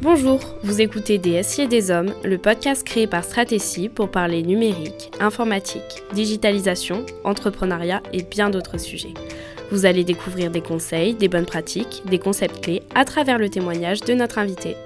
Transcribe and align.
Bonjour, 0.00 0.40
vous 0.62 0.80
écoutez 0.80 1.18
Des 1.18 1.40
et 1.58 1.66
des 1.66 1.90
Hommes, 1.90 2.12
le 2.24 2.38
podcast 2.38 2.84
créé 2.84 3.06
par 3.06 3.24
Stratégie 3.24 3.88
pour 3.88 4.10
parler 4.10 4.42
numérique, 4.42 5.10
informatique, 5.20 6.02
digitalisation, 6.12 7.06
entrepreneuriat 7.24 8.02
et 8.12 8.22
bien 8.22 8.50
d'autres 8.50 8.78
sujets. 8.78 9.14
Vous 9.70 9.86
allez 9.86 10.04
découvrir 10.04 10.50
des 10.50 10.60
conseils, 10.60 11.14
des 11.14 11.28
bonnes 11.28 11.46
pratiques, 11.46 12.02
des 12.06 12.18
concepts 12.18 12.60
clés 12.60 12.82
à 12.94 13.04
travers 13.04 13.38
le 13.38 13.48
témoignage 13.48 14.00
de 14.00 14.14
notre 14.14 14.38
invité. 14.38 14.76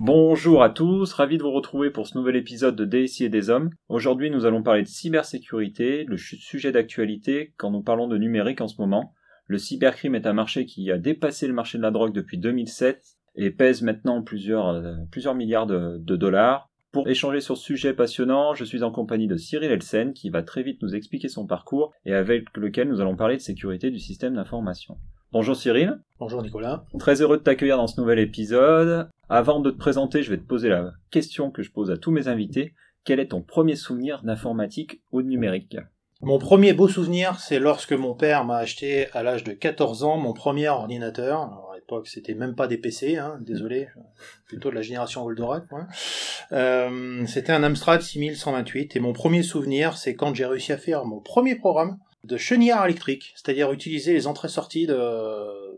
Bonjour 0.00 0.62
à 0.62 0.70
tous, 0.70 1.12
ravi 1.14 1.38
de 1.38 1.42
vous 1.42 1.52
retrouver 1.52 1.90
pour 1.90 2.06
ce 2.06 2.18
nouvel 2.18 2.36
épisode 2.36 2.76
de 2.76 2.84
DSI 2.84 3.24
et 3.24 3.28
des 3.30 3.48
hommes. 3.48 3.70
Aujourd'hui, 3.88 4.30
nous 4.30 4.44
allons 4.44 4.62
parler 4.62 4.82
de 4.82 4.88
cybersécurité, 4.88 6.04
le 6.04 6.18
sujet 6.18 6.72
d'actualité 6.72 7.54
quand 7.56 7.70
nous 7.70 7.82
parlons 7.82 8.06
de 8.06 8.18
numérique 8.18 8.60
en 8.60 8.68
ce 8.68 8.80
moment. 8.80 9.14
Le 9.46 9.58
cybercrime 9.58 10.14
est 10.14 10.26
un 10.26 10.32
marché 10.32 10.64
qui 10.64 10.90
a 10.90 10.96
dépassé 10.96 11.46
le 11.46 11.52
marché 11.52 11.76
de 11.76 11.82
la 11.82 11.90
drogue 11.90 12.14
depuis 12.14 12.38
2007 12.38 13.02
et 13.36 13.50
pèse 13.50 13.82
maintenant 13.82 14.22
plusieurs, 14.22 14.68
euh, 14.68 14.94
plusieurs 15.10 15.34
milliards 15.34 15.66
de, 15.66 15.98
dollars. 15.98 16.70
Pour 16.92 17.08
échanger 17.08 17.40
sur 17.40 17.56
ce 17.58 17.64
sujet 17.64 17.92
passionnant, 17.92 18.54
je 18.54 18.64
suis 18.64 18.82
en 18.82 18.90
compagnie 18.90 19.26
de 19.26 19.36
Cyril 19.36 19.70
Elsen 19.70 20.14
qui 20.14 20.30
va 20.30 20.42
très 20.42 20.62
vite 20.62 20.80
nous 20.80 20.94
expliquer 20.94 21.28
son 21.28 21.46
parcours 21.46 21.92
et 22.06 22.14
avec 22.14 22.56
lequel 22.56 22.88
nous 22.88 23.00
allons 23.00 23.16
parler 23.16 23.36
de 23.36 23.42
sécurité 23.42 23.90
du 23.90 23.98
système 23.98 24.34
d'information. 24.34 24.96
Bonjour 25.32 25.56
Cyril. 25.56 26.00
Bonjour 26.20 26.40
Nicolas. 26.42 26.84
Très 26.98 27.20
heureux 27.20 27.36
de 27.36 27.42
t'accueillir 27.42 27.76
dans 27.76 27.88
ce 27.88 28.00
nouvel 28.00 28.20
épisode. 28.20 29.10
Avant 29.28 29.60
de 29.60 29.70
te 29.70 29.76
présenter, 29.76 30.22
je 30.22 30.30
vais 30.30 30.38
te 30.38 30.46
poser 30.46 30.68
la 30.68 30.92
question 31.10 31.50
que 31.50 31.62
je 31.62 31.72
pose 31.72 31.90
à 31.90 31.98
tous 31.98 32.12
mes 32.12 32.28
invités. 32.28 32.72
Quel 33.04 33.20
est 33.20 33.28
ton 33.28 33.42
premier 33.42 33.74
souvenir 33.74 34.22
d'informatique 34.22 35.02
ou 35.10 35.20
de 35.20 35.26
numérique? 35.26 35.76
Mon 36.24 36.38
premier 36.38 36.72
beau 36.72 36.88
souvenir, 36.88 37.38
c'est 37.38 37.58
lorsque 37.58 37.92
mon 37.92 38.14
père 38.14 38.44
m'a 38.44 38.56
acheté 38.56 39.08
à 39.12 39.22
l'âge 39.22 39.44
de 39.44 39.52
14 39.52 40.04
ans 40.04 40.16
mon 40.16 40.32
premier 40.32 40.68
ordinateur. 40.68 41.40
à 41.40 41.76
l'époque, 41.76 42.08
c'était 42.08 42.34
même 42.34 42.54
pas 42.54 42.66
des 42.66 42.78
PC, 42.78 43.18
hein, 43.18 43.38
désolé, 43.40 43.88
plutôt 44.46 44.70
de 44.70 44.74
la 44.74 44.82
génération 44.82 45.22
Goldorak. 45.22 45.64
Euh, 46.52 47.26
c'était 47.26 47.52
un 47.52 47.62
Amstrad 47.62 48.00
6128 48.00 48.96
et 48.96 49.00
mon 49.00 49.12
premier 49.12 49.42
souvenir, 49.42 49.96
c'est 49.98 50.14
quand 50.14 50.34
j'ai 50.34 50.46
réussi 50.46 50.72
à 50.72 50.78
faire 50.78 51.04
mon 51.04 51.20
premier 51.20 51.56
programme 51.56 51.98
de 52.24 52.38
chenillard 52.38 52.86
électrique, 52.86 53.34
c'est-à-dire 53.36 53.70
utiliser 53.70 54.14
les 54.14 54.26
entrées-sorties 54.26 54.86
de, 54.86 54.94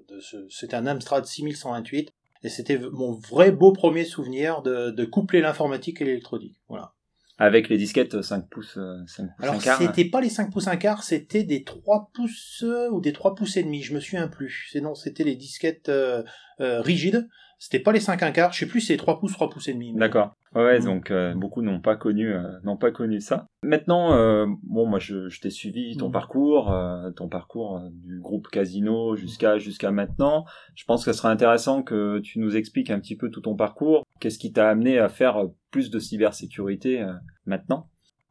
de 0.08 0.20
ce, 0.20 0.47
c'était 0.48 0.77
un 0.77 0.86
Amstrad 0.86 1.27
6128 1.27 2.12
et 2.44 2.48
c'était 2.48 2.78
mon 2.78 3.12
vrai 3.12 3.50
beau 3.50 3.72
premier 3.72 4.05
souvenir 4.05 4.62
de, 4.62 4.91
de 4.91 5.05
coupler 5.05 5.41
l'informatique 5.41 6.00
et 6.00 6.05
l'électronique. 6.05 6.55
Voilà. 6.69 6.92
Avec 7.39 7.69
les 7.69 7.77
disquettes 7.77 8.23
5 8.23 8.48
pouces, 8.48 8.75
5 8.75 8.79
euh, 8.79 9.27
pouces 9.37 9.45
Alors, 9.45 9.61
c'était 9.61 10.06
pas 10.06 10.23
les 10.23 10.31
5 10.31 10.51
pouces 10.51 10.69
1 10.69 10.77
quart, 10.77 11.03
c'était 11.03 11.42
des 11.42 11.65
3 11.65 12.11
pouces 12.15 12.65
euh, 12.67 12.89
ou 12.91 13.01
des 13.03 13.12
3 13.12 13.34
pouces 13.34 13.59
et 13.59 13.62
demi, 13.62 13.83
je 13.83 13.95
me 13.95 14.01
souviens 14.01 14.27
plus. 14.27 14.69
Sinon, 14.70 14.95
c'était 14.95 15.25
les 15.25 15.37
disquettes 15.37 15.91
euh, 15.91 16.23
rigides. 16.59 17.29
C'était 17.58 17.80
pas 17.80 17.92
les 17.92 18.00
5 18.00 18.22
1 18.22 18.32
quart, 18.32 18.52
je 18.52 18.58
sais 18.58 18.66
plus, 18.66 18.82
c'est 18.82 18.96
3 18.96 19.18
pouces, 19.18 19.32
3 19.32 19.48
pouces 19.48 19.68
et 19.68 19.72
demi. 19.72 19.94
D'accord. 19.94 20.34
Ouais, 20.54 20.78
mm. 20.78 20.84
donc 20.84 21.10
euh, 21.10 21.34
beaucoup 21.34 21.62
n'ont 21.62 21.80
pas 21.80 21.96
connu 21.96 22.32
euh, 22.32 22.42
n'ont 22.64 22.76
pas 22.76 22.90
connu 22.90 23.20
ça. 23.20 23.46
Maintenant, 23.62 24.12
euh, 24.12 24.46
bon, 24.62 24.86
moi 24.86 24.98
je, 24.98 25.28
je 25.28 25.40
t'ai 25.40 25.50
suivi 25.50 25.96
ton 25.96 26.08
mm. 26.08 26.12
parcours, 26.12 26.74
ton 27.16 27.28
parcours 27.28 27.80
du 27.90 28.20
groupe 28.20 28.48
Casino 28.48 29.16
jusqu'à 29.16 29.58
jusqu'à 29.58 29.90
maintenant. 29.90 30.44
Je 30.74 30.84
pense 30.84 31.04
que 31.04 31.12
ce 31.12 31.18
serait 31.18 31.28
intéressant 31.28 31.82
que 31.82 32.18
tu 32.20 32.40
nous 32.40 32.56
expliques 32.56 32.90
un 32.90 33.00
petit 33.00 33.16
peu 33.16 33.30
tout 33.30 33.40
ton 33.40 33.56
parcours. 33.56 34.02
Qu'est-ce 34.20 34.38
qui 34.38 34.52
t'a 34.52 34.68
amené 34.68 34.98
à 34.98 35.08
faire 35.08 35.42
plus 35.70 35.90
de 35.90 35.98
cybersécurité 35.98 37.04
maintenant? 37.46 37.88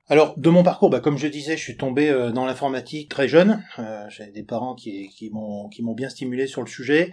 Alors, 0.08 0.38
de 0.38 0.52
mon 0.52 0.62
parcours, 0.62 0.92
bah, 0.92 1.00
comme 1.00 1.18
je 1.18 1.28
disais, 1.28 1.58
je 1.58 1.64
suis 1.64 1.78
tombé 1.78 2.12
dans 2.34 2.46
l'informatique 2.46 3.10
très 3.10 3.28
jeune. 3.28 3.64
Euh, 3.80 4.06
J'ai 4.10 4.28
des 4.28 4.44
parents 4.44 4.76
qui 4.76 5.32
m'ont 5.32 5.94
bien 5.96 6.10
stimulé 6.10 6.46
sur 6.46 6.62
le 6.62 6.68
sujet. 6.68 7.12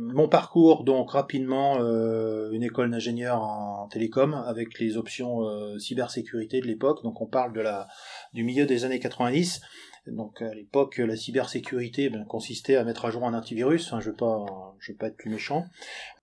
Mon 0.00 0.28
parcours, 0.28 0.84
donc 0.84 1.10
rapidement, 1.10 1.80
euh, 1.80 2.52
une 2.52 2.62
école 2.62 2.88
d'ingénieur 2.88 3.42
en 3.42 3.88
télécom 3.88 4.32
avec 4.32 4.78
les 4.78 4.96
options 4.96 5.42
euh, 5.48 5.76
cybersécurité 5.80 6.60
de 6.60 6.68
l'époque. 6.68 7.02
Donc 7.02 7.20
on 7.20 7.26
parle 7.26 7.52
de 7.52 7.60
la, 7.60 7.88
du 8.32 8.44
milieu 8.44 8.64
des 8.64 8.84
années 8.84 9.00
90. 9.00 9.60
Donc 10.06 10.40
à 10.40 10.54
l'époque, 10.54 10.98
la 10.98 11.16
cybersécurité 11.16 12.10
ben, 12.10 12.24
consistait 12.26 12.76
à 12.76 12.84
mettre 12.84 13.06
à 13.06 13.10
jour 13.10 13.24
un 13.24 13.34
antivirus. 13.34 13.88
Enfin, 13.88 13.98
je 13.98 14.10
ne 14.10 14.14
veux, 14.14 14.46
veux 14.88 14.94
pas 14.94 15.08
être 15.08 15.16
plus 15.16 15.30
méchant. 15.30 15.64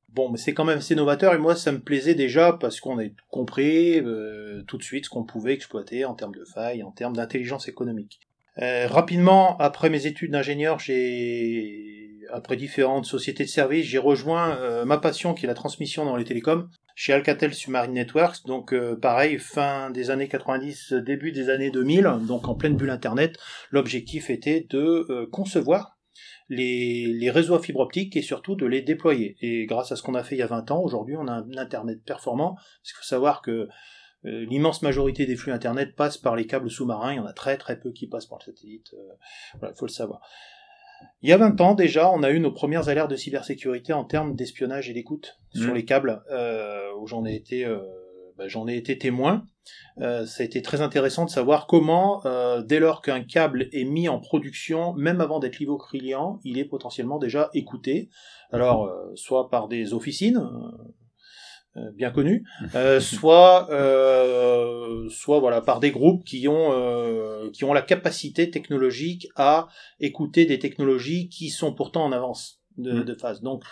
Bon, 0.07 0.30
mais 0.30 0.38
c'est 0.38 0.53
quand 0.53 0.63
même 0.63 0.78
assez 0.78 0.96
novateur 0.96 1.34
et 1.34 1.38
moi 1.38 1.57
ça 1.57 1.74
me 1.74 1.81
plaisait 1.81 2.16
déjà 2.16 2.53
parce 2.53 2.80
qu'on 2.80 2.97
a 2.97 3.03
compris 3.30 4.00
euh, 4.00 4.63
tout 4.69 4.78
de 4.78 4.84
suite 4.84 5.03
ce 5.03 5.09
qu'on 5.09 5.25
pouvait 5.25 5.52
exploiter 5.53 6.06
en 6.06 6.13
termes 6.13 6.34
de 6.34 6.46
failles, 6.46 6.81
en 6.81 6.92
termes 6.92 7.18
d'intelligence 7.18 7.68
économique. 7.68 8.22
rapidement, 8.56 9.57
après 9.57 9.90
mes 9.90 10.06
études 10.06 10.31
d'ingénieur, 10.31 10.80
j'ai 10.80 12.05
après 12.31 12.56
différentes 12.56 13.06
sociétés 13.06 13.44
de 13.44 13.50
services, 13.50 13.86
j'ai 13.86 13.97
rejoint 13.97 14.58
euh, 14.58 14.86
ma 14.86 14.97
passion 14.97 15.34
qui 15.34 15.46
est 15.46 15.47
la 15.47 15.53
transmission 15.53 16.06
dans 16.06 16.16
les 16.16 16.24
télécoms 16.24 16.69
chez 16.96 17.13
Alcatel 17.13 17.53
Submarine 17.53 17.94
Networks. 17.94 18.46
Donc 18.46 18.74
euh, 18.74 18.96
pareil, 18.96 19.38
fin 19.38 19.90
des 19.91 20.12
années 20.12 20.28
90, 20.28 20.94
début 20.94 21.31
des 21.31 21.50
années 21.50 21.72
2000, 21.72 22.19
donc 22.28 22.47
en 22.47 22.56
pleine 22.56 22.75
bulle 22.75 22.90
Internet, 22.90 23.38
l'objectif 23.72 24.30
était 24.30 24.66
de 24.69 25.06
euh, 25.09 25.28
concevoir 25.31 25.97
les, 26.47 27.30
réseaux 27.31 27.56
à 27.56 27.62
fibre 27.62 27.80
optique 27.80 28.16
et 28.16 28.22
surtout 28.22 28.56
de 28.56 28.66
les 28.66 28.81
déployer. 28.81 29.36
Et 29.42 29.66
grâce 29.66 29.92
à 29.92 29.96
ce 29.96 30.03
qu'on 30.03 30.16
a 30.16 30.24
fait 30.24 30.36
il 30.36 30.40
y 30.40 30.44
a 30.44 30.47
20 30.47 30.72
ans, 30.72 30.81
aujourd'hui 30.81 31.16
on 31.18 31.28
a 31.28 31.34
un 31.34 31.57
Internet 31.57 32.03
performant. 32.06 32.56
Parce 32.56 32.92
qu'il 32.92 32.97
faut 32.97 33.03
savoir 33.03 33.42
que 33.42 33.68
l'immense 34.24 34.81
majorité 34.81 35.28
des 35.28 35.36
flux 35.36 35.52
Internet 35.52 35.96
passent 35.96 36.18
par 36.18 36.36
les 36.36 36.47
câbles 36.47 36.72
sous-marins, 36.72 37.13
il 37.13 37.18
y 37.18 37.19
en 37.19 37.28
a 37.28 37.34
très 37.34 37.57
très 37.57 37.80
peu 37.80 37.92
qui 37.92 38.07
passent 38.07 38.25
par 38.25 38.40
le 38.40 38.52
satellite. 38.52 38.96
il 39.62 39.74
faut 39.75 39.86
le 39.86 39.92
savoir. 39.92 40.22
Il 41.22 41.29
y 41.29 41.33
a 41.33 41.38
20 41.38 41.59
ans 41.61 41.73
déjà, 41.73 42.11
on 42.11 42.22
a 42.23 42.29
eu 42.29 42.39
nos 42.39 42.51
premières 42.51 42.89
alertes 42.89 43.09
de 43.09 43.16
cybersécurité 43.16 43.94
en 43.94 44.03
termes 44.03 44.35
d'espionnage 44.35 44.89
et 44.89 44.94
d'écoute 44.94 45.39
sur 45.53 45.72
mmh. 45.72 45.75
les 45.75 45.85
câbles, 45.85 46.22
euh, 46.31 46.91
où 47.00 47.07
j'en 47.07 47.25
ai 47.25 47.33
été, 47.33 47.66
euh, 47.66 47.79
bah, 48.38 48.47
j'en 48.47 48.67
ai 48.67 48.75
été 48.75 48.97
témoin. 48.97 49.45
Euh, 50.00 50.25
ça 50.25 50.44
a 50.44 50.45
été 50.45 50.61
très 50.61 50.81
intéressant 50.81 51.25
de 51.25 51.31
savoir 51.31 51.66
comment, 51.66 52.22
dès 52.66 52.79
lors 52.79 53.01
qu'un 53.01 53.23
câble 53.23 53.69
est 53.72 53.85
mis 53.85 54.07
en 54.07 54.19
production, 54.19 54.94
même 54.94 55.19
avant 55.19 55.39
d'être 55.39 55.57
livré 55.57 55.73
au 55.73 55.78
client, 55.79 56.39
il 56.44 56.59
est 56.59 56.66
potentiellement 56.66 57.17
déjà 57.17 57.50
écouté. 57.53 58.09
Alors, 58.51 58.94
soit 59.16 59.50
par 59.50 59.67
des 59.67 59.94
officines, 59.94 60.47
bien 61.94 62.12
connu, 62.12 62.46
euh, 62.75 63.00
soit 63.00 63.69
euh, 63.69 65.09
soit 65.09 65.40
voilà 65.40 65.62
par 65.62 65.80
des 65.80 65.91
groupes 65.91 66.24
qui 66.24 66.47
ont 66.47 67.50
qui 67.52 67.63
ont 67.63 67.74
la 67.74 67.81
capacité 67.81 68.50
technologique 68.50 69.28
à 69.36 69.68
écouter 70.00 70.46
des 70.46 70.59
technologies 70.59 71.30
qui 71.30 71.50
sont 71.50 71.74
pourtant 71.74 72.06
en 72.06 72.12
avance 72.12 72.62
de, 72.78 72.94
mm. 72.94 73.03
de 73.03 73.13
phase. 73.13 73.41
Donc 73.41 73.63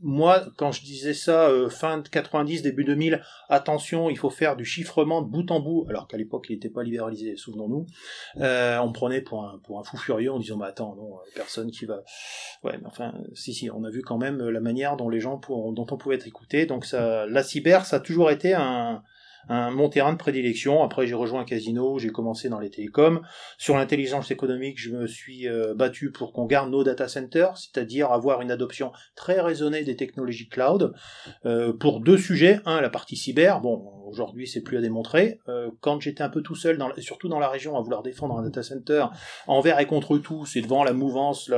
moi, 0.00 0.44
quand 0.56 0.72
je 0.72 0.82
disais 0.82 1.14
ça 1.14 1.48
euh, 1.48 1.68
fin 1.68 1.98
de 1.98 2.08
90, 2.08 2.62
début 2.62 2.84
2000, 2.84 3.22
attention, 3.48 4.10
il 4.10 4.18
faut 4.18 4.30
faire 4.30 4.56
du 4.56 4.64
chiffrement 4.64 5.22
de 5.22 5.28
bout 5.28 5.50
en 5.50 5.60
bout, 5.60 5.86
alors 5.88 6.08
qu'à 6.08 6.16
l'époque 6.16 6.46
il 6.48 6.54
n'était 6.54 6.70
pas 6.70 6.82
libéralisé, 6.82 7.36
souvenons-nous. 7.36 7.86
Euh, 8.38 8.78
on 8.78 8.88
me 8.88 8.92
prenait 8.92 9.20
pour 9.20 9.44
un 9.44 9.58
pour 9.64 9.78
un 9.78 9.84
fou 9.84 9.96
furieux 9.96 10.32
en 10.32 10.38
disant 10.38 10.56
bah 10.56 10.66
attends 10.66 10.94
non, 10.96 11.16
euh, 11.16 11.30
personne 11.34 11.70
qui 11.70 11.84
va. 11.84 12.02
Ouais, 12.64 12.78
mais 12.78 12.86
enfin 12.86 13.14
si 13.34 13.54
si, 13.54 13.70
on 13.70 13.84
a 13.84 13.90
vu 13.90 14.02
quand 14.02 14.18
même 14.18 14.48
la 14.48 14.60
manière 14.60 14.96
dont 14.96 15.08
les 15.08 15.20
gens 15.20 15.38
pour, 15.38 15.72
dont 15.72 15.86
on 15.90 15.96
pouvait 15.96 16.16
être 16.16 16.26
écouté. 16.26 16.66
Donc 16.66 16.84
ça, 16.84 17.26
la 17.26 17.42
cyber, 17.42 17.84
ça 17.86 17.96
a 17.96 18.00
toujours 18.00 18.30
été 18.30 18.54
un 18.54 19.02
mon 19.48 19.88
terrain 19.88 20.12
de 20.12 20.18
prédilection. 20.18 20.82
Après, 20.82 21.06
j'ai 21.06 21.14
rejoint 21.14 21.40
un 21.40 21.44
casino, 21.44 21.98
j'ai 21.98 22.10
commencé 22.10 22.48
dans 22.48 22.60
les 22.60 22.70
télécoms. 22.70 23.20
Sur 23.56 23.76
l'intelligence 23.76 24.30
économique, 24.30 24.78
je 24.78 24.90
me 24.90 25.06
suis 25.06 25.48
euh, 25.48 25.74
battu 25.74 26.10
pour 26.10 26.32
qu'on 26.32 26.46
garde 26.46 26.70
nos 26.70 26.84
data 26.84 27.08
centers, 27.08 27.56
c'est-à-dire 27.56 28.12
avoir 28.12 28.40
une 28.40 28.50
adoption 28.50 28.92
très 29.16 29.40
raisonnée 29.40 29.84
des 29.84 29.96
technologies 29.96 30.48
cloud, 30.48 30.94
euh, 31.46 31.72
pour 31.72 32.00
deux 32.00 32.18
sujets. 32.18 32.60
Un, 32.66 32.80
la 32.80 32.90
partie 32.90 33.16
cyber. 33.16 33.60
Bon, 33.60 33.84
aujourd'hui, 34.06 34.46
c'est 34.46 34.62
plus 34.62 34.78
à 34.78 34.80
démontrer. 34.80 35.40
Euh, 35.48 35.70
quand 35.80 36.00
j'étais 36.00 36.22
un 36.22 36.28
peu 36.28 36.42
tout 36.42 36.54
seul, 36.54 36.78
surtout 36.98 37.28
dans 37.28 37.38
la 37.38 37.48
région, 37.48 37.76
à 37.76 37.80
vouloir 37.80 38.02
défendre 38.02 38.38
un 38.38 38.42
data 38.42 38.62
center 38.62 39.06
envers 39.46 39.80
et 39.80 39.86
contre 39.86 40.18
tout, 40.18 40.46
c'est 40.46 40.60
devant 40.60 40.84
la 40.84 40.92
mouvance 40.92 41.50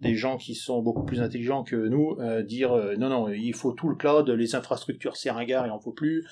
des 0.00 0.14
gens 0.14 0.36
qui 0.36 0.54
sont 0.54 0.82
beaucoup 0.82 1.04
plus 1.04 1.20
intelligents 1.20 1.64
que 1.64 1.76
nous, 1.76 2.16
dire 2.42 2.74
non, 2.98 3.08
non, 3.08 3.28
il 3.28 3.54
faut 3.54 3.72
tout 3.72 3.88
le 3.88 3.96
cloud, 3.96 4.28
les 4.28 4.54
infrastructures, 4.54 5.16
c'est 5.16 5.30
ringard, 5.30 5.66
il 5.66 5.70
en 5.70 5.78
faut 5.78 5.92
plus. 5.92 6.26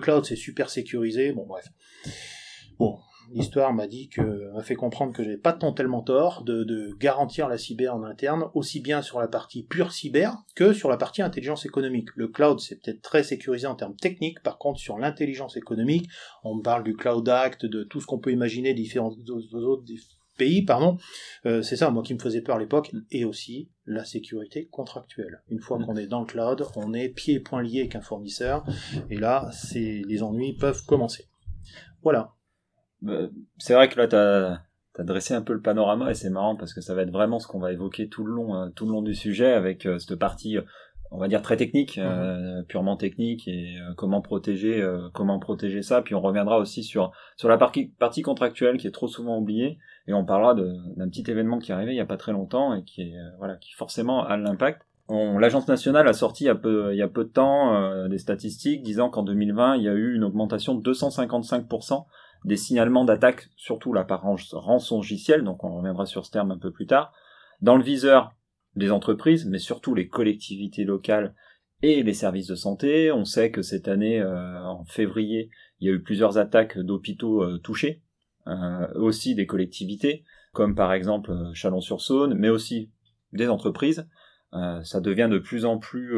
Cloud 0.00 0.24
c'est 0.24 0.36
super 0.36 0.70
sécurisé, 0.70 1.32
bon 1.32 1.46
bref. 1.46 1.66
Bon, 2.78 2.98
l'histoire 3.30 3.72
m'a 3.72 3.86
dit 3.86 4.08
que 4.08 4.52
m'a 4.52 4.62
fait 4.62 4.74
comprendre 4.74 5.12
que 5.12 5.22
j'avais 5.22 5.36
pas 5.36 5.52
tant 5.52 5.72
tellement 5.72 6.02
tort 6.02 6.42
de, 6.44 6.94
garantir 6.98 7.48
la 7.48 7.58
cyber 7.58 7.94
en 7.94 8.02
interne, 8.04 8.50
aussi 8.54 8.80
bien 8.80 9.02
sur 9.02 9.20
la 9.20 9.28
partie 9.28 9.62
pure 9.62 9.92
cyber 9.92 10.36
que 10.54 10.72
sur 10.72 10.90
la 10.90 10.96
partie 10.96 11.22
intelligence 11.22 11.64
économique. 11.64 12.08
Le 12.16 12.28
cloud 12.28 12.60
c'est 12.60 12.80
peut-être 12.80 13.02
très 13.02 13.22
sécurisé 13.22 13.66
en 13.66 13.74
termes 13.74 13.96
techniques, 13.96 14.42
par 14.42 14.58
contre 14.58 14.80
sur 14.80 14.98
l'intelligence 14.98 15.56
économique, 15.56 16.08
on 16.42 16.60
parle 16.60 16.84
du 16.84 16.94
cloud 16.94 17.28
act, 17.28 17.66
de 17.66 17.84
tout 17.84 18.00
ce 18.00 18.06
qu'on 18.06 18.18
peut 18.18 18.32
imaginer 18.32 18.74
différents 18.74 19.10
autres 19.10 19.84
pays, 20.40 20.62
pardon, 20.62 20.96
euh, 21.44 21.60
c'est 21.60 21.76
ça 21.76 21.90
moi 21.90 22.02
qui 22.02 22.14
me 22.14 22.18
faisait 22.18 22.40
peur 22.40 22.56
à 22.56 22.58
l'époque, 22.58 22.90
et 23.10 23.24
aussi 23.24 23.70
la 23.86 24.04
sécurité 24.04 24.68
contractuelle. 24.70 25.42
Une 25.48 25.60
fois 25.60 25.78
mm. 25.78 25.84
qu'on 25.84 25.96
est 25.96 26.06
dans 26.06 26.20
le 26.20 26.26
cloud, 26.26 26.64
on 26.76 26.94
est 26.94 27.10
pieds 27.10 27.34
et 27.34 27.40
poings 27.40 27.62
liés 27.62 27.80
avec 27.80 27.94
un 27.94 28.00
fournisseur, 28.00 28.64
et 29.10 29.16
là, 29.16 29.50
c'est 29.52 30.02
les 30.06 30.22
ennuis 30.22 30.54
peuvent 30.54 30.84
commencer. 30.86 31.28
Voilà. 32.02 32.32
Bah, 33.02 33.28
c'est 33.58 33.74
vrai 33.74 33.88
que 33.88 33.98
là, 33.98 34.08
tu 34.08 34.16
as, 34.16 34.62
as 34.98 35.04
dressé 35.04 35.34
un 35.34 35.42
peu 35.42 35.52
le 35.52 35.60
panorama 35.60 36.10
et 36.10 36.14
c'est 36.14 36.30
marrant 36.30 36.56
parce 36.56 36.72
que 36.72 36.80
ça 36.80 36.94
va 36.94 37.02
être 37.02 37.12
vraiment 37.12 37.38
ce 37.38 37.46
qu'on 37.46 37.60
va 37.60 37.72
évoquer 37.72 38.08
tout 38.08 38.24
le 38.24 38.32
long, 38.32 38.70
tout 38.74 38.86
le 38.86 38.92
long 38.92 39.02
du 39.02 39.14
sujet 39.14 39.52
avec 39.52 39.86
cette 39.98 40.16
partie 40.16 40.58
on 41.10 41.18
va 41.18 41.28
dire 41.28 41.42
très 41.42 41.56
technique, 41.56 41.96
mhm. 41.96 42.04
euh, 42.06 42.62
purement 42.62 42.96
technique 42.96 43.48
et 43.48 43.76
euh, 43.78 43.92
comment 43.96 44.20
protéger, 44.20 44.80
euh, 44.80 45.08
comment 45.12 45.38
protéger 45.38 45.82
ça. 45.82 46.02
Puis 46.02 46.14
on 46.14 46.20
reviendra 46.20 46.58
aussi 46.58 46.84
sur 46.84 47.12
sur 47.36 47.48
la 47.48 47.58
partie 47.58 47.86
partie 47.98 48.22
contractuelle 48.22 48.78
qui 48.78 48.86
est 48.86 48.92
trop 48.92 49.08
souvent 49.08 49.38
oubliée 49.38 49.78
et 50.10 50.14
on 50.14 50.24
parlera 50.24 50.54
d'un 50.54 51.08
petit 51.08 51.24
événement 51.30 51.58
qui 51.58 51.70
est 51.72 51.74
arrivé 51.74 51.92
il 51.92 51.96
y 51.96 52.00
a 52.00 52.06
pas 52.06 52.16
très 52.16 52.32
longtemps 52.32 52.74
et 52.74 52.84
qui 52.84 53.02
est 53.02 53.14
voilà 53.38 53.56
qui 53.56 53.72
forcément 53.72 54.24
a 54.24 54.36
l'impact. 54.36 54.82
L'agence 55.08 55.66
nationale 55.66 56.06
a 56.06 56.12
sorti 56.12 56.44
il 56.44 56.46
y 56.46 56.50
a 56.50 56.54
peu 56.54 56.92
il 56.92 56.98
y 56.98 57.02
a 57.02 57.08
peu 57.08 57.24
de 57.24 57.30
temps 57.30 58.06
des 58.08 58.18
statistiques 58.18 58.82
disant 58.82 59.10
qu'en 59.10 59.22
2020 59.22 59.76
il 59.76 59.82
y 59.82 59.88
a 59.88 59.92
eu 59.94 60.14
une 60.14 60.24
augmentation 60.24 60.74
de 60.74 60.92
255% 60.92 62.04
des 62.44 62.56
signalements 62.56 63.04
d'attaques, 63.04 63.48
surtout 63.56 63.92
là 63.92 64.04
par 64.04 64.22
rançongiciel, 64.22 65.42
donc 65.44 65.64
on 65.64 65.76
reviendra 65.76 66.06
sur 66.06 66.24
ce 66.24 66.30
terme 66.30 66.52
un 66.52 66.58
peu 66.58 66.70
plus 66.70 66.86
tard. 66.86 67.12
Dans 67.60 67.76
le 67.76 67.82
viseur, 67.82 68.34
des 68.76 68.90
entreprises, 68.90 69.46
mais 69.46 69.58
surtout 69.58 69.94
les 69.94 70.08
collectivités 70.08 70.84
locales 70.84 71.34
et 71.82 72.02
les 72.02 72.14
services 72.14 72.46
de 72.46 72.54
santé. 72.54 73.10
On 73.12 73.24
sait 73.24 73.50
que 73.50 73.62
cette 73.62 73.88
année, 73.88 74.20
euh, 74.20 74.62
en 74.64 74.84
février, 74.84 75.50
il 75.80 75.88
y 75.88 75.90
a 75.90 75.94
eu 75.94 76.02
plusieurs 76.02 76.38
attaques 76.38 76.78
d'hôpitaux 76.78 77.42
euh, 77.42 77.58
touchés, 77.58 78.02
euh, 78.02 78.09
aussi 78.94 79.34
des 79.34 79.46
collectivités, 79.46 80.24
comme 80.52 80.74
par 80.74 80.92
exemple 80.92 81.32
Chalon-sur-Saône, 81.54 82.34
mais 82.34 82.48
aussi 82.48 82.90
des 83.32 83.48
entreprises. 83.48 84.06
ça 84.52 85.00
devient 85.00 85.28
de 85.30 85.38
plus 85.38 85.64
en 85.64 85.78
plus 85.78 86.14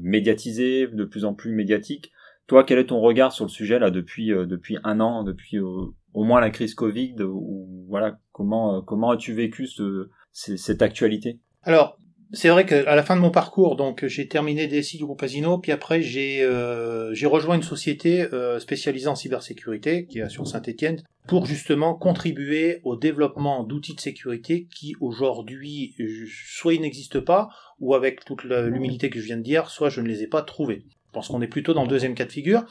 médiatisé, 0.00 0.86
de 0.86 1.04
plus 1.04 1.24
en 1.24 1.34
plus 1.34 1.52
médiatique. 1.52 2.12
Toi, 2.46 2.64
quel 2.64 2.78
est 2.78 2.86
ton 2.86 3.00
regard 3.00 3.32
sur 3.32 3.44
le 3.44 3.50
sujet 3.50 3.78
là 3.78 3.90
depuis 3.90 4.28
depuis 4.28 4.78
un 4.84 5.00
an, 5.00 5.22
depuis 5.24 5.58
au 5.58 5.94
moins 6.14 6.40
la 6.40 6.50
crise 6.50 6.74
Covid, 6.74 7.16
ou 7.22 7.86
voilà 7.88 8.18
comment 8.32 8.82
comment 8.82 9.10
as-tu 9.10 9.32
vécu 9.32 9.66
ce, 9.66 10.08
cette 10.32 10.82
actualité? 10.82 11.40
Alors, 11.62 11.98
c'est 12.32 12.48
vrai 12.48 12.64
qu'à 12.64 12.94
la 12.94 13.02
fin 13.02 13.14
de 13.14 13.20
mon 13.20 13.30
parcours, 13.30 13.76
donc 13.76 14.06
j'ai 14.06 14.26
terminé 14.26 14.66
DSI 14.66 14.96
du 14.96 15.04
groupe 15.04 15.22
Asino, 15.22 15.58
puis 15.58 15.72
après 15.72 16.00
j'ai 16.00 16.42
euh, 16.42 17.12
rejoint 17.24 17.56
une 17.56 17.62
société 17.62 18.22
euh, 18.32 18.58
spécialisée 18.58 19.08
en 19.08 19.14
cybersécurité 19.14 20.06
qui 20.06 20.20
est 20.20 20.28
sur 20.28 20.46
Saint-Étienne 20.46 21.02
pour 21.28 21.46
justement 21.46 21.94
contribuer 21.94 22.80
au 22.84 22.96
développement 22.96 23.64
d'outils 23.64 23.94
de 23.94 24.00
sécurité 24.00 24.66
qui 24.74 24.94
aujourd'hui 25.00 25.94
soit 26.26 26.74
ils 26.74 26.80
n'existent 26.80 27.20
pas 27.20 27.48
ou 27.80 27.94
avec 27.94 28.24
toute 28.24 28.44
l'humilité 28.44 29.10
que 29.10 29.20
je 29.20 29.26
viens 29.26 29.36
de 29.36 29.42
dire, 29.42 29.68
soit 29.68 29.90
je 29.90 30.00
ne 30.00 30.08
les 30.08 30.22
ai 30.22 30.26
pas 30.26 30.42
trouvés. 30.42 30.84
Je 30.86 31.12
pense 31.12 31.28
qu'on 31.28 31.42
est 31.42 31.48
plutôt 31.48 31.74
dans 31.74 31.82
le 31.82 31.88
deuxième 31.88 32.14
cas 32.14 32.24
de 32.24 32.32
figure. 32.32 32.64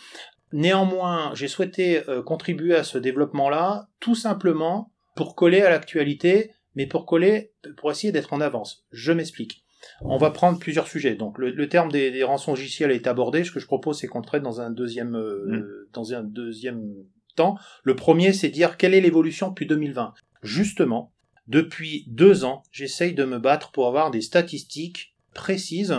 Néanmoins, 0.54 1.32
j'ai 1.36 1.48
souhaité 1.48 2.10
euh, 2.10 2.22
contribuer 2.22 2.76
à 2.76 2.84
ce 2.84 2.98
développement-là 2.98 3.88
tout 4.00 4.16
simplement 4.16 4.92
pour 5.16 5.36
coller 5.36 5.62
à 5.62 5.70
l'actualité 5.70 6.52
mais 6.76 6.88
pour 6.88 7.06
coller, 7.06 7.52
pour 7.78 7.92
essayer 7.92 8.12
d'être 8.12 8.34
en 8.34 8.42
avance. 8.42 8.86
Je 8.92 9.12
m'explique. 9.12 9.64
On 10.02 10.18
va 10.18 10.30
prendre 10.32 10.60
plusieurs 10.60 10.88
sujets. 10.88 11.16
Donc 11.16 11.38
le, 11.38 11.68
terme 11.68 11.92
des, 11.92 12.12
des 12.12 12.24
rançongiciels 12.24 12.92
est 12.92 13.08
abordé. 13.08 13.44
Ce 13.44 13.52
que 13.52 13.60
je 13.60 13.66
propose, 13.66 14.00
c'est 14.00 14.08
qu'on 14.08 14.20
le 14.20 14.26
traite 14.26 14.44
dans 14.44 14.62
un 14.62 14.70
deuxième, 14.70 15.16
euh, 15.16 15.46
mm. 15.48 15.66
dans 15.94 16.14
un 16.14 16.24
deuxième 16.24 16.94
temps. 17.36 17.58
Le 17.84 17.96
premier, 17.96 18.34
c'est 18.34 18.50
dire 18.50 18.78
quelle 18.78 18.94
est 18.94 19.02
l'évolution 19.02 19.50
depuis 19.50 19.66
2020. 19.66 20.14
Justement, 20.44 21.14
depuis 21.48 22.06
deux 22.08 22.46
ans, 22.46 22.64
j'essaye 22.72 23.14
de 23.14 23.26
me 23.26 23.40
battre 23.40 23.72
pour 23.72 23.88
avoir 23.88 24.12
des 24.12 24.22
statistiques 24.22 25.16
précises 25.34 25.96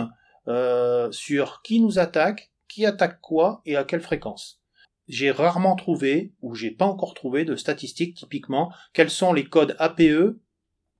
euh, 0.47 1.11
sur 1.11 1.61
qui 1.61 1.79
nous 1.79 1.99
attaque, 1.99 2.51
qui 2.67 2.85
attaque 2.85 3.19
quoi 3.21 3.61
et 3.65 3.75
à 3.75 3.83
quelle 3.83 4.01
fréquence. 4.01 4.61
J'ai 5.07 5.31
rarement 5.31 5.75
trouvé, 5.75 6.33
ou 6.41 6.55
j'ai 6.55 6.71
pas 6.71 6.85
encore 6.85 7.13
trouvé, 7.13 7.43
de 7.43 7.55
statistiques 7.55 8.15
typiquement, 8.15 8.71
quels 8.93 9.09
sont 9.09 9.33
les 9.33 9.43
codes 9.43 9.75
APE 9.77 10.37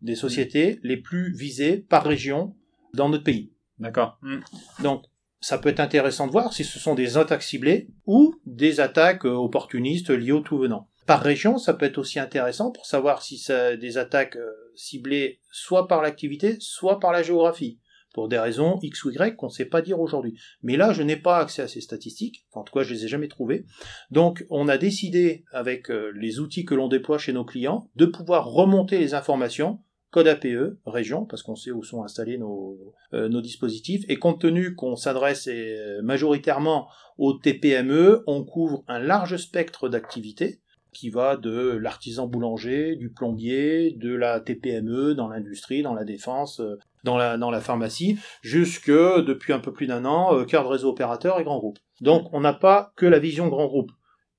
des 0.04 0.16
sociétés 0.16 0.80
les 0.84 0.98
plus 0.98 1.36
visées 1.36 1.78
par 1.78 2.04
région 2.04 2.56
dans 2.94 3.10
notre 3.10 3.24
pays. 3.24 3.52
D'accord. 3.80 4.20
Mm. 4.22 4.40
Donc, 4.84 5.06
ça 5.42 5.58
peut 5.58 5.70
être 5.70 5.80
intéressant 5.80 6.28
de 6.28 6.32
voir 6.32 6.54
si 6.54 6.64
ce 6.64 6.80
sont 6.80 6.96
des 6.96 7.18
attaques 7.18 7.44
ciblées 7.44 7.90
ou 8.06 8.36
des 8.46 8.80
attaques 8.80 9.26
euh, 9.26 9.34
opportunistes 9.34 10.10
liées 10.10 10.32
au 10.32 10.42
tout 10.42 10.58
venant. 10.58 10.90
Par 11.06 11.22
région, 11.22 11.58
ça 11.58 11.74
peut 11.74 11.86
être 11.86 11.98
aussi 11.98 12.20
intéressant 12.20 12.72
pour 12.72 12.86
savoir 12.86 13.24
si 13.24 13.38
c'est 13.38 13.78
des 13.78 13.98
attaques 13.98 14.38
euh, 14.38 14.52
ciblées 14.76 15.42
soit 15.52 15.88
par 15.88 16.02
l'activité, 16.02 16.56
soit 16.60 17.00
par 17.00 17.12
la 17.12 17.24
géographie 17.24 17.80
pour 18.14 18.30
des 18.30 18.38
raisons 18.38 18.80
X 18.82 19.04
ou 19.04 19.12
Y 19.12 19.36
qu'on 19.36 19.48
ne 19.48 19.52
sait 19.52 19.66
pas 19.66 19.82
dire 19.82 20.00
aujourd'hui. 20.00 20.40
Mais 20.62 20.78
là, 20.78 20.94
je 20.94 21.02
n'ai 21.02 21.18
pas 21.18 21.40
accès 21.40 21.64
à 21.64 21.68
ces 21.68 21.82
statistiques, 21.82 22.46
en 22.54 22.64
tout 22.64 22.72
cas, 22.72 22.84
je 22.84 22.94
les 22.94 23.06
ai 23.06 23.08
jamais 23.08 23.28
trouvées. 23.28 23.66
Donc, 24.12 24.46
on 24.50 24.70
a 24.70 24.78
décidé, 24.78 25.44
avec 25.52 25.90
euh, 25.90 26.12
les 26.16 26.40
outils 26.40 26.64
que 26.64 26.76
l'on 26.76 26.88
déploie 26.88 27.18
chez 27.18 27.34
nos 27.34 27.44
clients, 27.44 27.90
de 27.96 28.06
pouvoir 28.06 28.46
remonter 28.46 29.00
les 29.00 29.16
informations 29.16 29.82
code 30.14 30.28
APE, 30.28 30.78
région, 30.86 31.26
parce 31.26 31.42
qu'on 31.42 31.56
sait 31.56 31.72
où 31.72 31.84
sont 31.84 32.04
installés 32.04 32.38
nos, 32.38 32.78
euh, 33.14 33.42
dispositifs, 33.42 34.06
et 34.08 34.18
compte 34.18 34.40
tenu 34.40 34.76
qu'on 34.76 34.96
s'adresse 34.96 35.50
euh, 35.52 36.02
majoritairement 36.04 36.88
aux 37.18 37.34
TPME, 37.34 38.24
on 38.28 38.44
couvre 38.46 38.84
un 38.88 39.00
large 39.00 39.38
spectre 39.38 39.90
d'activités, 39.90 40.62
qui 40.94 41.10
va 41.10 41.36
de 41.36 41.72
l'artisan 41.82 42.28
boulanger, 42.28 42.96
du 42.96 43.10
plombier, 43.10 43.96
de 43.98 44.14
la 44.14 44.40
TPME 44.40 45.16
dans 45.16 45.28
l'industrie, 45.28 45.82
dans 45.82 45.96
la 45.96 46.04
défense, 46.04 46.60
euh, 46.60 46.78
dans 47.04 47.18
la, 47.18 47.38
dans 47.38 47.50
la 47.50 47.60
pharmacie, 47.60 48.20
jusque, 48.44 48.92
depuis 48.92 49.52
un 49.52 49.60
peu 49.60 49.74
plus 49.74 49.88
d'un 49.88 50.06
an, 50.06 50.46
cœur 50.46 50.64
de 50.64 50.70
réseau 50.70 50.90
opérateur 50.90 51.40
et 51.40 51.44
grand 51.44 51.58
groupe. 51.58 51.80
Donc 52.02 52.28
on 52.34 52.40
n'a 52.40 52.54
pas 52.54 52.94
que 52.96 53.08
la 53.08 53.18
vision 53.18 53.48
grand 53.48 53.66
groupe. 53.66 53.92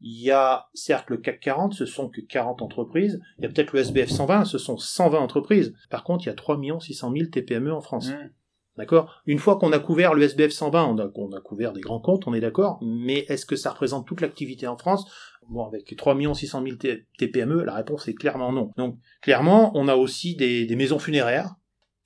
Il 0.07 0.23
y 0.23 0.31
a 0.31 0.67
certes 0.75 1.09
le 1.09 1.17
CAC 1.17 1.41
40, 1.41 1.73
ce 1.73 1.87
sont 1.87 2.11
que 2.11 2.21
40 2.21 2.61
entreprises. 2.61 3.23
Il 3.39 3.45
y 3.45 3.47
a 3.47 3.49
peut-être 3.49 3.73
le 3.73 3.81
SBF 3.81 4.11
120, 4.11 4.45
ce 4.45 4.59
sont 4.59 4.77
120 4.77 5.19
entreprises. 5.19 5.75
Par 5.89 6.05
contre, 6.05 6.25
il 6.25 6.27
y 6.27 6.31
a 6.31 6.35
3 6.35 6.61
600 6.79 7.13
000 7.17 7.31
TPME 7.31 7.73
en 7.73 7.81
France. 7.81 8.11
Mmh. 8.11 8.31
D'accord? 8.77 9.23
Une 9.25 9.39
fois 9.39 9.57
qu'on 9.57 9.73
a 9.73 9.79
couvert 9.79 10.13
le 10.13 10.23
SBF 10.25 10.51
120, 10.51 10.85
on 10.85 10.99
a, 10.99 11.11
on 11.15 11.33
a 11.33 11.41
couvert 11.41 11.73
des 11.73 11.81
grands 11.81 12.01
comptes, 12.01 12.27
on 12.27 12.35
est 12.35 12.41
d'accord, 12.41 12.79
mais 12.83 13.25
est-ce 13.29 13.47
que 13.47 13.57
ça 13.57 13.71
représente 13.71 14.07
toute 14.07 14.21
l'activité 14.21 14.67
en 14.67 14.77
France? 14.77 15.11
Bon, 15.49 15.65
avec 15.65 15.95
3 15.97 16.17
600 16.35 16.63
000 16.63 16.77
TPME, 17.19 17.63
la 17.63 17.75
réponse 17.75 18.07
est 18.07 18.15
clairement 18.15 18.53
non. 18.53 18.73
Donc, 18.77 18.99
clairement, 19.23 19.73
on 19.75 19.89
a 19.89 19.95
aussi 19.95 20.37
des, 20.37 20.67
des 20.67 20.77
maisons 20.77 20.99
funéraires. 20.99 21.55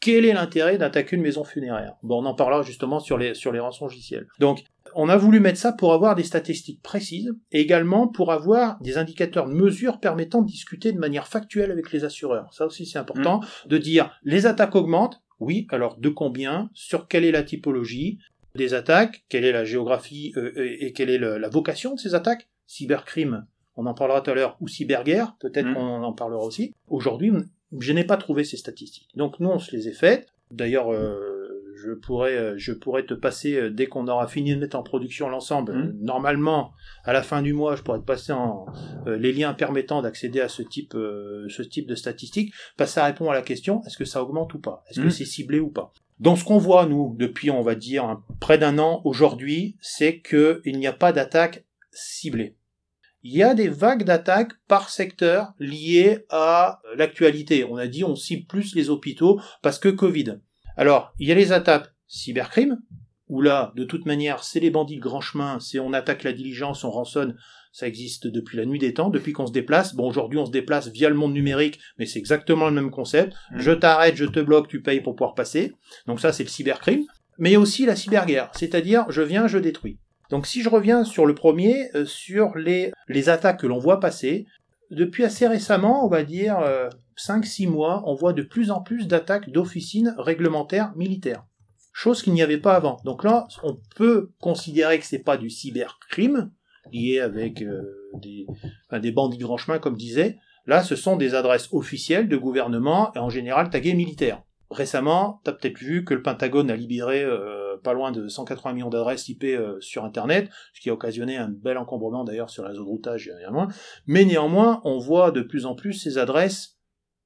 Quel 0.00 0.24
est 0.24 0.32
l'intérêt 0.32 0.78
d'attaquer 0.78 1.16
une 1.16 1.22
maison 1.22 1.42
funéraire? 1.42 1.94
Bon, 2.04 2.22
on 2.22 2.26
en 2.26 2.34
parlera 2.34 2.62
justement 2.62 3.00
sur 3.00 3.18
les, 3.18 3.34
sur 3.34 3.50
les. 3.50 3.60
Donc, 4.38 4.62
on 4.94 5.08
a 5.08 5.16
voulu 5.16 5.40
mettre 5.40 5.58
ça 5.58 5.72
pour 5.72 5.92
avoir 5.92 6.14
des 6.14 6.22
statistiques 6.22 6.82
précises 6.82 7.32
et 7.52 7.60
également 7.60 8.08
pour 8.08 8.32
avoir 8.32 8.80
des 8.80 8.98
indicateurs 8.98 9.48
de 9.48 9.54
mesure 9.54 10.00
permettant 10.00 10.42
de 10.42 10.46
discuter 10.46 10.92
de 10.92 10.98
manière 10.98 11.26
factuelle 11.26 11.70
avec 11.70 11.92
les 11.92 12.04
assureurs. 12.04 12.52
Ça 12.52 12.66
aussi 12.66 12.86
c'est 12.86 12.98
important 12.98 13.40
mmh. 13.40 13.68
de 13.68 13.78
dire 13.78 14.18
les 14.24 14.46
attaques 14.46 14.74
augmentent. 14.74 15.20
Oui, 15.40 15.66
alors 15.70 15.98
de 15.98 16.08
combien? 16.08 16.68
Sur 16.74 17.06
quelle 17.06 17.24
est 17.24 17.30
la 17.30 17.42
typologie 17.42 18.18
des 18.56 18.74
attaques? 18.74 19.24
Quelle 19.28 19.44
est 19.44 19.52
la 19.52 19.64
géographie 19.64 20.32
euh, 20.36 20.52
et 20.56 20.92
quelle 20.92 21.10
est 21.10 21.18
la 21.18 21.48
vocation 21.48 21.94
de 21.94 22.00
ces 22.00 22.14
attaques? 22.14 22.48
Cybercrime, 22.66 23.46
on 23.76 23.86
en 23.86 23.94
parlera 23.94 24.20
tout 24.20 24.32
à 24.32 24.34
l'heure, 24.34 24.56
ou 24.60 24.66
cyberguerre, 24.66 25.36
peut-être 25.38 25.68
mmh. 25.68 25.74
qu'on 25.74 26.02
en 26.02 26.12
parlera 26.12 26.42
aussi. 26.42 26.74
Aujourd'hui, 26.88 27.32
je 27.78 27.92
n'ai 27.92 28.04
pas 28.04 28.16
trouvé 28.16 28.44
ces 28.44 28.56
statistiques. 28.56 29.08
Donc 29.14 29.38
nous, 29.40 29.48
on 29.48 29.58
se 29.58 29.74
les 29.74 29.88
a 29.88 29.92
faites. 29.92 30.28
D'ailleurs, 30.50 30.92
euh, 30.92 31.27
je 31.84 31.92
pourrais, 31.92 32.36
euh, 32.36 32.54
je 32.56 32.72
pourrais 32.72 33.04
te 33.04 33.14
passer 33.14 33.54
euh, 33.54 33.70
dès 33.70 33.86
qu'on 33.86 34.08
aura 34.08 34.26
fini 34.26 34.54
de 34.54 34.60
mettre 34.60 34.76
en 34.76 34.82
production 34.82 35.28
l'ensemble. 35.28 35.72
Mmh. 35.72 35.98
Normalement, 36.00 36.72
à 37.04 37.12
la 37.12 37.22
fin 37.22 37.42
du 37.42 37.52
mois, 37.52 37.76
je 37.76 37.82
pourrais 37.82 38.00
te 38.00 38.04
passer 38.04 38.32
en, 38.32 38.66
euh, 39.06 39.16
les 39.16 39.32
liens 39.32 39.54
permettant 39.54 40.02
d'accéder 40.02 40.40
à 40.40 40.48
ce 40.48 40.62
type, 40.62 40.92
ce 40.92 41.62
type 41.62 41.86
de 41.86 41.94
statistiques, 41.94 42.52
parce 42.76 42.90
que 42.90 42.94
ça 42.94 43.04
répond 43.04 43.30
à 43.30 43.34
la 43.34 43.42
question 43.42 43.82
est-ce 43.86 43.98
que 43.98 44.04
ça 44.04 44.22
augmente 44.22 44.54
ou 44.54 44.58
pas? 44.58 44.84
Est-ce 44.88 45.00
que 45.00 45.06
mmh. 45.06 45.10
c'est 45.10 45.24
ciblé 45.24 45.60
ou 45.60 45.70
pas? 45.70 45.92
Dans 46.20 46.34
ce 46.34 46.44
qu'on 46.44 46.58
voit 46.58 46.86
nous 46.86 47.14
depuis, 47.16 47.50
on 47.50 47.62
va 47.62 47.76
dire 47.76 48.20
près 48.40 48.58
d'un 48.58 48.78
an 48.78 49.02
aujourd'hui, 49.04 49.76
c'est 49.80 50.18
que 50.18 50.60
il 50.64 50.78
n'y 50.78 50.86
a 50.86 50.92
pas 50.92 51.12
d'attaque 51.12 51.64
ciblée. 51.92 52.56
Il 53.22 53.36
y 53.36 53.42
a 53.42 53.54
des 53.54 53.68
vagues 53.68 54.04
d'attaques 54.04 54.52
par 54.68 54.90
secteur 54.90 55.52
liées 55.58 56.24
à 56.30 56.80
l'actualité. 56.96 57.64
On 57.64 57.76
a 57.76 57.86
dit 57.86 58.04
on 58.04 58.14
cible 58.14 58.46
plus 58.46 58.74
les 58.74 58.90
hôpitaux 58.90 59.40
parce 59.62 59.78
que 59.78 59.88
Covid. 59.88 60.38
Alors, 60.78 61.12
il 61.18 61.26
y 61.28 61.32
a 61.32 61.34
les 61.34 61.50
attaques 61.52 61.92
cybercrime, 62.06 62.78
où 63.28 63.42
là, 63.42 63.72
de 63.74 63.84
toute 63.84 64.06
manière, 64.06 64.44
c'est 64.44 64.60
les 64.60 64.70
bandits 64.70 64.96
de 64.96 65.02
grand 65.02 65.20
chemin, 65.20 65.58
c'est 65.60 65.80
on 65.80 65.92
attaque 65.92 66.22
la 66.22 66.32
diligence, 66.32 66.84
on 66.84 66.90
rançonne, 66.90 67.36
ça 67.72 67.88
existe 67.88 68.28
depuis 68.28 68.56
la 68.56 68.64
nuit 68.64 68.78
des 68.78 68.94
temps, 68.94 69.10
depuis 69.10 69.32
qu'on 69.32 69.48
se 69.48 69.52
déplace. 69.52 69.94
Bon, 69.96 70.08
aujourd'hui, 70.08 70.38
on 70.38 70.46
se 70.46 70.52
déplace 70.52 70.88
via 70.88 71.08
le 71.08 71.16
monde 71.16 71.34
numérique, 71.34 71.80
mais 71.98 72.06
c'est 72.06 72.20
exactement 72.20 72.66
le 72.66 72.74
même 72.74 72.92
concept. 72.92 73.34
Mmh. 73.50 73.58
Je 73.58 73.72
t'arrête, 73.72 74.14
je 74.14 74.24
te 74.24 74.38
bloque, 74.38 74.68
tu 74.68 74.80
payes 74.80 75.00
pour 75.00 75.16
pouvoir 75.16 75.34
passer. 75.34 75.74
Donc 76.06 76.20
ça, 76.20 76.32
c'est 76.32 76.44
le 76.44 76.48
cybercrime. 76.48 77.04
Mais 77.38 77.50
il 77.50 77.52
y 77.54 77.56
a 77.56 77.60
aussi 77.60 77.84
la 77.84 77.96
cyberguerre, 77.96 78.50
c'est-à-dire 78.54 79.04
je 79.10 79.22
viens, 79.22 79.48
je 79.48 79.58
détruis. 79.58 79.98
Donc 80.30 80.46
si 80.46 80.62
je 80.62 80.68
reviens 80.68 81.04
sur 81.04 81.26
le 81.26 81.34
premier, 81.34 81.88
euh, 81.94 82.04
sur 82.04 82.56
les, 82.56 82.92
les 83.08 83.28
attaques 83.28 83.60
que 83.60 83.66
l'on 83.66 83.78
voit 83.78 84.00
passer, 84.00 84.46
depuis 84.90 85.24
assez 85.24 85.46
récemment, 85.46 86.04
on 86.04 86.08
va 86.08 86.22
dire 86.22 86.58
euh, 86.60 86.88
5-6 87.18 87.68
mois, 87.68 88.02
on 88.06 88.14
voit 88.14 88.32
de 88.32 88.42
plus 88.42 88.70
en 88.70 88.80
plus 88.80 89.06
d'attaques 89.06 89.50
d'officines 89.50 90.14
réglementaires 90.18 90.92
militaires. 90.96 91.44
Chose 91.92 92.22
qu'il 92.22 92.32
n'y 92.32 92.42
avait 92.42 92.58
pas 92.58 92.76
avant. 92.76 92.98
Donc 93.04 93.24
là, 93.24 93.48
on 93.64 93.80
peut 93.96 94.30
considérer 94.40 94.98
que 95.00 95.04
c'est 95.04 95.18
pas 95.18 95.36
du 95.36 95.50
cybercrime, 95.50 96.52
lié 96.92 97.18
avec 97.18 97.60
euh, 97.62 97.82
des, 98.14 99.10
bandits 99.10 99.38
de 99.38 99.44
grand 99.44 99.56
chemin, 99.56 99.78
comme 99.78 99.96
disait. 99.96 100.38
Là, 100.66 100.82
ce 100.82 100.96
sont 100.96 101.16
des 101.16 101.34
adresses 101.34 101.68
officielles 101.72 102.28
de 102.28 102.36
gouvernement 102.36 103.12
et 103.14 103.18
en 103.18 103.30
général 103.30 103.70
taguées 103.70 103.94
militaires. 103.94 104.42
Récemment, 104.70 105.40
tu 105.44 105.50
as 105.50 105.54
peut-être 105.54 105.78
vu 105.78 106.04
que 106.04 106.14
le 106.14 106.22
Pentagone 106.22 106.70
a 106.70 106.76
libéré 106.76 107.24
euh, 107.24 107.78
pas 107.82 107.94
loin 107.94 108.12
de 108.12 108.28
180 108.28 108.74
millions 108.74 108.90
d'adresses 108.90 109.28
IP 109.28 109.44
euh, 109.44 109.80
sur 109.80 110.04
Internet, 110.04 110.50
ce 110.74 110.80
qui 110.80 110.90
a 110.90 110.92
occasionné 110.92 111.36
un 111.36 111.48
bel 111.48 111.78
encombrement 111.78 112.22
d'ailleurs 112.22 112.50
sur 112.50 112.62
les 112.62 112.70
réseau 112.70 112.84
de 112.84 112.88
routage. 112.88 113.32
Mais 114.06 114.24
néanmoins, 114.24 114.82
on 114.84 114.98
voit 114.98 115.30
de 115.30 115.40
plus 115.40 115.64
en 115.64 115.74
plus 115.74 115.94
ces 115.94 116.18
adresses 116.18 116.77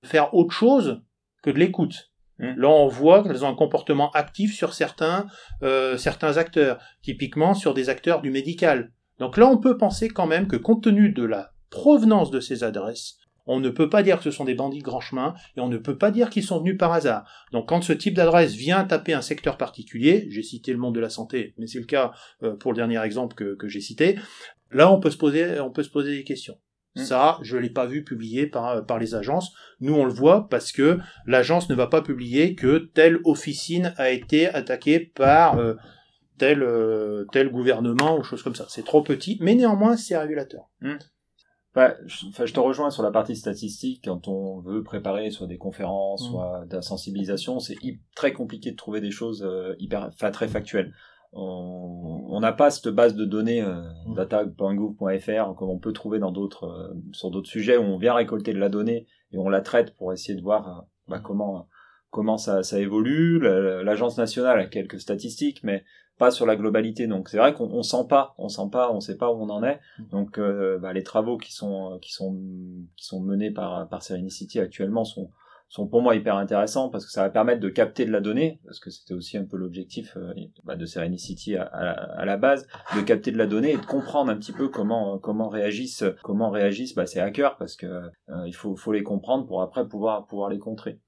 faire 0.04 0.34
autre 0.34 0.52
chose 0.52 1.02
que 1.42 1.50
de 1.50 1.58
l'écoute. 1.58 2.12
Mmh. 2.38 2.54
Là, 2.56 2.68
on 2.68 2.88
voit 2.88 3.22
qu'elles 3.22 3.44
ont 3.44 3.48
un 3.48 3.54
comportement 3.54 4.10
actif 4.12 4.54
sur 4.54 4.74
certains, 4.74 5.26
euh, 5.62 5.96
certains 5.96 6.36
acteurs, 6.36 6.78
typiquement 7.02 7.54
sur 7.54 7.74
des 7.74 7.88
acteurs 7.88 8.22
du 8.22 8.30
médical. 8.30 8.92
Donc 9.18 9.36
là, 9.36 9.46
on 9.46 9.58
peut 9.58 9.76
penser 9.76 10.08
quand 10.08 10.26
même 10.26 10.48
que 10.48 10.56
compte 10.56 10.82
tenu 10.82 11.10
de 11.12 11.24
la 11.24 11.52
provenance 11.70 12.30
de 12.30 12.40
ces 12.40 12.64
adresses, 12.64 13.18
on 13.46 13.60
ne 13.60 13.70
peut 13.70 13.88
pas 13.88 14.02
dire 14.02 14.18
que 14.18 14.24
ce 14.24 14.30
sont 14.30 14.44
des 14.44 14.54
bandits 14.54 14.78
de 14.78 14.84
grand 14.84 15.00
chemin 15.00 15.34
et 15.56 15.60
on 15.60 15.68
ne 15.68 15.78
peut 15.78 15.98
pas 15.98 16.10
dire 16.10 16.30
qu'ils 16.30 16.44
sont 16.44 16.60
venus 16.60 16.78
par 16.78 16.92
hasard. 16.92 17.28
Donc 17.52 17.68
quand 17.68 17.82
ce 17.82 17.92
type 17.92 18.14
d'adresse 18.14 18.54
vient 18.54 18.84
taper 18.84 19.14
un 19.14 19.22
secteur 19.22 19.56
particulier, 19.56 20.26
j'ai 20.30 20.42
cité 20.42 20.72
le 20.72 20.78
monde 20.78 20.94
de 20.94 21.00
la 21.00 21.10
santé, 21.10 21.54
mais 21.58 21.66
c'est 21.66 21.80
le 21.80 21.86
cas 21.86 22.12
euh, 22.42 22.54
pour 22.56 22.72
le 22.72 22.76
dernier 22.76 23.02
exemple 23.02 23.34
que, 23.34 23.68
j'ai 23.68 23.80
cité, 23.80 24.18
là 24.70 24.92
on 24.92 25.00
peut 25.00 25.10
se 25.10 25.16
poser, 25.16 25.60
on 25.60 25.70
peut 25.70 25.82
se 25.82 25.90
poser 25.90 26.16
des 26.16 26.24
questions. 26.24 26.58
Mmh. 26.94 27.02
Ça, 27.02 27.38
je 27.42 27.56
l'ai 27.56 27.70
pas 27.70 27.86
vu 27.86 28.04
publié 28.04 28.46
par, 28.46 28.84
par 28.84 28.98
les 28.98 29.14
agences. 29.14 29.54
Nous, 29.80 29.94
on 29.94 30.04
le 30.04 30.12
voit 30.12 30.48
parce 30.48 30.72
que 30.72 30.98
l'agence 31.26 31.68
ne 31.70 31.74
va 31.74 31.86
pas 31.86 32.02
publier 32.02 32.54
que 32.54 32.90
telle 32.94 33.18
officine 33.24 33.94
a 33.96 34.10
été 34.10 34.48
attaquée 34.48 35.00
par 35.00 35.58
euh, 35.58 35.74
tel, 36.36 36.62
euh, 36.62 37.24
tel 37.32 37.50
gouvernement 37.50 38.18
ou 38.18 38.22
chose 38.22 38.42
comme 38.42 38.54
ça. 38.54 38.66
C'est 38.68 38.84
trop 38.84 39.02
petit, 39.02 39.38
mais 39.40 39.54
néanmoins, 39.54 39.96
c'est 39.96 40.16
révélateur. 40.18 40.68
Mmh. 40.80 40.96
Bah, 41.74 41.96
je, 42.04 42.26
enfin, 42.26 42.44
je 42.44 42.52
te 42.52 42.60
rejoins 42.60 42.90
sur 42.90 43.02
la 43.02 43.10
partie 43.10 43.36
statistique. 43.36 44.02
Quand 44.04 44.28
on 44.28 44.60
veut 44.60 44.82
préparer 44.82 45.30
soit 45.30 45.46
des 45.46 45.56
conférences, 45.56 46.28
mmh. 46.28 46.30
soit 46.30 46.64
de 46.68 46.76
la 46.76 46.82
sensibilisation, 46.82 47.58
c'est 47.58 47.76
très 48.14 48.34
compliqué 48.34 48.70
de 48.70 48.76
trouver 48.76 49.00
des 49.00 49.10
choses 49.10 49.42
euh, 49.42 49.74
hyper, 49.78 50.10
très 50.32 50.48
factuelles. 50.48 50.92
On 51.34 52.40
n'a 52.40 52.52
pas 52.52 52.70
cette 52.70 52.88
base 52.88 53.14
de 53.14 53.24
données 53.24 53.62
euh, 53.62 53.82
data.gouv.fr 54.14 55.54
comme 55.56 55.70
on 55.70 55.78
peut 55.78 55.92
trouver 55.92 56.18
dans 56.18 56.30
d'autres 56.30 56.64
euh, 56.64 56.94
sur 57.12 57.30
d'autres 57.30 57.48
sujets 57.48 57.78
où 57.78 57.82
on 57.82 57.96
vient 57.96 58.14
récolter 58.14 58.52
de 58.52 58.58
la 58.58 58.68
donnée 58.68 59.06
et 59.30 59.38
on 59.38 59.48
la 59.48 59.62
traite 59.62 59.96
pour 59.96 60.12
essayer 60.12 60.34
de 60.34 60.42
voir 60.42 60.68
euh, 60.68 60.82
bah, 61.08 61.20
comment 61.20 61.68
comment 62.10 62.36
ça, 62.36 62.62
ça 62.62 62.78
évolue. 62.78 63.40
L'agence 63.40 64.18
nationale 64.18 64.60
a 64.60 64.66
quelques 64.66 65.00
statistiques, 65.00 65.64
mais 65.64 65.84
pas 66.18 66.30
sur 66.30 66.46
la 66.46 66.56
globalité. 66.56 67.06
Donc 67.06 67.28
c'est 67.28 67.38
vrai 67.38 67.54
qu'on 67.54 67.70
on 67.72 67.82
sent 67.82 68.06
pas, 68.08 68.34
on 68.38 68.48
sent 68.48 68.68
pas, 68.70 68.92
on 68.92 69.00
sait 69.00 69.16
pas 69.16 69.32
où 69.32 69.42
on 69.42 69.48
en 69.48 69.64
est. 69.64 69.80
Donc 70.10 70.38
euh, 70.38 70.78
bah, 70.78 70.92
les 70.92 71.02
travaux 71.02 71.38
qui 71.38 71.52
sont 71.52 71.98
qui 72.00 72.12
sont 72.12 72.38
qui 72.96 73.06
sont 73.06 73.20
menés 73.20 73.50
par 73.50 73.88
par 73.88 74.02
Serenicity 74.02 74.60
actuellement 74.60 75.04
sont 75.04 75.30
sont 75.72 75.86
pour 75.86 76.02
moi 76.02 76.14
hyper 76.14 76.36
intéressants 76.36 76.90
parce 76.90 77.06
que 77.06 77.10
ça 77.10 77.22
va 77.22 77.30
permettre 77.30 77.60
de 77.60 77.68
capter 77.70 78.04
de 78.04 78.12
la 78.12 78.20
donnée 78.20 78.60
parce 78.64 78.78
que 78.78 78.90
c'était 78.90 79.14
aussi 79.14 79.38
un 79.38 79.44
peu 79.44 79.56
l'objectif 79.56 80.16
euh, 80.18 80.34
bah, 80.64 80.76
de 80.76 80.84
Serenicity 80.84 81.56
à, 81.56 81.62
à, 81.64 82.24
la 82.26 82.36
base 82.36 82.66
de 82.94 83.00
capter 83.00 83.32
de 83.32 83.38
la 83.38 83.46
donnée 83.46 83.72
et 83.72 83.78
de 83.78 83.86
comprendre 83.86 84.30
un 84.30 84.36
petit 84.36 84.52
peu 84.52 84.68
comment 84.68 85.18
comment 85.18 85.48
réagissent 85.48 86.04
comment 86.22 86.50
réagissent 86.50 86.94
bah, 86.94 87.06
ces 87.06 87.20
hackers 87.20 87.56
parce 87.56 87.76
que 87.76 87.86
euh, 87.86 88.46
il 88.46 88.54
faut 88.54 88.76
faut 88.76 88.92
les 88.92 89.02
comprendre 89.02 89.46
pour 89.46 89.62
après 89.62 89.88
pouvoir 89.88 90.26
pouvoir 90.26 90.50
les 90.50 90.58
contrer. 90.58 91.00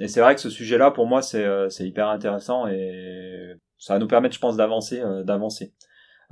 Et 0.00 0.06
c'est 0.06 0.20
vrai 0.20 0.36
que 0.36 0.40
ce 0.40 0.50
sujet-là, 0.50 0.92
pour 0.92 1.06
moi, 1.06 1.22
c'est 1.22 1.44
c'est 1.70 1.86
hyper 1.86 2.08
intéressant 2.08 2.68
et 2.68 3.56
ça 3.78 3.94
va 3.94 3.98
nous 4.00 4.08
permettre, 4.08 4.34
je 4.34 4.40
pense, 4.40 4.56
d'avancer, 4.56 5.00
euh, 5.00 5.22
d'avancer. 5.22 5.74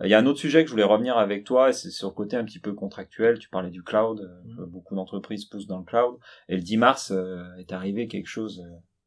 Euh, 0.00 0.06
il 0.06 0.10
y 0.10 0.14
a 0.14 0.18
un 0.18 0.26
autre 0.26 0.38
sujet 0.38 0.62
que 0.62 0.68
je 0.68 0.72
voulais 0.72 0.84
revenir 0.84 1.18
avec 1.18 1.44
toi, 1.44 1.72
c'est 1.72 1.90
sur 1.90 2.08
le 2.08 2.14
côté 2.14 2.36
un 2.36 2.44
petit 2.44 2.58
peu 2.58 2.72
contractuel. 2.72 3.38
Tu 3.38 3.48
parlais 3.48 3.70
du 3.70 3.82
cloud, 3.82 4.20
euh, 4.20 4.64
mmh. 4.64 4.70
beaucoup 4.70 4.94
d'entreprises 4.94 5.44
poussent 5.44 5.66
dans 5.66 5.78
le 5.78 5.84
cloud. 5.84 6.16
Et 6.48 6.56
le 6.56 6.62
10 6.62 6.76
mars 6.76 7.12
est 7.58 7.72
arrivé 7.72 8.06
quelque 8.08 8.28
chose, 8.28 8.62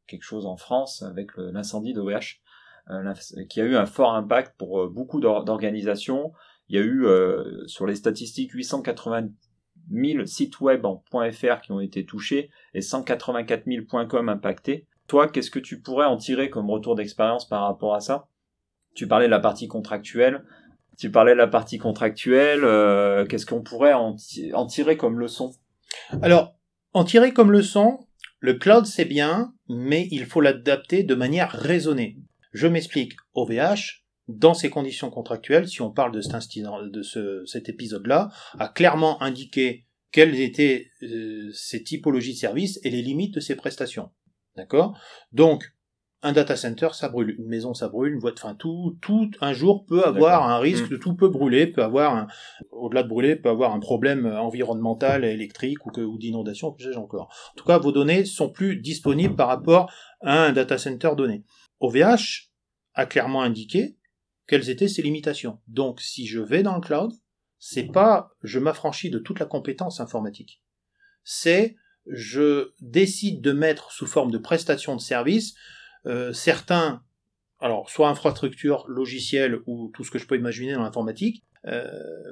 quelque 0.07 0.23
chose 0.23 0.45
en 0.45 0.57
France 0.57 1.03
avec 1.03 1.31
l'incendie 1.37 1.93
d'OVH, 1.93 2.41
qui 3.49 3.61
a 3.61 3.63
eu 3.63 3.75
un 3.75 3.85
fort 3.85 4.15
impact 4.15 4.55
pour 4.57 4.89
beaucoup 4.89 5.19
d'organisations. 5.19 6.33
Il 6.69 6.75
y 6.75 6.79
a 6.79 6.83
eu 6.83 7.05
sur 7.67 7.85
les 7.85 7.95
statistiques 7.95 8.51
880 8.51 9.29
000 9.91 10.25
sites 10.25 10.59
web 10.59 10.85
en 10.85 11.03
.fr 11.31 11.61
qui 11.61 11.71
ont 11.71 11.79
été 11.79 12.05
touchés 12.05 12.49
et 12.73 12.81
184 12.81 13.65
000 13.65 13.85
.com 14.07 14.29
impactés. 14.29 14.87
Toi, 15.07 15.27
qu'est-ce 15.27 15.51
que 15.51 15.59
tu 15.59 15.81
pourrais 15.81 16.05
en 16.05 16.17
tirer 16.17 16.49
comme 16.49 16.69
retour 16.69 16.95
d'expérience 16.95 17.47
par 17.47 17.63
rapport 17.63 17.95
à 17.95 17.99
ça? 17.99 18.27
Tu 18.93 19.07
parlais 19.07 19.25
de 19.25 19.31
la 19.31 19.39
partie 19.39 19.67
contractuelle. 19.67 20.43
Tu 20.99 21.09
parlais 21.09 21.31
de 21.31 21.37
la 21.37 21.47
partie 21.47 21.77
contractuelle. 21.77 22.65
Euh, 22.65 23.25
qu'est-ce 23.25 23.45
qu'on 23.45 23.61
pourrait 23.61 23.93
en, 23.93 24.17
tirer 24.67 24.97
comme 24.97 25.17
leçon? 25.17 25.55
Alors, 26.21 26.55
en 26.93 27.05
tirer 27.05 27.33
comme 27.33 27.53
leçon, 27.53 28.05
le 28.39 28.55
cloud 28.55 28.85
c'est 28.85 29.05
bien, 29.05 29.53
mais 29.69 30.09
il 30.11 30.25
faut 30.25 30.41
l'adapter 30.41 31.03
de 31.03 31.15
manière 31.15 31.51
raisonnée. 31.51 32.17
Je 32.51 32.67
m'explique. 32.67 33.13
OVH, 33.33 34.03
dans 34.27 34.53
ses 34.53 34.69
conditions 34.69 35.09
contractuelles, 35.09 35.69
si 35.69 35.81
on 35.81 35.89
parle 35.89 36.11
de 36.11 36.19
cet, 36.19 36.33
de 36.59 37.45
cet 37.45 37.69
épisode-là, 37.69 38.29
a 38.59 38.67
clairement 38.67 39.21
indiqué 39.21 39.85
quelles 40.11 40.41
étaient 40.41 40.87
euh, 41.03 41.49
ces 41.53 41.81
typologies 41.81 42.33
de 42.33 42.39
services 42.39 42.77
et 42.83 42.89
les 42.89 43.01
limites 43.01 43.35
de 43.35 43.39
ses 43.39 43.55
prestations. 43.55 44.09
D'accord? 44.57 44.99
Donc, 45.31 45.71
un 46.21 46.33
data 46.33 46.55
center, 46.55 46.89
ça 46.93 47.07
brûle. 47.07 47.35
Une 47.39 47.47
maison, 47.47 47.73
ça 47.73 47.87
brûle. 47.87 48.13
Une 48.13 48.19
voie 48.19 48.31
de, 48.31 48.39
fin, 48.39 48.53
tout, 48.55 48.97
tout, 49.01 49.31
un 49.41 49.53
jour 49.53 49.85
peut 49.85 50.03
avoir 50.03 50.49
un 50.49 50.59
risque 50.59 50.85
mmh. 50.85 50.89
de 50.89 50.97
tout 50.97 51.15
peut 51.15 51.29
brûler, 51.29 51.67
peut 51.67 51.83
avoir 51.83 52.27
au-delà 52.71 53.03
de 53.03 53.07
brûler, 53.07 53.35
peut 53.35 53.49
avoir 53.49 53.73
un 53.73 53.79
problème 53.79 54.25
environnemental, 54.25 55.23
électrique 55.23 55.85
ou, 55.85 55.91
ou 55.97 56.17
d'inondation, 56.17 56.71
que 56.71 56.83
sais 56.83 56.97
encore. 56.97 57.33
En 57.53 57.55
tout 57.55 57.65
cas, 57.65 57.77
vos 57.77 57.91
données 57.91 58.25
sont 58.25 58.49
plus 58.49 58.77
disponibles 58.77 59.35
par 59.35 59.47
rapport 59.47 59.91
à 60.21 60.45
un 60.45 60.51
data 60.51 60.77
center 60.77 61.11
donné. 61.15 61.43
OVH 61.79 62.49
a 62.93 63.05
clairement 63.05 63.41
indiqué 63.41 63.95
quelles 64.47 64.69
étaient 64.69 64.87
ses 64.87 65.01
limitations. 65.01 65.59
Donc, 65.67 66.01
si 66.01 66.27
je 66.27 66.41
vais 66.41 66.63
dans 66.63 66.75
le 66.75 66.81
cloud, 66.81 67.13
c'est 67.59 67.91
pas 67.91 68.31
je 68.41 68.59
m'affranchis 68.59 69.09
de 69.09 69.19
toute 69.19 69.39
la 69.39 69.45
compétence 69.45 69.99
informatique. 69.99 70.61
C'est 71.23 71.75
je 72.07 72.71
décide 72.81 73.41
de 73.41 73.51
mettre 73.51 73.91
sous 73.91 74.07
forme 74.07 74.31
de 74.31 74.37
prestation 74.37 74.95
de 74.95 75.01
service 75.01 75.53
euh, 76.05 76.33
certains, 76.33 77.03
alors 77.59 77.89
soit 77.89 78.09
infrastructure 78.09 78.85
logicielle 78.87 79.59
ou 79.65 79.91
tout 79.93 80.03
ce 80.03 80.11
que 80.11 80.19
je 80.19 80.27
peux 80.27 80.37
imaginer 80.37 80.73
dans 80.73 80.83
l'informatique, 80.83 81.43
euh, 81.67 81.85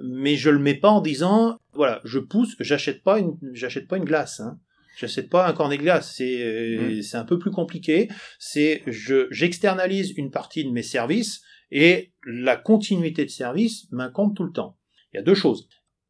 mais 0.03 0.36
je 0.36 0.50
le 0.50 0.59
mets 0.59 0.75
pas 0.75 0.89
en 0.89 1.01
disant 1.01 1.57
voilà 1.74 2.00
je 2.05 2.19
pousse, 2.19 2.55
j'achète 2.59 3.03
pas 3.03 3.19
une, 3.19 3.38
j'achète 3.53 3.88
pas 3.88 3.97
une 3.97 4.05
glace. 4.05 4.39
Hein. 4.39 4.59
J'achète 4.97 5.29
pas 5.29 5.47
un 5.47 5.53
cornet 5.53 5.77
de 5.77 5.83
glace, 5.83 6.15
c'est 6.15 6.79
mmh. 6.79 7.01
c'est 7.03 7.17
un 7.17 7.25
peu 7.25 7.38
plus 7.38 7.51
compliqué. 7.51 8.07
C'est 8.39 8.81
je 8.88 9.27
j'externalise 9.29 10.13
une 10.17 10.31
partie 10.31 10.65
de 10.65 10.71
mes 10.71 10.81
services 10.81 11.41
et 11.69 12.13
la 12.25 12.55
continuité 12.55 13.25
de 13.25 13.29
service 13.29 13.91
m'incombe 13.91 14.36
tout 14.36 14.43
le 14.43 14.51
temps. 14.51 14.77
Il 15.13 15.17
y 15.17 15.19
a 15.19 15.24
deux 15.24 15.36
choses. 15.36 15.67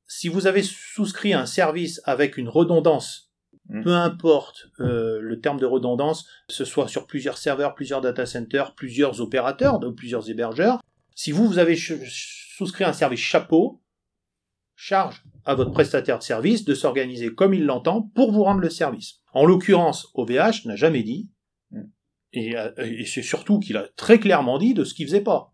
Si 0.08 0.30
vous 0.30 0.48
avez 0.48 0.64
souscrit 0.64 1.34
un 1.34 1.46
service 1.46 2.02
avec 2.06 2.38
une 2.38 2.48
redondance 2.48 3.27
Mm. 3.70 3.84
Peu 3.84 3.94
importe 3.94 4.70
euh, 4.80 5.20
le 5.22 5.40
terme 5.40 5.60
de 5.60 5.66
redondance, 5.66 6.26
que 6.48 6.54
ce 6.54 6.66
soit 6.66 6.88
sur 6.88 7.06
plusieurs 7.06 7.38
serveurs, 7.38 7.76
plusieurs 7.76 8.02
data 8.02 8.26
centers, 8.26 8.74
plusieurs 8.76 9.22
opérateurs, 9.22 9.80
donc 9.80 9.96
plusieurs 9.96 10.30
hébergeurs, 10.30 10.82
si 11.16 11.32
vous, 11.32 11.48
vous 11.48 11.58
avez 11.58 11.76
souscrit 11.76 12.84
un 12.84 12.94
service 12.94 13.20
chapeau, 13.20 13.82
charge 14.76 15.24
à 15.46 15.56
votre 15.56 15.72
prestataire 15.72 16.20
de 16.20 16.24
service 16.24 16.64
de 16.64 16.76
s'organiser 16.76 17.34
comme 17.34 17.56
il 17.56 17.66
l'entend 17.66 18.04
pour 18.14 18.32
vous 18.32 18.44
rendre 18.44 18.62
le 18.62 18.70
service. 18.70 19.22
En 19.34 19.44
l'occurrence, 19.46 20.10
OVH 20.14 20.66
n'a 20.66 20.76
jamais 20.76 21.04
dit, 21.04 21.32
mm. 21.72 21.82
euh, 22.38 22.72
et, 22.78 23.06
c'est 23.06 23.24
surtout 23.24 23.60
qu'il 23.60 23.78
a 23.78 23.88
très 23.96 24.20
clairement 24.20 24.60
dit 24.60 24.74
de 24.76 24.84
ce 24.84 24.94
qu'il 24.94 25.08
faisait 25.08 25.22
pas. 25.22 25.54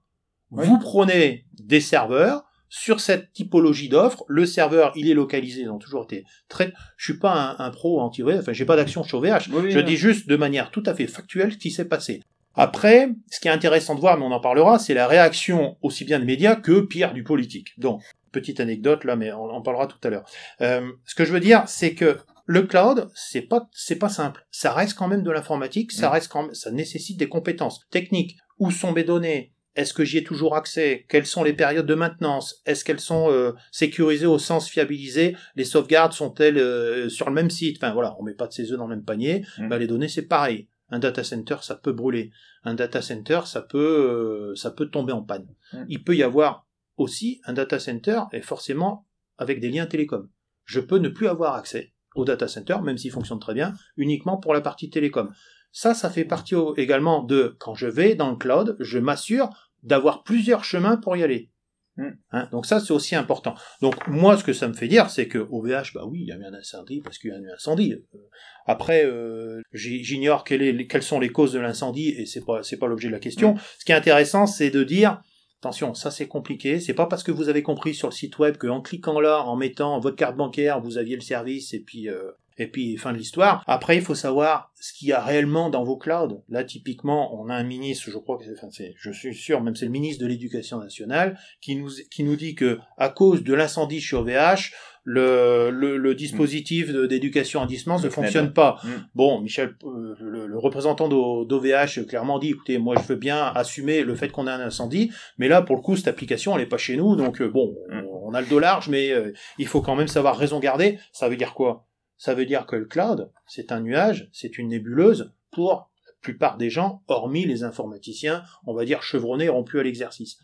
Vous 0.51 0.77
prenez 0.77 1.47
des 1.53 1.81
serveurs, 1.81 2.43
sur 2.75 3.01
cette 3.01 3.31
typologie 3.33 3.87
d'offres, 3.87 4.23
le 4.27 4.47
serveur, 4.47 4.93
il 4.95 5.07
est 5.07 5.13
localisé, 5.13 5.61
ils 5.61 5.69
ont 5.69 5.77
toujours 5.77 6.05
été 6.05 6.25
très, 6.49 6.73
je 6.97 7.11
suis 7.11 7.19
pas 7.19 7.55
un, 7.59 7.69
pro 7.69 8.01
anti 8.01 8.23
enfin, 8.23 8.51
j'ai 8.51 8.65
pas 8.65 8.75
d'action 8.75 9.03
sur 9.03 9.21
VH. 9.21 9.47
je 9.69 9.79
dis 9.79 9.95
juste 9.95 10.27
de 10.27 10.35
manière 10.35 10.71
tout 10.71 10.81
à 10.87 10.95
fait 10.95 11.05
factuelle 11.05 11.53
ce 11.53 11.57
qui 11.59 11.69
s'est 11.69 11.85
passé. 11.85 12.23
Après, 12.55 13.09
ce 13.29 13.39
qui 13.39 13.47
est 13.47 13.51
intéressant 13.51 13.93
de 13.93 13.99
voir, 13.99 14.17
mais 14.17 14.25
on 14.25 14.31
en 14.31 14.39
parlera, 14.39 14.79
c'est 14.79 14.95
la 14.95 15.07
réaction 15.07 15.77
aussi 15.83 16.03
bien 16.03 16.17
des 16.17 16.25
médias 16.25 16.55
que 16.55 16.81
pire 16.81 17.13
du 17.13 17.23
politique. 17.23 17.77
Donc, 17.77 18.01
petite 18.31 18.59
anecdote 18.59 19.03
là, 19.03 19.15
mais 19.15 19.31
on 19.31 19.51
en 19.51 19.61
parlera 19.61 19.85
tout 19.85 19.99
à 20.03 20.09
l'heure. 20.09 20.25
Euh, 20.61 20.91
ce 21.05 21.13
que 21.13 21.25
je 21.25 21.31
veux 21.31 21.39
dire, 21.39 21.63
c'est 21.67 21.93
que 21.93 22.17
le 22.45 22.63
cloud, 22.63 23.07
c'est 23.13 23.43
pas, 23.43 23.69
c'est 23.71 23.97
pas 23.97 24.09
simple. 24.09 24.47
Ça 24.49 24.73
reste 24.73 24.97
quand 24.97 25.07
même 25.07 25.21
de 25.21 25.29
l'informatique, 25.29 25.91
ça 25.91 26.09
mm. 26.09 26.11
reste 26.11 26.31
quand 26.31 26.41
même, 26.41 26.55
ça 26.55 26.71
nécessite 26.71 27.19
des 27.19 27.29
compétences 27.29 27.81
techniques. 27.91 28.35
Où 28.57 28.71
sont 28.71 28.93
mes 28.93 29.03
données 29.03 29.53
est-ce 29.75 29.93
que 29.93 30.03
j'y 30.03 30.19
ai 30.19 30.23
toujours 30.23 30.55
accès? 30.55 31.05
Quelles 31.09 31.25
sont 31.25 31.43
les 31.43 31.53
périodes 31.53 31.85
de 31.85 31.95
maintenance? 31.95 32.61
Est-ce 32.65 32.85
qu'elles 32.85 32.99
sont 32.99 33.31
euh, 33.31 33.53
sécurisées 33.71 34.27
au 34.27 34.37
sens 34.37 34.69
fiabilisé? 34.69 35.35
Les 35.55 35.65
sauvegardes 35.65 36.13
sont-elles 36.13 36.57
euh, 36.57 37.09
sur 37.09 37.27
le 37.27 37.33
même 37.33 37.49
site? 37.49 37.77
Enfin 37.77 37.93
voilà, 37.93 38.15
on 38.19 38.23
met 38.23 38.35
pas 38.35 38.47
de 38.47 38.53
ses 38.53 38.71
œufs 38.71 38.77
dans 38.77 38.87
le 38.87 38.95
même 38.95 39.05
panier. 39.05 39.45
Mmh. 39.57 39.69
Bah, 39.69 39.77
les 39.79 39.87
données 39.87 40.07
c'est 40.07 40.27
pareil. 40.27 40.67
Un 40.89 40.99
data 40.99 41.23
center 41.23 41.57
ça 41.61 41.75
peut 41.75 41.93
brûler. 41.93 42.31
Un 42.63 42.75
data 42.75 43.01
center 43.01 43.41
ça 43.45 43.61
peut 43.61 44.51
euh, 44.51 44.55
ça 44.55 44.69
peut 44.69 44.89
tomber 44.89 45.13
en 45.13 45.23
panne. 45.23 45.47
Mmh. 45.73 45.77
Il 45.89 46.03
peut 46.03 46.15
y 46.15 46.23
avoir 46.23 46.67
aussi 46.97 47.41
un 47.45 47.53
data 47.53 47.79
center 47.79 48.21
et 48.31 48.41
forcément 48.41 49.07
avec 49.37 49.59
des 49.59 49.69
liens 49.69 49.87
télécom. 49.87 50.29
Je 50.65 50.79
peux 50.79 50.99
ne 50.99 51.09
plus 51.09 51.27
avoir 51.27 51.55
accès 51.55 51.93
au 52.15 52.25
data 52.25 52.47
center, 52.47 52.77
même 52.83 52.97
s'il 52.97 53.11
fonctionne 53.11 53.39
très 53.39 53.55
bien, 53.55 53.73
uniquement 53.97 54.37
pour 54.37 54.53
la 54.53 54.61
partie 54.61 54.91
télécom. 54.91 55.33
Ça, 55.73 55.93
ça 55.93 56.09
fait 56.09 56.23
partie 56.23 56.55
également 56.77 57.23
de 57.23 57.57
quand 57.59 57.73
je 57.73 57.87
vais 57.87 58.15
dans 58.15 58.31
le 58.31 58.37
cloud, 58.37 58.77
je 58.79 58.99
m'assure 58.99 59.49
d'avoir 59.81 60.23
plusieurs 60.23 60.63
chemins 60.63 60.95
pour 60.95 61.17
y 61.17 61.23
aller. 61.23 61.49
Hmm. 61.97 62.11
Hein, 62.31 62.47
donc 62.51 62.65
ça, 62.65 62.79
c'est 62.79 62.93
aussi 62.93 63.15
important. 63.15 63.55
Donc 63.81 64.07
moi, 64.07 64.37
ce 64.37 64.43
que 64.43 64.53
ça 64.53 64.67
me 64.67 64.73
fait 64.73 64.87
dire, 64.87 65.09
c'est 65.09 65.27
que 65.27 65.39
OVH, 65.39 65.93
bah 65.93 66.05
oui, 66.05 66.21
il 66.21 66.27
y 66.27 66.31
a 66.31 66.37
eu 66.37 66.43
un 66.45 66.53
incendie 66.53 67.01
parce 67.01 67.17
qu'il 67.17 67.31
y 67.31 67.33
a 67.33 67.37
eu 67.37 67.49
un 67.49 67.53
incendie. 67.53 67.93
Euh, 67.93 68.17
après, 68.65 69.05
euh, 69.05 69.61
j'ignore 69.73 70.43
quelles 70.43 71.03
sont 71.03 71.19
les 71.19 71.29
causes 71.29 71.53
de 71.53 71.59
l'incendie 71.59 72.09
et 72.09 72.25
c'est 72.25 72.45
pas 72.45 72.63
c'est 72.63 72.77
pas 72.77 72.87
l'objet 72.87 73.09
de 73.09 73.13
la 73.13 73.19
question. 73.19 73.55
Hmm. 73.55 73.59
Ce 73.79 73.85
qui 73.85 73.91
est 73.91 73.95
intéressant, 73.95 74.47
c'est 74.47 74.69
de 74.69 74.83
dire 74.83 75.21
Attention, 75.63 75.93
ça 75.93 76.11
c'est 76.11 76.27
compliqué. 76.27 76.81
C'est 76.81 76.93
pas 76.93 77.05
parce 77.05 77.23
que 77.23 77.31
vous 77.31 77.47
avez 77.47 77.63
compris 77.63 77.93
sur 77.93 78.09
le 78.09 78.13
site 78.13 78.37
web 78.37 78.57
qu'en 78.57 78.81
cliquant 78.81 79.21
là, 79.21 79.43
en 79.43 79.55
mettant 79.55 79.97
votre 79.97 80.17
carte 80.17 80.35
bancaire, 80.35 80.81
vous 80.81 80.97
aviez 80.97 81.15
le 81.15 81.21
service 81.21 81.73
et 81.73 81.79
puis 81.79 82.09
euh, 82.09 82.31
et 82.57 82.67
puis 82.67 82.97
fin 82.97 83.11
de 83.13 83.17
l'histoire. 83.17 83.63
Après, 83.67 83.95
il 83.95 84.01
faut 84.01 84.15
savoir 84.15 84.71
ce 84.79 84.93
qu'il 84.93 85.07
y 85.07 85.13
a 85.13 85.23
réellement 85.23 85.69
dans 85.69 85.83
vos 85.83 85.97
clouds. 85.97 86.43
Là, 86.49 86.63
typiquement, 86.63 87.39
on 87.39 87.49
a 87.49 87.55
un 87.55 87.63
ministre, 87.63 88.09
je 88.11 88.17
crois 88.17 88.37
que 88.37 88.45
c'est, 88.45 88.53
enfin, 88.53 88.67
c'est, 88.71 88.93
je 88.97 89.11
suis 89.11 89.35
sûr, 89.35 89.61
même 89.61 89.75
c'est 89.75 89.85
le 89.85 89.91
ministre 89.91 90.21
de 90.21 90.27
l'Éducation 90.27 90.79
nationale, 90.79 91.37
qui 91.61 91.75
nous 91.75 91.89
qui 92.11 92.23
nous 92.23 92.35
dit 92.35 92.55
que 92.55 92.79
à 92.97 93.09
cause 93.09 93.43
de 93.43 93.53
l'incendie 93.53 94.01
chez 94.01 94.15
OVH, 94.15 94.71
le, 95.03 95.69
le, 95.69 95.97
le 95.97 96.15
dispositif 96.15 96.91
d'éducation 96.91 97.61
à 97.61 97.65
distance 97.65 98.03
ne 98.03 98.09
fonctionne 98.09 98.53
pas. 98.53 98.77
Mm. 98.83 98.87
Bon, 99.15 99.41
Michel, 99.41 99.75
euh, 99.83 100.15
le, 100.19 100.57
représentant 100.57 101.09
d'OVH 101.09 102.05
clairement 102.07 102.39
dit, 102.39 102.51
écoutez, 102.51 102.77
moi 102.77 102.95
je 103.01 103.07
veux 103.07 103.17
bien 103.17 103.51
assumer 103.55 104.03
le 104.03 104.15
fait 104.15 104.29
qu'on 104.29 104.47
a 104.47 104.53
un 104.53 104.61
incendie, 104.61 105.11
mais 105.37 105.47
là 105.47 105.61
pour 105.61 105.75
le 105.75 105.81
coup 105.81 105.95
cette 105.95 106.07
application 106.07 106.55
elle 106.55 106.63
est 106.63 106.67
pas 106.67 106.77
chez 106.77 106.95
nous, 106.95 107.15
donc 107.15 107.41
euh, 107.41 107.49
bon, 107.49 107.75
mm. 107.89 108.03
on 108.23 108.33
a 108.33 108.41
le 108.41 108.47
dos 108.47 108.59
large, 108.59 108.87
mais 108.87 109.11
euh, 109.11 109.33
il 109.57 109.67
faut 109.67 109.81
quand 109.81 109.95
même 109.95 110.07
savoir 110.07 110.37
raison 110.37 110.59
garder. 110.59 110.99
Ça 111.11 111.27
veut 111.27 111.35
dire 111.35 111.53
quoi? 111.53 111.85
Ça 112.23 112.35
veut 112.35 112.45
dire 112.45 112.65
que 112.65 112.77
le 112.77 112.85
cloud, 112.85 113.33
c'est 113.47 113.73
un 113.73 113.81
nuage, 113.81 114.29
c'est 114.31 114.57
une 114.57 114.69
nébuleuse 114.69 115.33
pour 115.51 115.91
la 116.05 116.13
plupart 116.21 116.55
des 116.55 116.69
gens, 116.69 117.03
hormis 117.09 117.43
les 117.43 117.65
informaticiens, 117.65 118.45
on 118.65 118.73
va 118.73 118.85
dire 118.85 119.03
chevronnés, 119.03 119.49
rompus 119.49 119.81
à 119.81 119.83
l'exercice. 119.83 120.37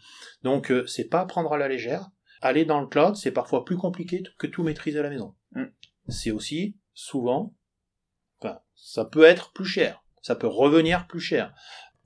Donc 0.44 0.74
c'est 0.88 1.08
pas 1.08 1.24
prendre 1.24 1.54
à 1.54 1.58
la 1.58 1.70
légère, 1.70 2.10
aller 2.42 2.66
dans 2.66 2.82
le 2.82 2.88
cloud, 2.88 3.16
c'est 3.16 3.32
parfois 3.32 3.64
plus 3.64 3.78
compliqué 3.78 4.24
que 4.38 4.46
tout 4.46 4.62
maîtriser 4.62 5.00
à 5.00 5.04
la 5.04 5.10
maison. 5.10 5.36
Mm. 5.54 5.68
C'est 6.10 6.32
aussi 6.32 6.76
souvent, 6.94 7.56
enfin, 8.42 8.60
ça 8.76 9.06
peut 9.06 9.24
être 9.24 9.54
plus 9.54 9.64
cher, 9.64 10.04
ça 10.22 10.36
peut 10.36 10.48
revenir 10.48 11.08
plus 11.08 11.22
cher, 11.22 11.56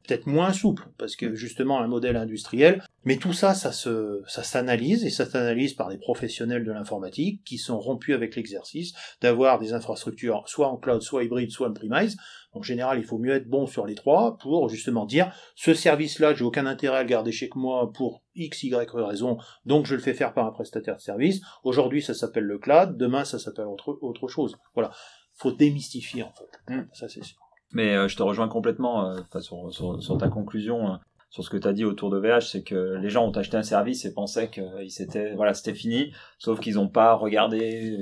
peut-être 0.05 0.27
moins 0.27 0.53
souple 0.53 0.87
parce 0.97 1.15
que 1.15 1.35
justement 1.35 1.79
un 1.79 1.87
modèle 1.87 2.15
industriel. 2.15 2.83
Mais 3.05 3.17
tout 3.17 3.33
ça, 3.33 3.53
ça 3.53 3.71
se, 3.71 4.21
ça 4.27 4.43
s'analyse 4.43 5.03
et 5.05 5.09
ça 5.09 5.25
s'analyse 5.25 5.73
par 5.73 5.89
des 5.89 5.97
professionnels 5.97 6.63
de 6.63 6.71
l'informatique 6.71 7.41
qui 7.43 7.57
sont 7.57 7.79
rompus 7.79 8.15
avec 8.15 8.35
l'exercice 8.35 8.93
d'avoir 9.21 9.59
des 9.59 9.73
infrastructures 9.73 10.43
soit 10.47 10.67
en 10.67 10.77
cloud, 10.77 11.01
soit 11.01 11.23
hybride, 11.23 11.51
soit 11.51 11.69
on-premise 11.69 12.17
en 12.53 12.61
général, 12.61 12.99
il 12.99 13.03
faut 13.03 13.17
mieux 13.17 13.33
être 13.33 13.47
bon 13.47 13.65
sur 13.65 13.85
les 13.85 13.95
trois 13.95 14.37
pour 14.37 14.69
justement 14.69 15.05
dire 15.05 15.33
ce 15.55 15.73
service-là, 15.73 16.33
j'ai 16.35 16.43
aucun 16.43 16.65
intérêt 16.65 16.99
à 16.99 17.03
le 17.03 17.09
garder 17.09 17.31
chez 17.31 17.49
moi 17.55 17.91
pour 17.91 18.21
X, 18.35 18.63
Y 18.63 18.89
raison, 18.93 19.37
donc 19.65 19.85
je 19.85 19.95
le 19.95 20.01
fais 20.01 20.13
faire 20.13 20.33
par 20.33 20.45
un 20.45 20.51
prestataire 20.51 20.95
de 20.95 21.01
service. 21.01 21.41
Aujourd'hui, 21.63 22.01
ça 22.01 22.13
s'appelle 22.13 22.43
le 22.43 22.59
cloud, 22.59 22.97
demain, 22.97 23.25
ça 23.25 23.39
s'appelle 23.39 23.65
autre, 23.65 23.97
autre 24.01 24.27
chose. 24.27 24.55
Voilà. 24.75 24.91
Faut 25.35 25.51
démystifier, 25.51 26.21
en 26.23 26.31
fait. 26.31 26.73
Hmm. 26.73 26.85
Ça, 26.93 27.09
c'est 27.09 27.23
sûr. 27.23 27.42
Mais 27.73 27.95
euh, 27.95 28.07
je 28.07 28.15
te 28.15 28.23
rejoins 28.23 28.47
complètement 28.47 29.09
euh, 29.09 29.39
sur, 29.39 29.73
sur, 29.73 30.17
ta 30.17 30.29
conclusion. 30.29 30.93
Euh, 30.93 30.97
sur 31.29 31.43
ce 31.43 31.49
que 31.49 31.57
tu 31.57 31.67
as 31.67 31.73
dit 31.73 31.83
autour 31.83 32.11
de 32.11 32.19
VH, 32.19 32.41
c'est 32.41 32.63
que 32.63 32.95
les 33.01 33.09
gens 33.09 33.25
ont 33.25 33.31
acheté 33.31 33.57
un 33.57 33.63
service 33.63 34.05
et 34.05 34.13
pensaient 34.13 34.49
que 34.49 34.61
c'était 34.87 35.33
voilà, 35.33 35.55
c'était 35.55 35.73
fini, 35.73 36.13
sauf 36.37 36.59
qu'ils 36.59 36.75
n'ont 36.75 36.89
pas 36.89 37.15
regardé 37.15 37.97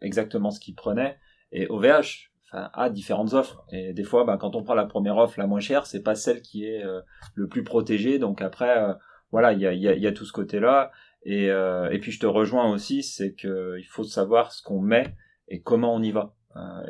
exactement 0.00 0.52
ce 0.52 0.60
qu'ils 0.60 0.76
prenaient. 0.76 1.18
Et 1.50 1.66
OVH, 1.68 2.30
enfin, 2.46 2.70
a 2.72 2.90
différentes 2.90 3.34
offres. 3.34 3.64
Et 3.72 3.92
des 3.92 4.04
fois, 4.04 4.24
bah, 4.24 4.36
quand 4.38 4.54
on 4.56 4.62
prend 4.62 4.74
la 4.74 4.86
première 4.86 5.16
offre, 5.16 5.38
la 5.38 5.46
moins 5.46 5.60
chère, 5.60 5.86
c'est 5.86 6.02
pas 6.02 6.14
celle 6.14 6.42
qui 6.42 6.66
est 6.66 6.84
euh, 6.84 7.00
le 7.34 7.48
plus 7.48 7.64
protégée. 7.64 8.18
Donc 8.18 8.42
après, 8.42 8.78
euh, 8.78 8.94
voilà, 9.32 9.52
il 9.52 9.60
y 9.60 9.66
a, 9.66 9.72
y, 9.72 9.88
a, 9.88 9.94
y 9.94 10.06
a, 10.06 10.12
tout 10.12 10.24
ce 10.24 10.32
côté-là. 10.32 10.90
Et, 11.24 11.50
euh, 11.50 11.90
et 11.90 11.98
puis 11.98 12.12
je 12.12 12.20
te 12.20 12.26
rejoins 12.26 12.70
aussi, 12.70 13.02
c'est 13.02 13.34
qu'il 13.34 13.86
faut 13.88 14.04
savoir 14.04 14.52
ce 14.52 14.62
qu'on 14.62 14.80
met 14.80 15.14
et 15.48 15.60
comment 15.60 15.94
on 15.94 16.02
y 16.02 16.12
va. 16.12 16.34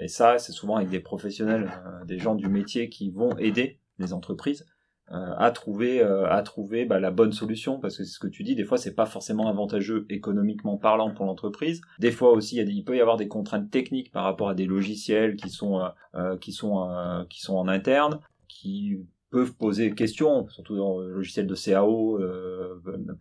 Et 0.01 0.09
ça, 0.09 0.39
c'est 0.39 0.53
souvent 0.53 0.77
avec 0.77 0.89
des 0.89 1.01
professionnels, 1.01 1.71
des 2.07 2.19
gens 2.19 2.35
du 2.35 2.49
métier 2.49 2.89
qui 2.89 3.11
vont 3.11 3.37
aider 3.39 3.79
les 3.99 4.13
entreprises 4.13 4.65
euh, 5.11 5.35
à 5.39 5.51
trouver 5.53 6.03
euh, 6.03 6.29
à 6.29 6.43
trouver 6.43 6.85
bah, 6.85 7.01
la 7.01 7.11
bonne 7.11 7.33
solution. 7.33 7.81
Parce 7.81 7.97
que 7.97 8.05
c'est 8.05 8.13
ce 8.13 8.19
que 8.19 8.27
tu 8.27 8.43
dis 8.43 8.55
des 8.55 8.65
fois 8.65 8.77
c'est 8.77 8.95
pas 8.95 9.07
forcément 9.07 9.49
avantageux 9.49 10.05
économiquement 10.11 10.77
parlant 10.77 11.15
pour 11.15 11.25
l'entreprise. 11.25 11.81
Des 11.99 12.11
fois 12.11 12.31
aussi 12.33 12.57
il, 12.57 12.85
peut 12.85 12.95
y 12.95 13.01
avoir 13.01 13.17
des 13.17 13.27
contraintes 13.27 13.71
techniques 13.71 14.13
par 14.13 14.25
rapport 14.25 14.51
à 14.51 14.55
des 14.55 14.67
logiciels 14.67 15.37
qui 15.37 15.49
sont 15.49 15.81
euh, 16.15 16.37
qui 16.37 16.53
sont 16.53 17.25
qui 17.31 17.41
sont 17.41 17.57
en 17.57 17.69
interne 17.69 18.21
qui 18.49 18.99
peuvent 19.31 19.55
poser 19.55 19.95
questions 19.95 20.47
surtout 20.51 20.77
dans 20.77 20.99
le 20.99 21.11
logiciel 21.11 21.47
de 21.47 21.55
CAO 21.55 22.21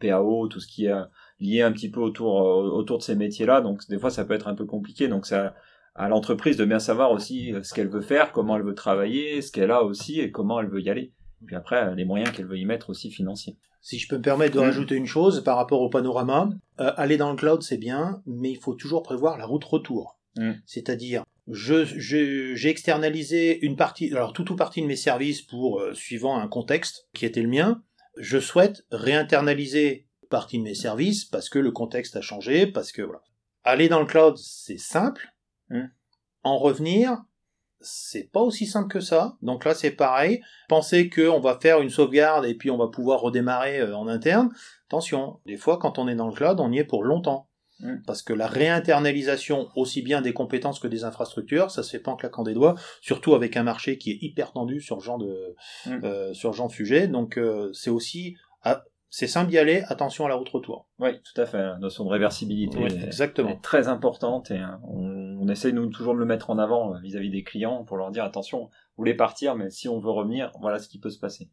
PAO 0.01 0.49
tout 0.49 0.59
ce 0.59 0.67
qui 0.67 0.87
est 0.87 0.93
lié 1.39 1.61
un 1.61 1.71
petit 1.71 1.89
peu 1.89 2.01
autour 2.01 2.35
autour 2.35 2.97
de 2.97 3.03
ces 3.03 3.15
métiers 3.15 3.45
là 3.45 3.61
donc 3.61 3.87
des 3.87 3.97
fois 3.97 4.09
ça 4.09 4.25
peut 4.25 4.33
être 4.33 4.49
un 4.49 4.55
peu 4.55 4.65
compliqué. 4.65 5.07
Donc 5.07 5.25
ça 5.25 5.55
à 5.97 6.07
l'entreprise 6.07 6.57
de 6.57 6.65
bien 6.65 6.79
savoir 6.79 7.11
aussi 7.11 7.53
ce 7.63 7.73
qu'elle 7.73 7.89
veut 7.89 8.01
faire, 8.01 8.31
comment 8.31 8.55
elle 8.55 8.63
veut 8.63 8.75
travailler, 8.75 9.41
ce 9.41 9.51
qu'elle 9.51 9.71
a 9.71 9.83
aussi 9.83 10.19
et 10.19 10.31
comment 10.31 10.59
elle 10.61 10.69
veut 10.69 10.81
y 10.81 10.89
aller. 10.89 11.13
Puis 11.45 11.55
après, 11.55 11.95
les 11.95 12.05
moyens 12.05 12.31
qu'elle 12.31 12.47
veut 12.47 12.57
y 12.57 12.65
mettre 12.65 12.89
aussi 12.89 13.11
financiers. 13.11 13.57
Si 13.81 13.99
je 13.99 14.07
peux 14.07 14.17
me 14.17 14.21
permettre 14.21 14.55
de 14.55 14.59
rajouter 14.59 14.95
une 14.95 15.05
chose 15.05 15.43
par 15.43 15.55
rapport 15.55 15.81
au 15.81 15.89
panorama, 15.89 16.49
euh, 16.79 16.91
aller 16.97 17.17
dans 17.17 17.29
le 17.31 17.37
cloud 17.37 17.61
c'est 17.61 17.77
bien, 17.77 18.21
mais 18.25 18.51
il 18.51 18.59
faut 18.59 18.73
toujours 18.73 19.03
prévoir 19.03 19.37
la 19.37 19.45
route 19.45 19.63
retour. 19.63 20.19
Mm. 20.35 20.53
C'est-à-dire, 20.65 21.23
je, 21.47 21.85
j'ai 21.85 22.69
externalisé 22.69 23.63
une 23.65 23.75
partie, 23.75 24.11
alors 24.11 24.33
tout 24.33 24.51
ou 24.51 24.55
partie 24.55 24.81
de 24.81 24.87
mes 24.87 24.95
services 24.95 25.41
pour 25.41 25.79
euh, 25.79 25.93
suivant 25.93 26.37
un 26.37 26.47
contexte 26.47 27.07
qui 27.13 27.25
était 27.25 27.41
le 27.41 27.49
mien. 27.49 27.81
Je 28.17 28.39
souhaite 28.39 28.85
réinternaliser 28.91 30.07
partie 30.29 30.57
de 30.57 30.63
mes 30.63 30.75
services 30.75 31.23
parce 31.23 31.47
que 31.47 31.59
le 31.59 31.71
contexte 31.71 32.15
a 32.17 32.21
changé, 32.21 32.67
parce 32.67 32.91
que 32.91 33.01
voilà. 33.01 33.21
Aller 33.63 33.89
dans 33.89 33.99
le 33.99 34.05
cloud 34.05 34.35
c'est 34.37 34.79
simple. 34.79 35.29
Mm. 35.69 35.85
En 36.43 36.57
revenir, 36.57 37.23
c'est 37.79 38.31
pas 38.31 38.41
aussi 38.41 38.65
simple 38.65 38.89
que 38.89 38.99
ça. 38.99 39.37
Donc 39.41 39.65
là, 39.65 39.73
c'est 39.73 39.91
pareil. 39.91 40.41
Pensez 40.67 41.09
qu'on 41.09 41.39
va 41.39 41.59
faire 41.59 41.81
une 41.81 41.89
sauvegarde 41.89 42.45
et 42.45 42.55
puis 42.55 42.71
on 42.71 42.77
va 42.77 42.87
pouvoir 42.87 43.21
redémarrer 43.21 43.79
euh, 43.79 43.95
en 43.95 44.07
interne. 44.07 44.49
Attention, 44.87 45.39
des 45.45 45.57
fois, 45.57 45.77
quand 45.77 45.99
on 45.99 46.07
est 46.07 46.15
dans 46.15 46.27
le 46.27 46.33
cloud, 46.33 46.59
on 46.59 46.71
y 46.71 46.79
est 46.79 46.85
pour 46.85 47.03
longtemps. 47.03 47.49
Mm. 47.79 47.97
Parce 48.05 48.23
que 48.23 48.33
la 48.33 48.47
réinternalisation, 48.47 49.69
aussi 49.75 50.01
bien 50.01 50.21
des 50.21 50.33
compétences 50.33 50.79
que 50.79 50.87
des 50.87 51.03
infrastructures, 51.03 51.69
ça 51.69 51.83
se 51.83 51.91
fait 51.91 51.99
pas 51.99 52.11
en 52.11 52.15
claquant 52.15 52.43
des 52.43 52.53
doigts, 52.53 52.75
surtout 53.01 53.35
avec 53.35 53.55
un 53.55 53.63
marché 53.63 53.97
qui 53.97 54.11
est 54.11 54.17
hyper 54.21 54.51
tendu 54.51 54.81
sur 54.81 54.99
ce 54.99 55.05
genre 55.05 55.19
de, 55.19 55.55
mm. 55.85 55.99
euh, 56.03 56.33
sur 56.33 56.53
genre 56.53 56.69
de 56.69 56.73
sujet. 56.73 57.07
Donc, 57.07 57.37
euh, 57.37 57.71
c'est 57.73 57.91
aussi, 57.91 58.35
c'est 59.09 59.27
simple 59.27 59.51
d'y 59.51 59.57
aller, 59.57 59.83
attention 59.87 60.25
à 60.25 60.29
la 60.29 60.35
route 60.35 60.49
retour. 60.49 60.89
Oui, 60.99 61.11
tout 61.21 61.41
à 61.41 61.45
fait. 61.45 61.59
La 61.59 61.77
notion 61.77 62.03
de 62.03 62.09
réversibilité 62.09 62.79
exactement. 63.05 63.49
est 63.49 63.61
très 63.61 63.87
importante 63.87 64.51
et 64.51 64.61
on 64.83 65.26
on 65.47 65.49
essaie 65.49 65.71
nous 65.71 65.87
toujours 65.87 66.13
de 66.13 66.19
le 66.19 66.25
mettre 66.25 66.49
en 66.49 66.57
avant 66.57 66.93
euh, 66.93 66.99
vis-à-vis 66.99 67.29
des 67.29 67.43
clients 67.43 67.85
pour 67.85 67.95
leur 67.95 68.11
dire 68.11 68.25
attention, 68.25 68.65
vous 68.65 68.97
voulez 68.97 69.13
partir, 69.13 69.55
mais 69.55 69.69
si 69.69 69.87
on 69.87 69.97
veut 69.97 70.11
revenir, 70.11 70.51
voilà 70.59 70.77
ce 70.77 70.89
qui 70.89 70.99
peut 70.99 71.09
se 71.09 71.19
passer. 71.19 71.49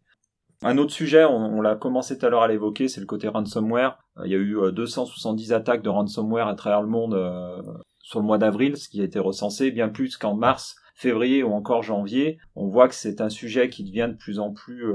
Un 0.63 0.79
autre 0.79 0.93
sujet, 0.93 1.25
on, 1.25 1.61
l'a 1.61 1.77
commencé 1.77 2.19
tout 2.19 2.27
à 2.27 2.31
l'heure 2.31 2.43
à 2.43 2.49
l'évoquer, 2.49 2.89
c'est 2.89 3.01
le 3.01 3.07
côté 3.07 3.29
ransomware. 3.29 3.99
Euh, 4.19 4.27
il 4.27 4.33
y 4.33 4.35
a 4.35 4.39
eu 4.39 4.57
270 4.73 5.53
euh, 5.53 5.57
attaques 5.57 5.83
de 5.83 5.91
ransomware 5.91 6.49
à 6.49 6.55
travers 6.55 6.83
le 6.83 6.89
monde 6.89 7.15
sur 8.01 8.19
le 8.19 8.27
mois 8.27 8.39
d'avril, 8.39 8.77
ce 8.77 8.89
qui 8.89 9.01
a 9.01 9.05
été 9.05 9.19
recensé, 9.19 9.71
bien 9.71 9.89
plus 9.89 10.17
qu'en 10.17 10.35
mars, 10.35 10.77
février 10.97 11.43
ou 11.43 11.53
encore 11.53 11.83
janvier. 11.83 12.39
On 12.57 12.67
voit 12.67 12.89
que 12.89 12.95
c'est 12.95 13.21
un 13.21 13.29
sujet 13.29 13.69
qui 13.69 13.85
devient 13.85 14.09
de 14.11 14.17
plus 14.17 14.41
en 14.41 14.53
plus 14.53 14.87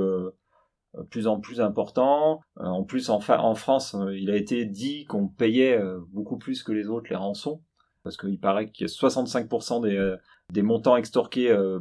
important. 1.61 2.41
en 2.57 2.83
plus, 2.83 3.09
en 3.09 3.55
France, 3.55 3.95
il 4.13 4.31
a 4.31 4.35
été 4.35 4.65
dit 4.65 5.05
qu'on 5.05 5.27
payait 5.27 5.79
beaucoup 6.09 6.37
plus 6.37 6.63
que 6.63 6.71
les 6.71 6.87
autres 6.87 7.07
les 7.09 7.15
rançons 7.15 7.61
parce 8.03 8.17
qu'il 8.17 8.39
paraît 8.39 8.69
qu'il 8.69 8.87
y 8.87 8.89
a 8.89 8.93
65% 8.93 9.81
des, 9.81 9.95
euh, 9.95 10.63
montants 10.63 10.95
extorqués 10.95 11.51
euh, 11.51 11.79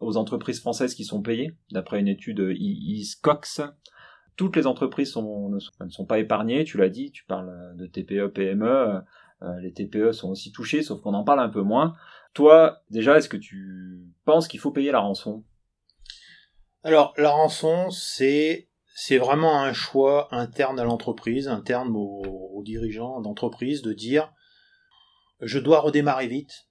aux 0.00 0.16
entreprises 0.16 0.60
françaises 0.60 0.94
qui 0.94 1.04
sont 1.04 1.22
payés, 1.22 1.56
d'après 1.72 2.00
une 2.00 2.08
étude 2.08 2.54
ISCOX. 2.56 3.62
Toutes 4.36 4.56
les 4.56 4.66
entreprises 4.66 5.14
ne, 5.16 5.58
sont, 5.90 6.06
pas 6.06 6.18
épargnées, 6.18 6.64
tu 6.64 6.78
l'as 6.78 6.88
dit, 6.88 7.10
tu 7.12 7.24
parles 7.24 7.76
de 7.76 7.86
TPE, 7.86 8.28
PME, 8.28 9.02
euh, 9.42 9.60
les 9.60 9.72
TPE 9.72 10.12
sont 10.12 10.30
aussi 10.30 10.52
touchés, 10.52 10.82
sauf 10.82 11.00
qu'on 11.02 11.14
en 11.14 11.24
parle 11.24 11.40
un 11.40 11.50
peu 11.50 11.62
moins. 11.62 11.94
Toi, 12.32 12.82
déjà, 12.90 13.18
est-ce 13.18 13.28
que 13.28 13.36
tu 13.36 14.06
penses 14.24 14.48
qu'il 14.48 14.60
faut 14.60 14.70
payer 14.70 14.92
la 14.92 15.00
rançon? 15.00 15.44
Alors, 16.82 17.12
la 17.18 17.30
rançon, 17.30 17.90
c'est 17.90 18.68
c'est 18.94 19.18
vraiment 19.18 19.62
un 19.62 19.72
choix 19.72 20.28
interne 20.34 20.78
à 20.78 20.84
l'entreprise, 20.84 21.48
interne 21.48 21.90
aux 21.94 22.62
dirigeants 22.64 23.20
d'entreprise, 23.20 23.80
de 23.80 23.94
dire 23.94 24.30
je 25.42 25.58
dois 25.58 25.80
redémarrer 25.80 26.26
vite. 26.26 26.68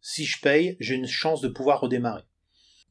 Si 0.00 0.24
je 0.24 0.40
paye, 0.40 0.76
j'ai 0.80 0.94
une 0.94 1.06
chance 1.06 1.40
de 1.40 1.48
pouvoir 1.48 1.80
redémarrer. 1.80 2.24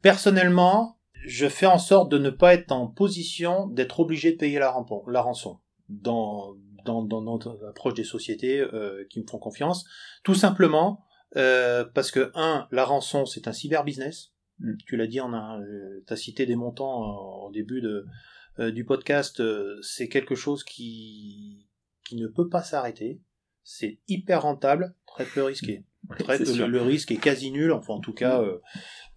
Personnellement, 0.01 0.99
je 1.25 1.47
fais 1.47 1.65
en 1.65 1.79
sorte 1.79 2.11
de 2.11 2.17
ne 2.17 2.29
pas 2.29 2.53
être 2.53 2.71
en 2.71 2.87
position 2.87 3.67
d'être 3.67 3.99
obligé 3.99 4.31
de 4.31 4.37
payer 4.37 4.59
la, 4.59 4.71
rançon 4.71 5.59
dans, 5.89 6.55
dans, 6.85 7.03
dans, 7.03 7.39
l'approche 7.61 7.95
des 7.95 8.03
sociétés 8.03 8.59
euh, 8.59 9.05
qui 9.09 9.19
me 9.19 9.27
font 9.27 9.39
confiance. 9.39 9.85
Tout 10.23 10.35
simplement 10.35 11.05
Euh, 11.35 11.85
parce 11.93 12.11
que, 12.11 12.31
un, 12.33 12.67
la 12.71 12.85
rançon, 12.85 13.25
c'est 13.25 13.47
un 13.47 13.53
cyber-business. 13.53 14.33
Mm. 14.59 14.73
Tu 14.85 14.97
l'as 14.97 15.07
dit, 15.07 15.19
euh, 15.19 16.01
t'as 16.07 16.15
cité 16.15 16.45
des 16.45 16.55
montants 16.55 16.91
en, 16.91 17.45
en 17.45 17.51
début 17.51 17.81
de, 17.81 18.05
euh, 18.59 18.71
du 18.71 18.85
podcast. 18.85 19.39
euh, 19.39 19.79
c'est 19.81 20.09
quelque 20.09 20.35
chose 20.35 20.63
qui, 20.63 21.67
qui 22.05 22.15
ne 22.15 22.27
peut 22.27 22.49
pas 22.49 22.63
s'arrêter. 22.63 23.21
C'est 23.63 23.99
hyper 24.07 24.43
rentable, 24.43 24.95
très 25.05 25.25
peu 25.25 25.43
risqué. 25.43 25.83
Très 26.17 26.37
peu- 26.39 26.57
le, 26.57 26.67
le 26.67 26.81
risque 26.81 27.11
est 27.11 27.17
quasi 27.17 27.51
nul, 27.51 27.71
enfin 27.71 27.93
en 27.93 27.99
tout 27.99 28.13
cas 28.13 28.41
euh, 28.41 28.57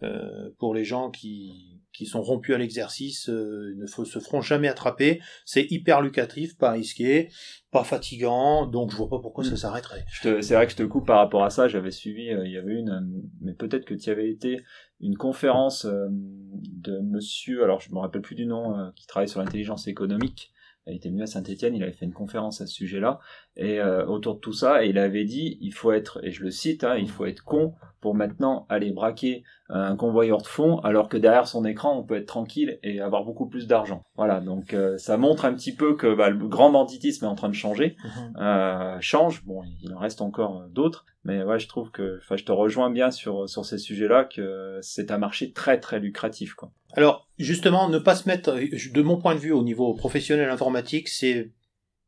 euh, 0.03 0.51
pour 0.59 0.75
les 0.75 0.85
gens 0.85 1.11
qui, 1.11 1.81
qui 1.93 2.07
sont 2.07 2.21
rompus 2.23 2.55
à 2.55 2.59
l'exercice, 2.59 3.29
euh, 3.31 3.73
ils 3.73 3.79
ne 3.79 3.87
se 3.87 4.19
feront 4.19 4.41
jamais 4.43 4.67
attraper. 4.69 5.21
C'est 5.47 5.65
hyper 5.71 6.03
lucratif, 6.03 6.59
pas 6.59 6.73
risqué, 6.73 7.31
pas 7.71 7.85
fatigant, 7.85 8.67
donc 8.67 8.91
je 8.91 8.97
vois 8.97 9.09
pas 9.09 9.21
pourquoi 9.21 9.45
ça 9.45 9.53
Mm. 9.53 9.57
s'arrêterait. 9.57 10.05
C'est 10.23 10.55
vrai 10.55 10.67
que 10.67 10.73
je 10.73 10.77
te 10.77 10.83
coupe 10.83 11.07
par 11.07 11.19
rapport 11.19 11.45
à 11.45 11.51
ça. 11.51 11.69
J'avais 11.69 11.93
suivi, 11.93 12.31
euh, 12.31 12.45
il 12.45 12.53
y 12.53 12.59
avait 12.59 12.75
une, 12.75 13.23
mais 13.41 13.55
peut-être 13.55 13.85
que 13.85 13.95
tu 13.95 14.09
y 14.09 14.11
avais 14.11 14.29
été, 14.29 14.63
une 15.01 15.17
conférence 15.17 15.87
de 15.87 16.99
monsieur, 17.01 17.63
alors 17.65 17.81
je 17.81 17.93
me 17.93 17.99
rappelle 17.99 18.23
plus 18.23 18.35
du 18.37 18.47
nom, 18.47 18.93
qui 18.97 19.07
travaille 19.07 19.29
sur 19.29 19.41
l'intelligence 19.41 19.87
économique. 19.87 20.53
Il 20.89 20.97
était 20.97 21.11
venu 21.11 21.23
à 21.23 21.27
Saint-Etienne, 21.27 21.77
il 21.77 21.83
avait 21.85 21.93
fait 21.93 22.07
une 22.07 22.13
conférence 22.13 22.61
à 22.61 22.67
ce 22.67 22.75
sujet-là, 22.75 23.21
et 23.57 23.81
euh, 23.81 24.07
autour 24.07 24.37
de 24.37 24.41
tout 24.41 24.53
ça, 24.53 24.85
et 24.85 24.89
il 24.89 24.99
avait 24.99 25.25
dit, 25.25 25.59
il 25.61 25.73
faut 25.73 25.93
être, 25.93 26.25
et 26.25 26.31
je 26.31 26.43
le 26.43 26.51
cite, 26.51 26.85
hein, 26.85 26.97
il 26.97 27.09
faut 27.09 27.27
être 27.27 27.45
con 27.45 27.75
pour 28.01 28.15
maintenant 28.15 28.67
aller 28.69 28.91
braquer 28.91 29.45
un 29.69 29.95
convoyeur 29.97 30.43
de 30.43 30.47
fonds, 30.47 30.79
alors 30.81 31.09
que 31.09 31.17
derrière 31.17 31.47
son 31.47 31.65
écran, 31.65 31.97
on 31.97 32.03
peut 32.03 32.17
être 32.17 32.27
tranquille 32.27 32.79
et 32.83 33.01
avoir 33.01 33.25
beaucoup 33.25 33.47
plus 33.47 33.67
d'argent. 33.67 34.03
Voilà, 34.17 34.41
donc 34.41 34.75
euh, 34.75 34.99
ça 34.99 35.17
montre 35.17 35.45
un 35.45 35.55
petit 35.55 35.75
peu 35.75 35.95
que 35.95 36.15
bah, 36.15 36.31
le 36.31 36.49
grand 36.49 36.71
banditisme 36.71 37.25
est 37.25 37.29
en 37.29 37.35
train 37.35 37.49
de 37.49 37.55
changer 37.55 37.97
euh, 38.39 38.97
change. 39.01 39.45
Bon, 39.45 39.63
il 39.83 39.95
en 39.95 39.99
reste 39.99 40.21
encore 40.21 40.63
euh, 40.63 40.69
d'autres, 40.69 41.07
mais 41.25 41.43
ouais, 41.45 41.59
je 41.59 41.69
trouve 41.69 41.91
que, 41.91 42.19
enfin, 42.19 42.37
je 42.37 42.45
te 42.45 42.53
rejoins 42.53 42.91
bien 42.91 43.11
sur 43.11 43.49
sur 43.49 43.65
ces 43.65 43.79
sujets-là 43.79 44.25
que 44.25 44.79
c'est 44.83 45.11
un 45.11 45.19
marché 45.19 45.53
très 45.53 45.79
très 45.79 46.01
lucratif, 46.01 46.55
quoi. 46.55 46.73
Alors, 46.95 47.29
justement, 47.39 47.89
ne 47.89 47.99
pas 47.99 48.15
se 48.15 48.29
mettre, 48.29 48.51
euh, 48.51 48.67
de 48.93 49.03
mon 49.03 49.17
point 49.17 49.35
de 49.35 49.41
vue, 49.41 49.53
au 49.53 49.63
niveau 49.63 49.95
professionnel 49.95 50.51
informatique, 50.51 51.09
c'est, 51.09 51.51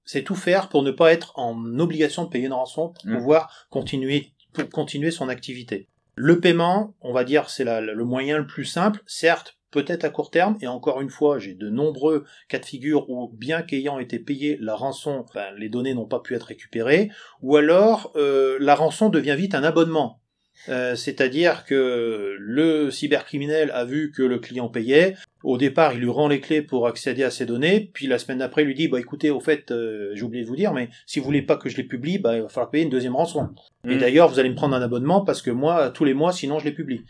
c'est 0.05 0.23
tout 0.23 0.35
faire 0.35 0.69
pour 0.69 0.83
ne 0.83 0.91
pas 0.91 1.13
être 1.13 1.33
en 1.39 1.79
obligation 1.79 2.25
de 2.25 2.29
payer 2.29 2.47
une 2.47 2.53
rançon 2.53 2.89
pour 2.91 3.07
Mm. 3.07 3.17
pouvoir 3.17 3.67
continuer, 3.71 4.33
pour 4.53 4.69
continuer 4.71 5.11
son 5.11 5.29
activité. 5.29 5.89
Le 6.17 6.39
paiement, 6.41 6.95
on 7.01 7.13
va 7.13 7.25
dire, 7.25 7.51
c'est 7.51 7.65
le 7.65 8.05
moyen 8.05 8.39
le 8.39 8.47
plus 8.47 8.65
simple, 8.65 9.03
certes, 9.07 9.59
peut-être 9.73 10.05
à 10.05 10.11
court 10.11 10.31
terme, 10.31 10.57
et 10.61 10.69
encore 10.69 11.01
une 11.01 11.11
fois, 11.11 11.41
j'ai 11.41 11.55
de 11.55 11.69
nombreux 11.69 12.25
cas 12.49 12.61
de 12.61 12.65
figure 12.65 13.11
où, 13.11 13.29
bien 13.35 13.63
qu'ayant 13.63 13.99
été 13.99 14.21
payé 14.21 14.57
la 14.61 14.77
rançon, 14.77 15.27
ben, 15.35 15.53
les 15.59 15.69
données 15.69 15.95
n'ont 15.95 16.07
pas 16.07 16.21
pu 16.21 16.37
être 16.37 16.45
récupérées, 16.45 17.11
ou 17.43 17.57
alors, 17.57 18.13
euh, 18.15 18.57
la 18.61 18.77
rançon 18.77 19.09
devient 19.09 19.35
vite 19.37 19.57
un 19.57 19.65
abonnement. 19.65 20.21
Euh, 20.69 20.95
c'est-à-dire 20.95 21.65
que 21.65 22.37
le 22.39 22.91
cybercriminel 22.91 23.71
a 23.73 23.85
vu 23.85 24.13
que 24.13 24.23
le 24.23 24.39
client 24.39 24.69
payait. 24.69 25.15
Au 25.43 25.59
départ, 25.59 25.93
il 25.93 26.01
lui 26.01 26.09
rend 26.09 26.27
les 26.29 26.41
clés 26.41 26.63
pour 26.63 26.87
accéder 26.87 27.23
à 27.23 27.31
ses 27.31 27.45
données, 27.45 27.91
puis 27.93 28.07
la 28.07 28.19
semaine 28.19 28.39
d'après, 28.39 28.63
il 28.63 28.67
lui 28.67 28.75
dit 28.75 28.89
bah 28.89 28.99
écoutez, 28.99 29.31
au 29.31 29.41
fait, 29.41 29.71
euh, 29.71 30.13
j'ai 30.15 30.23
oublié 30.23 30.43
de 30.43 30.49
vous 30.49 30.57
dire, 30.57 30.73
mais 30.73 30.89
si 31.07 31.19
vous 31.19 31.27
voulez 31.27 31.43
pas 31.43 31.57
que 31.57 31.69
je 31.69 31.77
les 31.77 31.85
publie, 31.85 32.19
bah 32.19 32.37
il 32.37 32.43
va 32.43 32.49
falloir 32.49 32.71
payer 32.71 32.85
une 32.85 32.91
deuxième 32.91 33.15
rançon. 33.15 33.51
Et 33.87 33.97
Mm. 33.97 33.99
d'ailleurs, 33.99 34.29
vous 34.29 34.39
allez 34.39 34.49
me 34.49 34.55
prendre 34.55 34.75
un 34.75 34.81
abonnement 34.81 35.21
parce 35.23 35.43
que 35.43 35.51
moi, 35.51 35.91
tous 35.91 36.05
les 36.05 36.15
mois, 36.15 36.33
sinon 36.33 36.59
je 36.59 36.65
les 36.65 36.73
publie. 36.73 37.05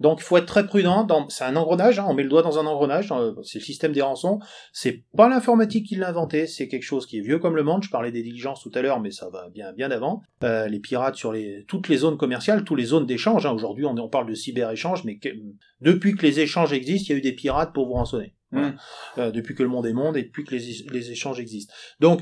Donc, 0.00 0.18
il 0.20 0.24
faut 0.24 0.36
être 0.36 0.46
très 0.46 0.66
prudent. 0.66 1.04
Dans... 1.04 1.28
C'est 1.28 1.44
un 1.44 1.54
engrenage. 1.56 1.98
hein, 1.98 2.06
on 2.08 2.14
met 2.14 2.24
le 2.24 2.28
doigt 2.28 2.42
dans 2.42 2.58
un 2.58 2.66
engrenage. 2.66 3.12
euh, 3.12 3.32
C'est 3.42 3.60
le 3.60 3.64
système 3.64 3.92
des 3.92 4.02
rançons. 4.02 4.40
C'est 4.72 5.04
pas 5.16 5.28
l'informatique 5.28 5.86
qui 5.86 5.94
l'a 5.96 6.08
inventé. 6.08 6.46
C'est 6.46 6.66
quelque 6.68 6.82
chose 6.82 7.06
qui 7.06 7.18
est 7.18 7.20
vieux 7.20 7.38
comme 7.38 7.54
le 7.54 7.62
monde. 7.62 7.82
Je 7.84 7.90
parlais 7.90 8.10
des 8.10 8.22
diligences 8.22 8.60
tout 8.60 8.72
à 8.74 8.82
l'heure, 8.82 9.00
mais 9.00 9.10
ça 9.12 9.28
va 9.30 9.48
bien, 9.50 9.72
bien 9.72 9.90
avant. 9.90 10.20
Euh, 10.42 10.66
les 10.66 10.80
pirates 10.80 11.14
sur 11.14 11.32
les 11.32 11.64
toutes 11.68 11.88
les 11.88 11.98
zones 11.98 12.16
commerciales, 12.16 12.64
toutes 12.64 12.78
les 12.78 12.84
zones 12.86 13.06
d'échange. 13.06 13.46
hein. 13.46 13.52
Aujourd'hui, 13.52 13.84
on, 13.84 13.96
on 13.96 14.08
parle 14.08 14.28
de 14.28 14.34
cyber-échange, 14.34 15.04
mais 15.04 15.18
que- 15.18 15.28
depuis 15.80 16.14
que 16.16 16.26
les 16.26 16.40
échanges 16.40 16.72
existent, 16.72 17.06
il 17.08 17.12
y 17.12 17.14
a 17.14 17.18
eu 17.18 17.22
des 17.22 17.32
pirates 17.32 17.72
pour 17.72 17.86
vous 17.86 17.94
rançonner. 17.94 18.34
Mm. 18.50 18.70
Euh, 19.18 19.30
depuis 19.32 19.54
que 19.56 19.64
le 19.64 19.68
monde 19.68 19.84
est 19.86 19.92
monde 19.92 20.16
et 20.16 20.22
depuis 20.22 20.44
que 20.44 20.54
les, 20.54 20.62
les 20.92 21.10
échanges 21.10 21.40
existent. 21.40 21.74
Donc, 21.98 22.20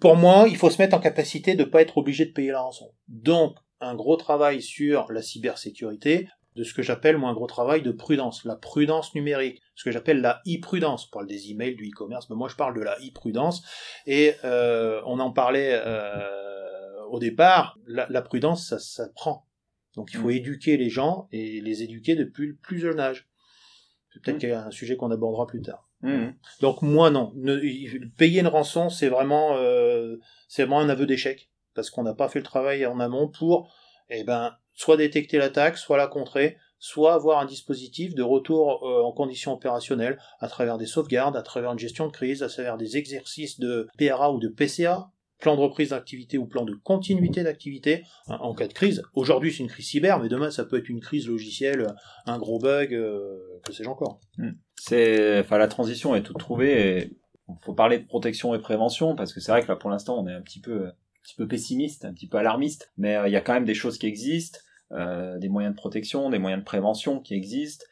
pour 0.00 0.14
moi, 0.16 0.46
il 0.48 0.56
faut 0.56 0.70
se 0.70 0.80
mettre 0.80 0.96
en 0.96 1.00
capacité 1.00 1.56
de 1.56 1.64
pas 1.64 1.82
être 1.82 1.98
obligé 1.98 2.24
de 2.26 2.30
payer 2.32 2.52
la 2.52 2.60
rançon. 2.60 2.92
Donc, 3.08 3.56
un 3.80 3.94
gros 3.96 4.16
travail 4.16 4.62
sur 4.62 5.10
la 5.10 5.22
cybersécurité, 5.22 6.28
de 6.56 6.64
ce 6.64 6.72
que 6.74 6.82
j'appelle 6.82 7.18
moi 7.18 7.30
un 7.30 7.34
gros 7.34 7.46
travail 7.46 7.82
de 7.82 7.92
prudence, 7.92 8.44
la 8.44 8.56
prudence 8.56 9.14
numérique, 9.14 9.60
ce 9.74 9.84
que 9.84 9.90
j'appelle 9.92 10.20
la 10.22 10.40
e-prudence. 10.46 11.06
On 11.06 11.10
parle 11.10 11.26
des 11.26 11.50
emails, 11.50 11.76
du 11.76 11.88
e-commerce, 11.90 12.28
mais 12.30 12.36
moi 12.36 12.48
je 12.48 12.56
parle 12.56 12.74
de 12.74 12.80
la 12.82 12.94
e-prudence. 12.98 13.62
Et 14.06 14.34
euh, 14.44 15.00
on 15.06 15.20
en 15.20 15.30
parlait 15.30 15.80
euh, 15.84 17.04
au 17.10 17.18
départ, 17.18 17.78
la, 17.86 18.06
la 18.10 18.22
prudence, 18.22 18.66
ça 18.68 18.78
s'apprend. 18.78 19.46
Donc 19.94 20.10
il 20.12 20.18
faut 20.18 20.28
Mm. 20.28 20.32
éduquer 20.40 20.76
les 20.76 20.90
gens 20.90 21.28
et 21.30 21.60
les 21.60 21.82
éduquer 21.82 22.16
depuis 22.16 22.46
le 22.48 22.56
plus 22.56 22.78
jeune 22.78 23.00
âge. 23.00 23.28
C'est 24.12 24.22
peut-être 24.22 24.36
Mm. 24.36 24.40
qu'il 24.40 24.48
y 24.48 24.52
a 24.52 24.64
un 24.64 24.70
sujet 24.70 24.96
qu'on 24.96 25.10
abordera 25.10 25.46
plus 25.46 25.62
tard. 25.62 25.88
Mhm. 26.02 26.34
Donc 26.60 26.82
moi 26.82 27.10
non, 27.10 27.32
Ne- 27.36 28.06
payer 28.18 28.40
une 28.40 28.46
rançon 28.48 28.90
c'est 28.90 29.08
vraiment 29.08 29.56
euh, 29.56 30.16
c'est 30.46 30.62
vraiment 30.64 30.80
un 30.80 30.90
aveu 30.90 31.06
d'échec 31.06 31.50
parce 31.74 31.88
qu'on 31.90 32.02
n'a 32.02 32.12
pas 32.14 32.28
fait 32.28 32.38
le 32.38 32.44
travail 32.44 32.84
en 32.84 33.00
amont 33.00 33.28
pour 33.28 33.72
eh 34.10 34.22
ben 34.22 34.54
soit 34.76 34.96
détecter 34.96 35.38
l'attaque, 35.38 35.76
soit 35.76 35.96
la 35.96 36.06
contrer, 36.06 36.56
soit 36.78 37.14
avoir 37.14 37.40
un 37.40 37.46
dispositif 37.46 38.14
de 38.14 38.22
retour 38.22 38.86
euh, 38.86 39.02
en 39.02 39.10
conditions 39.10 39.52
opérationnelles 39.52 40.18
à 40.38 40.46
travers 40.46 40.78
des 40.78 40.86
sauvegardes, 40.86 41.36
à 41.36 41.42
travers 41.42 41.72
une 41.72 41.78
gestion 41.78 42.06
de 42.06 42.12
crise, 42.12 42.42
à 42.42 42.48
travers 42.48 42.76
des 42.76 42.96
exercices 42.96 43.58
de 43.58 43.88
PRA 43.98 44.32
ou 44.32 44.38
de 44.38 44.48
PCA, 44.48 45.10
plan 45.40 45.56
de 45.56 45.60
reprise 45.60 45.90
d'activité 45.90 46.38
ou 46.38 46.46
plan 46.46 46.64
de 46.64 46.74
continuité 46.74 47.42
d'activité 47.42 48.04
hein, 48.28 48.38
en 48.40 48.54
cas 48.54 48.68
de 48.68 48.72
crise. 48.72 49.02
Aujourd'hui 49.14 49.52
c'est 49.52 49.62
une 49.62 49.68
crise 49.68 49.86
cyber, 49.86 50.20
mais 50.20 50.28
demain 50.28 50.50
ça 50.50 50.64
peut 50.64 50.78
être 50.78 50.88
une 50.88 51.00
crise 51.00 51.26
logicielle, 51.28 51.86
un 52.26 52.38
gros 52.38 52.58
bug, 52.58 52.94
euh, 52.94 53.38
que 53.64 53.72
sais-je 53.72 53.88
encore. 53.88 54.20
C'est, 54.76 55.40
enfin, 55.40 55.58
la 55.58 55.68
transition 55.68 56.14
est 56.14 56.22
toute 56.22 56.38
trouvée. 56.38 56.98
Et 56.98 57.16
faut 57.62 57.74
parler 57.74 57.98
de 57.98 58.06
protection 58.06 58.54
et 58.54 58.58
prévention 58.58 59.14
parce 59.14 59.32
que 59.32 59.40
c'est 59.40 59.52
vrai 59.52 59.62
que 59.62 59.68
là, 59.68 59.76
pour 59.76 59.90
l'instant, 59.90 60.18
on 60.18 60.26
est 60.26 60.32
un 60.32 60.42
petit 60.42 60.60
peu, 60.60 60.88
un 60.88 60.92
petit 61.22 61.36
peu 61.36 61.46
pessimiste, 61.46 62.04
un 62.04 62.12
petit 62.12 62.26
peu 62.26 62.38
alarmiste, 62.38 62.92
mais 62.96 63.16
euh, 63.16 63.28
il 63.28 63.32
y 63.32 63.36
a 63.36 63.40
quand 63.40 63.54
même 63.54 63.64
des 63.64 63.74
choses 63.74 63.98
qui 63.98 64.06
existent, 64.06 64.58
euh, 64.92 65.38
des 65.38 65.48
moyens 65.48 65.74
de 65.74 65.80
protection, 65.80 66.30
des 66.30 66.38
moyens 66.38 66.62
de 66.62 66.66
prévention 66.66 67.20
qui 67.20 67.34
existent. 67.34 67.84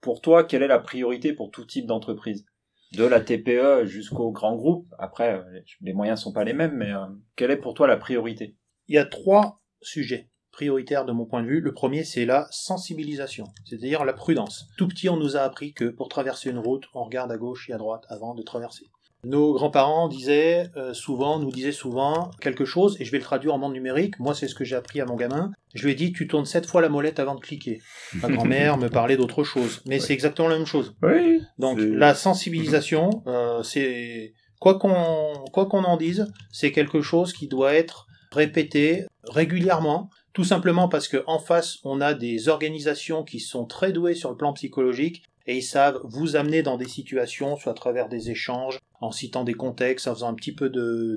Pour 0.00 0.20
toi, 0.20 0.44
quelle 0.44 0.62
est 0.62 0.68
la 0.68 0.78
priorité 0.78 1.32
pour 1.32 1.50
tout 1.50 1.64
type 1.64 1.86
d'entreprise? 1.86 2.46
De 2.92 3.04
la 3.04 3.20
TPE 3.20 3.84
jusqu'au 3.84 4.32
grand 4.32 4.56
groupe? 4.56 4.88
Après, 4.98 5.34
euh, 5.34 5.60
les 5.80 5.92
moyens 5.92 6.20
sont 6.20 6.32
pas 6.32 6.44
les 6.44 6.54
mêmes, 6.54 6.76
mais 6.76 6.92
euh, 6.92 7.06
quelle 7.36 7.50
est 7.50 7.56
pour 7.56 7.74
toi 7.74 7.86
la 7.86 7.96
priorité? 7.96 8.56
Il 8.88 8.94
y 8.94 8.98
a 8.98 9.04
trois 9.04 9.62
sujets 9.82 10.30
prioritaires 10.50 11.04
de 11.04 11.12
mon 11.12 11.26
point 11.26 11.42
de 11.42 11.48
vue. 11.48 11.60
Le 11.60 11.72
premier, 11.72 12.04
c'est 12.04 12.24
la 12.24 12.48
sensibilisation, 12.50 13.44
c'est-à-dire 13.64 14.04
la 14.04 14.12
prudence. 14.12 14.66
Tout 14.76 14.88
petit, 14.88 15.08
on 15.08 15.16
nous 15.16 15.36
a 15.36 15.40
appris 15.40 15.72
que 15.72 15.84
pour 15.84 16.08
traverser 16.08 16.50
une 16.50 16.58
route, 16.58 16.86
on 16.94 17.04
regarde 17.04 17.30
à 17.30 17.36
gauche 17.36 17.70
et 17.70 17.72
à 17.72 17.78
droite 17.78 18.04
avant 18.08 18.34
de 18.34 18.42
traverser. 18.42 18.86
Nos 19.24 19.52
grands-parents 19.52 20.08
disaient 20.08 20.70
euh, 20.76 20.94
souvent, 20.94 21.38
nous 21.38 21.50
disaient 21.50 21.72
souvent 21.72 22.30
quelque 22.40 22.64
chose, 22.64 22.96
et 23.00 23.04
je 23.04 23.10
vais 23.10 23.18
le 23.18 23.24
traduire 23.24 23.54
en 23.54 23.58
monde 23.58 23.74
numérique. 23.74 24.18
Moi, 24.18 24.34
c'est 24.34 24.48
ce 24.48 24.54
que 24.54 24.64
j'ai 24.64 24.76
appris 24.76 25.00
à 25.00 25.04
mon 25.04 25.16
gamin. 25.16 25.50
Je 25.74 25.84
lui 25.84 25.92
ai 25.92 25.94
dit, 25.94 26.12
tu 26.12 26.26
tournes 26.26 26.46
sept 26.46 26.66
fois 26.66 26.80
la 26.80 26.88
molette 26.88 27.18
avant 27.18 27.34
de 27.34 27.40
cliquer. 27.40 27.82
Ma 28.22 28.28
grand-mère 28.30 28.78
me 28.78 28.88
parlait 28.88 29.16
d'autre 29.16 29.44
chose, 29.44 29.82
mais 29.86 30.00
c'est 30.00 30.14
exactement 30.14 30.48
la 30.48 30.56
même 30.56 30.66
chose. 30.66 30.94
Oui. 31.02 31.42
Donc 31.58 31.78
la 31.78 32.14
sensibilisation, 32.14 33.22
euh, 33.26 33.62
c'est 33.62 34.32
quoi 34.58 34.78
qu'on 34.78 35.44
quoi 35.52 35.66
qu'on 35.66 35.84
en 35.84 35.96
dise, 35.96 36.32
c'est 36.50 36.72
quelque 36.72 37.02
chose 37.02 37.32
qui 37.32 37.46
doit 37.48 37.74
être 37.74 38.06
répété 38.32 39.04
régulièrement, 39.24 40.08
tout 40.32 40.44
simplement 40.44 40.88
parce 40.88 41.08
que 41.08 41.22
en 41.26 41.38
face 41.38 41.78
on 41.84 42.00
a 42.00 42.14
des 42.14 42.48
organisations 42.48 43.24
qui 43.24 43.40
sont 43.40 43.66
très 43.66 43.92
douées 43.92 44.14
sur 44.14 44.30
le 44.30 44.36
plan 44.36 44.52
psychologique 44.52 45.24
et 45.46 45.56
ils 45.56 45.62
savent 45.62 46.00
vous 46.04 46.36
amener 46.36 46.62
dans 46.62 46.76
des 46.76 46.88
situations, 46.88 47.56
soit 47.56 47.72
à 47.72 47.74
travers 47.74 48.08
des 48.08 48.30
échanges, 48.30 48.78
en 49.00 49.10
citant 49.10 49.44
des 49.44 49.54
contextes, 49.54 50.08
en 50.08 50.14
faisant 50.14 50.28
un 50.28 50.34
petit 50.34 50.54
peu 50.54 50.68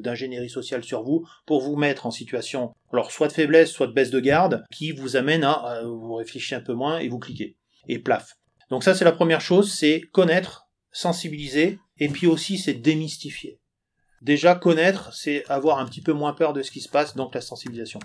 d'ingénierie 0.01 0.49
sociale 0.49 0.83
sur 0.83 1.03
vous, 1.03 1.27
pour 1.45 1.61
vous 1.61 1.75
mettre 1.75 2.05
en 2.05 2.11
situation, 2.11 2.73
alors 2.91 3.11
soit 3.11 3.27
de 3.27 3.33
faiblesse, 3.33 3.71
soit 3.71 3.87
de 3.87 3.93
baisse 3.93 4.11
de 4.11 4.19
garde, 4.19 4.63
qui 4.71 4.91
vous 4.91 5.15
amène 5.15 5.43
à, 5.43 5.51
à 5.51 5.83
vous 5.83 6.15
réfléchir 6.15 6.57
un 6.57 6.61
peu 6.61 6.73
moins 6.73 6.99
et 6.99 7.09
vous 7.09 7.19
cliquez. 7.19 7.57
Et 7.87 7.99
plaf. 7.99 8.37
Donc 8.69 8.83
ça 8.83 8.95
c'est 8.95 9.05
la 9.05 9.11
première 9.11 9.41
chose, 9.41 9.71
c'est 9.71 10.01
connaître, 10.11 10.67
sensibiliser, 10.91 11.79
et 11.99 12.07
puis 12.07 12.27
aussi 12.27 12.57
c'est 12.57 12.73
démystifier. 12.73 13.59
Déjà 14.21 14.55
connaître, 14.55 15.13
c'est 15.13 15.43
avoir 15.49 15.79
un 15.79 15.85
petit 15.85 16.01
peu 16.01 16.13
moins 16.13 16.33
peur 16.33 16.53
de 16.53 16.61
ce 16.61 16.71
qui 16.71 16.79
se 16.79 16.87
passe, 16.87 17.15
donc 17.15 17.35
la 17.35 17.41
sensibilisation. 17.41 17.99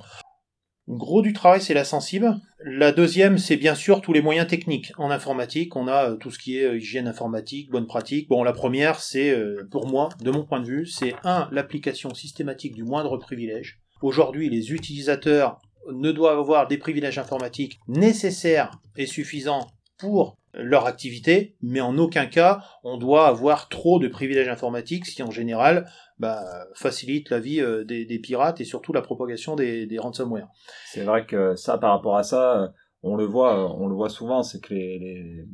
Gros 0.88 1.20
du 1.20 1.34
travail, 1.34 1.60
c'est 1.60 1.74
la 1.74 1.84
sensible. 1.84 2.40
La 2.64 2.92
deuxième, 2.92 3.36
c'est 3.36 3.58
bien 3.58 3.74
sûr 3.74 4.00
tous 4.00 4.14
les 4.14 4.22
moyens 4.22 4.48
techniques. 4.48 4.92
En 4.96 5.10
informatique, 5.10 5.76
on 5.76 5.86
a 5.86 6.12
euh, 6.12 6.16
tout 6.16 6.30
ce 6.30 6.38
qui 6.38 6.56
est 6.56 6.64
euh, 6.64 6.78
hygiène 6.78 7.06
informatique, 7.06 7.70
bonne 7.70 7.86
pratique. 7.86 8.30
Bon, 8.30 8.42
la 8.42 8.54
première, 8.54 8.98
c'est, 8.98 9.28
euh, 9.28 9.68
pour 9.70 9.86
moi, 9.86 10.08
de 10.22 10.30
mon 10.30 10.44
point 10.44 10.60
de 10.60 10.66
vue, 10.66 10.86
c'est 10.86 11.14
un, 11.24 11.46
l'application 11.52 12.14
systématique 12.14 12.74
du 12.74 12.84
moindre 12.84 13.18
privilège. 13.18 13.80
Aujourd'hui, 14.00 14.48
les 14.48 14.72
utilisateurs 14.72 15.60
ne 15.92 16.10
doivent 16.10 16.38
avoir 16.38 16.66
des 16.66 16.78
privilèges 16.78 17.18
informatiques 17.18 17.78
nécessaires 17.86 18.70
et 18.96 19.04
suffisants 19.04 19.66
pour 19.98 20.38
leur 20.58 20.86
activité, 20.86 21.56
mais 21.62 21.80
en 21.80 21.96
aucun 21.98 22.26
cas 22.26 22.62
on 22.82 22.98
doit 22.98 23.26
avoir 23.26 23.68
trop 23.68 23.98
de 23.98 24.08
privilèges 24.08 24.48
informatiques 24.48 25.04
qui 25.04 25.22
en 25.22 25.30
général 25.30 25.88
bah, 26.18 26.44
facilite 26.74 27.30
la 27.30 27.38
vie 27.38 27.60
euh, 27.60 27.84
des, 27.84 28.18
pirates 28.18 28.60
et 28.60 28.64
surtout 28.64 28.92
la 28.92 29.02
propagation 29.02 29.54
des, 29.54 29.86
des 29.86 29.98
ransomware. 29.98 30.48
C'est 30.86 31.04
vrai 31.04 31.26
que 31.26 31.54
ça, 31.54 31.78
par 31.78 31.92
rapport 31.92 32.16
à 32.16 32.24
ça, 32.24 32.72
on 33.02 33.16
le 33.16 33.24
voit, 33.24 33.72
on 33.76 33.86
le 33.86 33.94
voit 33.94 34.08
souvent, 34.08 34.42
c'est 34.42 34.60
que 34.60 34.74
les, 34.74 35.46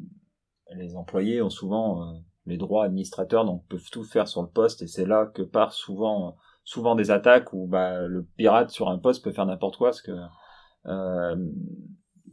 employés 0.97 1.43
ont 1.43 1.51
souvent 1.51 2.03
euh, 2.03 2.19
les 2.47 2.57
droits 2.57 2.85
administrateurs, 2.85 3.45
donc 3.45 3.65
peuvent 3.69 3.91
tout 3.93 4.05
faire 4.05 4.27
sur 4.27 4.43
le 4.43 4.49
poste, 4.49 4.83
et 4.83 4.87
c'est 4.87 5.07
là 5.07 5.27
que 5.27 5.43
part 5.43 5.73
souvent, 5.73 6.37
souvent 6.65 6.95
des 6.95 7.11
attaques 7.11 7.53
où 7.53 7.67
bah, 7.67 8.07
le 8.07 8.25
pirate 8.37 8.71
sur 8.71 8.89
un 8.89 8.99
poste 8.99 9.23
peut 9.23 9.33
faire 9.33 9.47
n'importe 9.47 9.77
quoi, 9.77 9.89
parce 9.89 10.03
que 10.03 10.13
euh, 10.87 11.37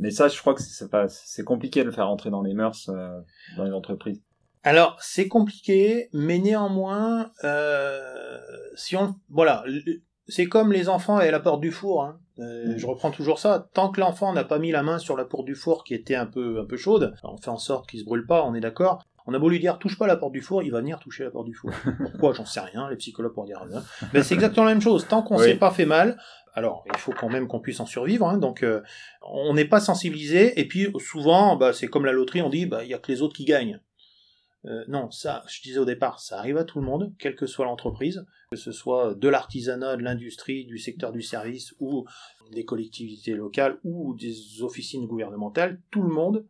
mais 0.01 0.09
ça, 0.09 0.27
je 0.27 0.37
crois 0.39 0.55
que 0.55 0.61
c'est 0.61 0.89
pas, 0.89 1.07
c'est 1.07 1.43
compliqué 1.43 1.81
de 1.81 1.85
le 1.85 1.91
faire 1.91 2.09
entrer 2.09 2.31
dans 2.31 2.41
les 2.41 2.55
mœurs 2.55 2.89
euh, 2.89 3.21
dans 3.55 3.63
les 3.63 3.71
entreprises. 3.71 4.21
Alors 4.63 4.97
c'est 4.99 5.27
compliqué, 5.27 6.09
mais 6.11 6.39
néanmoins, 6.39 7.31
euh, 7.43 8.39
si 8.75 8.95
on, 8.95 9.15
voilà, 9.29 9.63
c'est 10.27 10.47
comme 10.47 10.71
les 10.71 10.89
enfants 10.89 11.21
et 11.21 11.29
la 11.29 11.39
porte 11.39 11.61
du 11.61 11.71
four. 11.71 12.03
Hein. 12.03 12.19
Euh, 12.39 12.73
je 12.77 12.87
reprends 12.87 13.11
toujours 13.11 13.37
ça. 13.37 13.69
Tant 13.73 13.91
que 13.91 13.99
l'enfant 13.99 14.33
n'a 14.33 14.43
pas 14.43 14.57
mis 14.57 14.71
la 14.71 14.81
main 14.81 14.97
sur 14.97 15.15
la 15.15 15.25
porte 15.25 15.45
du 15.45 15.53
four 15.53 15.83
qui 15.83 15.93
était 15.93 16.15
un 16.15 16.25
peu 16.25 16.59
un 16.59 16.65
peu 16.65 16.77
chaude, 16.77 17.13
on 17.23 17.37
fait 17.37 17.49
en 17.49 17.57
sorte 17.57 17.87
qu'il 17.87 17.99
se 17.99 18.05
brûle 18.05 18.25
pas. 18.25 18.43
On 18.43 18.55
est 18.55 18.59
d'accord. 18.59 19.03
On 19.31 19.33
a 19.33 19.39
beau 19.39 19.47
lui 19.47 19.59
dire 19.59 19.79
touche 19.79 19.97
pas 19.97 20.07
la 20.07 20.17
porte 20.17 20.33
du 20.33 20.41
four, 20.41 20.61
il 20.61 20.71
va 20.71 20.81
venir 20.81 20.99
toucher 20.99 21.23
la 21.23 21.31
porte 21.31 21.45
du 21.45 21.53
four. 21.53 21.71
Pourquoi 22.11 22.33
J'en 22.33 22.45
sais 22.45 22.59
rien. 22.59 22.89
Les 22.89 22.97
psychologues 22.97 23.33
pour 23.33 23.45
dire 23.45 23.61
rien. 23.61 23.81
Mais 24.13 24.23
c'est 24.23 24.33
exactement 24.33 24.65
la 24.65 24.73
même 24.73 24.81
chose. 24.81 25.07
Tant 25.07 25.23
qu'on 25.23 25.37
s'est 25.37 25.55
pas 25.55 25.71
fait 25.71 25.85
mal, 25.85 26.17
alors 26.53 26.83
il 26.93 26.97
faut 26.97 27.13
quand 27.13 27.29
même 27.29 27.47
qu'on 27.47 27.61
puisse 27.61 27.79
en 27.79 27.85
survivre, 27.85 28.27
hein, 28.27 28.37
donc 28.37 28.61
euh, 28.61 28.81
on 29.21 29.53
n'est 29.53 29.65
pas 29.65 29.79
sensibilisé, 29.79 30.59
et 30.59 30.67
puis 30.67 30.89
souvent, 30.99 31.55
bah, 31.55 31.71
c'est 31.71 31.87
comme 31.87 32.05
la 32.05 32.11
loterie, 32.11 32.41
on 32.41 32.49
dit, 32.49 32.65
bah, 32.65 32.83
il 32.83 32.89
y 32.89 32.93
a 32.93 32.97
que 32.97 33.09
les 33.09 33.21
autres 33.21 33.35
qui 33.35 33.45
gagnent. 33.45 33.79
Euh, 34.65 34.83
non, 34.89 35.09
ça, 35.11 35.43
je 35.47 35.61
disais 35.61 35.79
au 35.79 35.85
départ, 35.85 36.19
ça 36.19 36.37
arrive 36.37 36.57
à 36.57 36.65
tout 36.65 36.79
le 36.79 36.85
monde, 36.85 37.13
quelle 37.17 37.35
que 37.35 37.47
soit 37.47 37.65
l'entreprise, 37.65 38.25
que 38.51 38.57
ce 38.57 38.73
soit 38.73 39.15
de 39.15 39.29
l'artisanat, 39.29 39.95
de 39.95 40.03
l'industrie, 40.03 40.65
du 40.65 40.77
secteur 40.77 41.13
du 41.13 41.21
service, 41.21 41.73
ou 41.79 42.05
des 42.51 42.65
collectivités 42.65 43.33
locales, 43.33 43.79
ou 43.85 44.13
des 44.13 44.61
officines 44.61 45.07
gouvernementales, 45.07 45.79
tout 45.89 46.03
le 46.03 46.13
monde, 46.13 46.45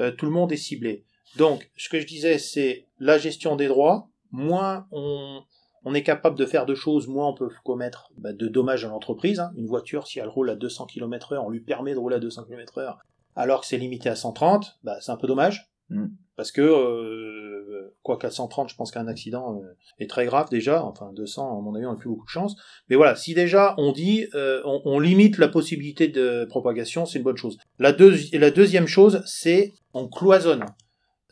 euh, 0.00 0.10
tout 0.10 0.26
le 0.26 0.32
monde 0.32 0.50
est 0.50 0.56
ciblé. 0.56 1.04
Donc, 1.36 1.70
ce 1.76 1.88
que 1.88 2.00
je 2.00 2.06
disais, 2.06 2.38
c'est 2.38 2.86
la 2.98 3.18
gestion 3.18 3.56
des 3.56 3.68
droits, 3.68 4.08
moins 4.30 4.86
on, 4.92 5.42
on 5.84 5.94
est 5.94 6.02
capable 6.02 6.38
de 6.38 6.46
faire 6.46 6.66
deux 6.66 6.74
choses, 6.74 7.08
moins 7.08 7.28
on 7.28 7.34
peut 7.34 7.50
commettre 7.64 8.10
bah, 8.16 8.32
de 8.32 8.48
dommages 8.48 8.84
à 8.84 8.88
l'entreprise. 8.88 9.40
Hein. 9.40 9.52
Une 9.56 9.66
voiture, 9.66 10.06
si 10.06 10.18
elle 10.18 10.28
roule 10.28 10.50
à 10.50 10.56
200 10.56 10.86
km 10.86 11.32
heure, 11.32 11.44
on 11.44 11.50
lui 11.50 11.60
permet 11.60 11.92
de 11.92 11.98
rouler 11.98 12.16
à 12.16 12.20
200 12.20 12.44
km 12.44 12.78
heure, 12.78 12.98
alors 13.36 13.60
que 13.60 13.66
c'est 13.66 13.78
limité 13.78 14.08
à 14.08 14.16
130, 14.16 14.78
bah, 14.82 14.96
c'est 15.00 15.12
un 15.12 15.16
peu 15.16 15.26
dommage. 15.26 15.70
Mm. 15.90 16.06
Parce 16.36 16.50
que, 16.50 16.62
euh, 16.62 17.94
quoi 18.02 18.16
qu'à 18.18 18.30
130, 18.30 18.68
je 18.68 18.74
pense 18.74 18.90
qu'un 18.90 19.06
accident 19.06 19.60
euh, 19.60 19.76
est 19.98 20.10
très 20.10 20.24
grave 20.24 20.48
déjà. 20.50 20.82
Enfin, 20.82 21.12
200, 21.12 21.58
à 21.58 21.62
mon 21.62 21.74
avis, 21.74 21.86
on 21.86 21.92
n'a 21.92 21.98
plus 21.98 22.08
beaucoup 22.08 22.24
de 22.24 22.30
chance. 22.30 22.56
Mais 22.88 22.96
voilà, 22.96 23.14
si 23.14 23.34
déjà 23.34 23.74
on 23.78 23.92
dit, 23.92 24.26
euh, 24.34 24.60
on, 24.64 24.98
limite 24.98 25.38
la 25.38 25.48
possibilité 25.48 26.08
de 26.08 26.44
propagation, 26.46 27.06
c'est 27.06 27.18
une 27.18 27.24
bonne 27.24 27.36
chose. 27.36 27.58
La, 27.78 27.92
la 27.92 28.50
deuxième 28.50 28.86
chose, 28.86 29.22
c'est 29.26 29.74
on 29.92 30.08
cloisonne. 30.08 30.64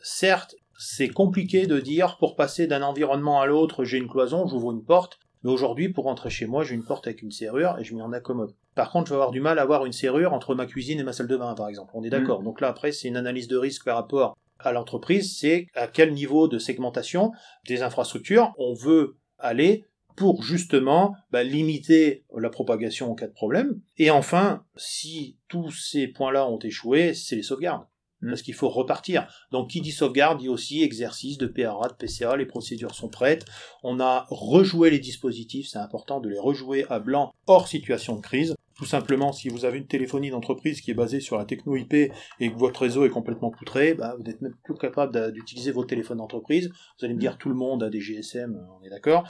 Certes, 0.03 0.55
c'est 0.77 1.07
compliqué 1.07 1.65
de 1.65 1.79
dire 1.79 2.17
pour 2.19 2.35
passer 2.35 2.67
d'un 2.67 2.83
environnement 2.83 3.39
à 3.39 3.45
l'autre, 3.45 3.85
j'ai 3.85 3.97
une 3.97 4.09
cloison, 4.09 4.45
j'ouvre 4.47 4.71
une 4.71 4.83
porte. 4.83 5.17
Mais 5.43 5.49
aujourd'hui, 5.49 5.89
pour 5.89 6.05
rentrer 6.05 6.29
chez 6.29 6.45
moi, 6.45 6.63
j'ai 6.63 6.75
une 6.75 6.85
porte 6.85 7.07
avec 7.07 7.21
une 7.21 7.31
serrure 7.31 7.77
et 7.79 7.83
je 7.83 7.95
m'y 7.95 8.01
en 8.01 8.13
accommode. 8.13 8.53
Par 8.75 8.91
contre, 8.91 9.07
je 9.07 9.13
vais 9.13 9.15
avoir 9.15 9.31
du 9.31 9.41
mal 9.41 9.59
à 9.59 9.61
avoir 9.61 9.85
une 9.85 9.93
serrure 9.93 10.33
entre 10.33 10.55
ma 10.55 10.65
cuisine 10.65 10.99
et 10.99 11.03
ma 11.03 11.13
salle 11.13 11.27
de 11.27 11.37
bain, 11.37 11.53
par 11.53 11.69
exemple. 11.69 11.91
On 11.93 12.03
est 12.03 12.09
d'accord. 12.09 12.41
Mm. 12.41 12.45
Donc 12.45 12.61
là, 12.61 12.67
après, 12.67 12.91
c'est 12.91 13.07
une 13.07 13.17
analyse 13.17 13.47
de 13.47 13.57
risque 13.57 13.85
par 13.85 13.95
rapport 13.95 14.37
à 14.59 14.71
l'entreprise, 14.71 15.37
c'est 15.37 15.67
à 15.73 15.87
quel 15.87 16.13
niveau 16.13 16.47
de 16.47 16.57
segmentation 16.57 17.31
des 17.67 17.81
infrastructures 17.81 18.53
on 18.57 18.73
veut 18.73 19.17
aller 19.37 19.85
pour 20.15 20.43
justement 20.43 21.15
bah, 21.31 21.43
limiter 21.43 22.23
la 22.37 22.49
propagation 22.49 23.11
en 23.11 23.15
cas 23.15 23.27
de 23.27 23.33
problème. 23.33 23.81
Et 23.97 24.11
enfin, 24.11 24.63
si 24.75 25.37
tous 25.47 25.71
ces 25.71 26.07
points-là 26.07 26.47
ont 26.47 26.59
échoué, 26.59 27.13
c'est 27.13 27.35
les 27.35 27.43
sauvegardes. 27.43 27.85
Mm. 28.23 28.29
Parce 28.29 28.41
qu'il 28.41 28.53
faut 28.53 28.69
repartir. 28.69 29.27
Donc 29.51 29.69
qui 29.69 29.81
dit 29.81 29.91
sauvegarde 29.91 30.39
dit 30.39 30.49
aussi 30.49 30.81
exercice 30.81 31.37
de 31.37 31.45
PRA, 31.45 31.89
de 31.89 31.93
PCA, 31.93 32.35
les 32.35 32.45
procédures 32.45 32.95
sont 32.95 33.09
prêtes. 33.09 33.45
On 33.83 33.99
a 33.99 34.25
rejoué 34.29 34.89
les 34.89 34.99
dispositifs, 34.99 35.67
c'est 35.69 35.79
important 35.79 36.19
de 36.19 36.29
les 36.29 36.39
rejouer 36.39 36.85
à 36.89 36.99
blanc 36.99 37.33
hors 37.47 37.67
situation 37.67 38.15
de 38.15 38.21
crise. 38.21 38.55
Tout 38.75 38.85
simplement, 38.85 39.31
si 39.31 39.49
vous 39.49 39.65
avez 39.65 39.77
une 39.77 39.85
téléphonie 39.85 40.31
d'entreprise 40.31 40.81
qui 40.81 40.89
est 40.89 40.95
basée 40.95 41.19
sur 41.19 41.37
la 41.37 41.45
techno 41.45 41.75
IP 41.75 41.93
et 41.93 42.11
que 42.39 42.57
votre 42.57 42.81
réseau 42.81 43.05
est 43.05 43.09
complètement 43.09 43.51
poutré, 43.51 43.93
bah, 43.93 44.15
vous 44.17 44.23
n'êtes 44.23 44.41
même 44.41 44.55
plus 44.63 44.73
capable 44.75 45.31
d'utiliser 45.31 45.71
vos 45.71 45.85
téléphones 45.85 46.17
d'entreprise. 46.17 46.69
Vous 46.97 47.05
allez 47.05 47.13
me 47.13 47.19
dire 47.19 47.37
tout 47.37 47.49
le 47.49 47.55
monde 47.55 47.83
a 47.83 47.91
des 47.91 48.01
GSM, 48.01 48.59
on 48.79 48.83
est 48.83 48.89
d'accord. 48.89 49.27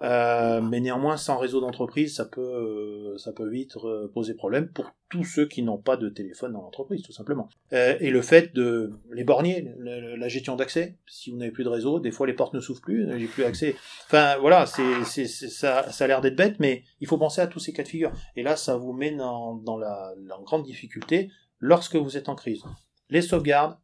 Euh, 0.00 0.62
mais 0.62 0.80
néanmoins, 0.80 1.18
sans 1.18 1.36
réseau 1.36 1.60
d'entreprise, 1.60 2.16
ça 2.16 2.24
peut, 2.24 2.40
euh, 2.40 3.18
ça 3.18 3.32
peut 3.32 3.48
vite 3.48 3.76
poser 4.14 4.32
problème 4.32 4.68
pour 4.68 4.90
tous 5.08 5.24
ceux 5.24 5.46
qui 5.46 5.62
n'ont 5.62 5.78
pas 5.78 5.96
de 5.96 6.08
téléphone 6.08 6.52
dans 6.52 6.62
l'entreprise, 6.62 7.02
tout 7.02 7.12
simplement. 7.12 7.48
Euh, 7.72 7.96
et 8.00 8.10
le 8.10 8.22
fait 8.22 8.54
de 8.54 8.92
les 9.12 9.24
bornier, 9.24 9.72
la 9.78 10.28
gestion 10.28 10.56
d'accès, 10.56 10.96
si 11.06 11.30
vous 11.30 11.36
n'avez 11.36 11.52
plus 11.52 11.64
de 11.64 11.68
réseau, 11.68 12.00
des 12.00 12.10
fois 12.10 12.26
les 12.26 12.32
portes 12.32 12.54
ne 12.54 12.60
s'ouvrent 12.60 12.80
plus, 12.80 13.08
j'ai 13.18 13.26
plus 13.26 13.44
accès. 13.44 13.76
Enfin 14.06 14.36
voilà, 14.38 14.66
c'est, 14.66 15.26
ça, 15.26 15.90
ça 15.90 16.04
a 16.04 16.06
l'air 16.08 16.20
d'être 16.20 16.36
bête, 16.36 16.58
mais 16.58 16.82
il 17.00 17.06
faut 17.06 17.18
penser 17.18 17.40
à 17.40 17.46
tous 17.46 17.60
ces 17.60 17.72
cas 17.72 17.82
de 17.82 17.88
figure. 17.88 18.12
Et 18.34 18.42
là, 18.42 18.56
ça 18.56 18.76
vous 18.76 18.92
met 18.92 19.12
dans, 19.12 19.54
dans 19.54 19.76
la 19.76 20.14
grande 20.44 20.64
difficulté 20.64 21.30
lorsque 21.60 21.96
vous 21.96 22.16
êtes 22.16 22.28
en 22.28 22.34
crise. 22.34 22.62
Les 23.08 23.22
sauvegardes 23.22 23.78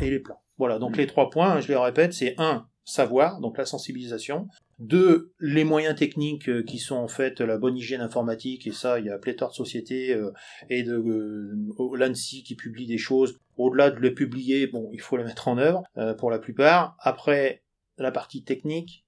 et 0.00 0.10
les 0.10 0.18
plans. 0.18 0.40
Voilà, 0.58 0.78
donc 0.78 0.96
les 0.96 1.06
trois 1.06 1.30
points, 1.30 1.60
je 1.60 1.68
les 1.68 1.76
répète, 1.76 2.12
c'est 2.12 2.34
un, 2.38 2.68
savoir, 2.84 3.40
donc 3.40 3.58
la 3.58 3.64
sensibilisation. 3.64 4.48
Deux, 4.78 5.32
les 5.40 5.64
moyens 5.64 5.96
techniques 5.96 6.48
euh, 6.48 6.62
qui 6.62 6.78
sont 6.78 6.96
en 6.96 7.08
fait 7.08 7.40
la 7.40 7.58
bonne 7.58 7.76
hygiène 7.76 8.00
informatique, 8.00 8.66
et 8.66 8.72
ça, 8.72 8.98
il 8.98 9.06
y 9.06 9.10
a 9.10 9.18
pléthore 9.18 9.50
de 9.50 9.54
sociétés 9.54 10.12
euh, 10.12 10.32
et 10.68 10.82
de 10.82 10.94
euh, 10.94 11.96
l'ANSI 11.96 12.42
qui 12.42 12.56
publie 12.56 12.86
des 12.86 12.98
choses. 12.98 13.38
Au-delà 13.56 13.90
de 13.90 14.00
le 14.00 14.14
publier, 14.14 14.66
bon, 14.66 14.90
il 14.92 15.00
faut 15.00 15.16
le 15.16 15.24
mettre 15.24 15.46
en 15.46 15.58
œuvre 15.58 15.84
pour 16.18 16.30
la 16.30 16.40
plupart. 16.40 16.96
Après, 16.98 17.62
la 17.98 18.10
partie 18.10 18.42
technique, 18.42 19.06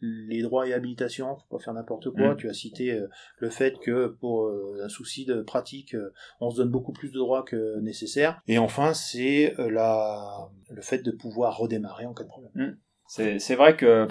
les 0.00 0.42
droits 0.42 0.66
et 0.66 0.72
habilitations, 0.74 1.36
faut 1.36 1.58
pas 1.58 1.62
faire 1.62 1.74
n'importe 1.74 2.10
quoi. 2.10 2.34
Mm. 2.34 2.36
Tu 2.36 2.50
as 2.50 2.54
cité 2.54 3.00
le 3.38 3.50
fait 3.50 3.78
que 3.78 4.08
pour 4.18 4.50
un 4.82 4.88
souci 4.88 5.26
de 5.26 5.42
pratique, 5.42 5.94
on 6.40 6.50
se 6.50 6.56
donne 6.56 6.70
beaucoup 6.70 6.92
plus 6.92 7.12
de 7.12 7.18
droits 7.18 7.44
que 7.44 7.78
nécessaire. 7.78 8.40
Et 8.48 8.58
enfin, 8.58 8.94
c'est 8.94 9.54
la 9.58 10.50
le 10.70 10.82
fait 10.82 10.98
de 10.98 11.12
pouvoir 11.12 11.56
redémarrer 11.56 12.06
en 12.06 12.14
cas 12.14 12.24
de 12.24 12.28
problème. 12.28 12.50
Mm. 12.56 12.76
C'est 13.06 13.54
vrai 13.54 13.76
que 13.76 14.06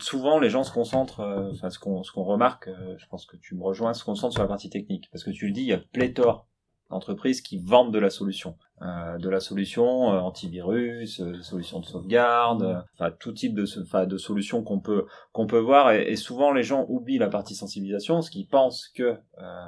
souvent 0.00 0.38
les 0.38 0.50
gens 0.50 0.64
se 0.64 0.72
concentrent 0.72 1.20
euh, 1.20 1.50
enfin 1.52 1.70
ce 1.70 1.78
qu'on 1.78 2.24
remarque 2.24 2.68
euh, 2.68 2.94
je 2.98 3.06
pense 3.06 3.26
que 3.26 3.36
tu 3.36 3.54
me 3.54 3.62
rejoins 3.62 3.94
se 3.94 4.04
concentrent 4.04 4.34
sur 4.34 4.42
la 4.42 4.48
partie 4.48 4.70
technique. 4.70 5.08
Parce 5.10 5.24
que 5.24 5.30
tu 5.30 5.46
le 5.46 5.52
dis 5.52 5.62
il 5.62 5.68
y 5.68 5.72
a 5.72 5.78
pléthore 5.78 6.46
d'entreprises 6.90 7.40
qui 7.40 7.58
vendent 7.58 7.92
de 7.92 7.98
la 7.98 8.10
solution. 8.10 8.56
Euh, 8.82 9.16
de 9.18 9.28
la 9.30 9.40
solution 9.40 10.12
euh, 10.12 10.18
antivirus 10.18 11.22
solution 11.42 11.78
de 11.80 11.86
sauvegarde 11.86 12.84
enfin 12.94 13.12
tout 13.18 13.32
type 13.32 13.54
de 13.54 13.64
de 14.04 14.18
solutions 14.18 14.62
qu'on 14.62 14.80
peut 14.80 15.06
peut 15.48 15.58
voir. 15.58 15.92
Et, 15.92 16.10
et, 16.10 16.16
souvent 16.16 16.52
les 16.52 16.64
gens 16.64 16.84
oublient 16.88 17.18
la 17.18 17.28
partie 17.28 17.54
sensibilisation 17.54 18.20
ce 18.20 18.30
qu'ils 18.30 18.48
pensent 18.48 18.88
que 18.94 19.16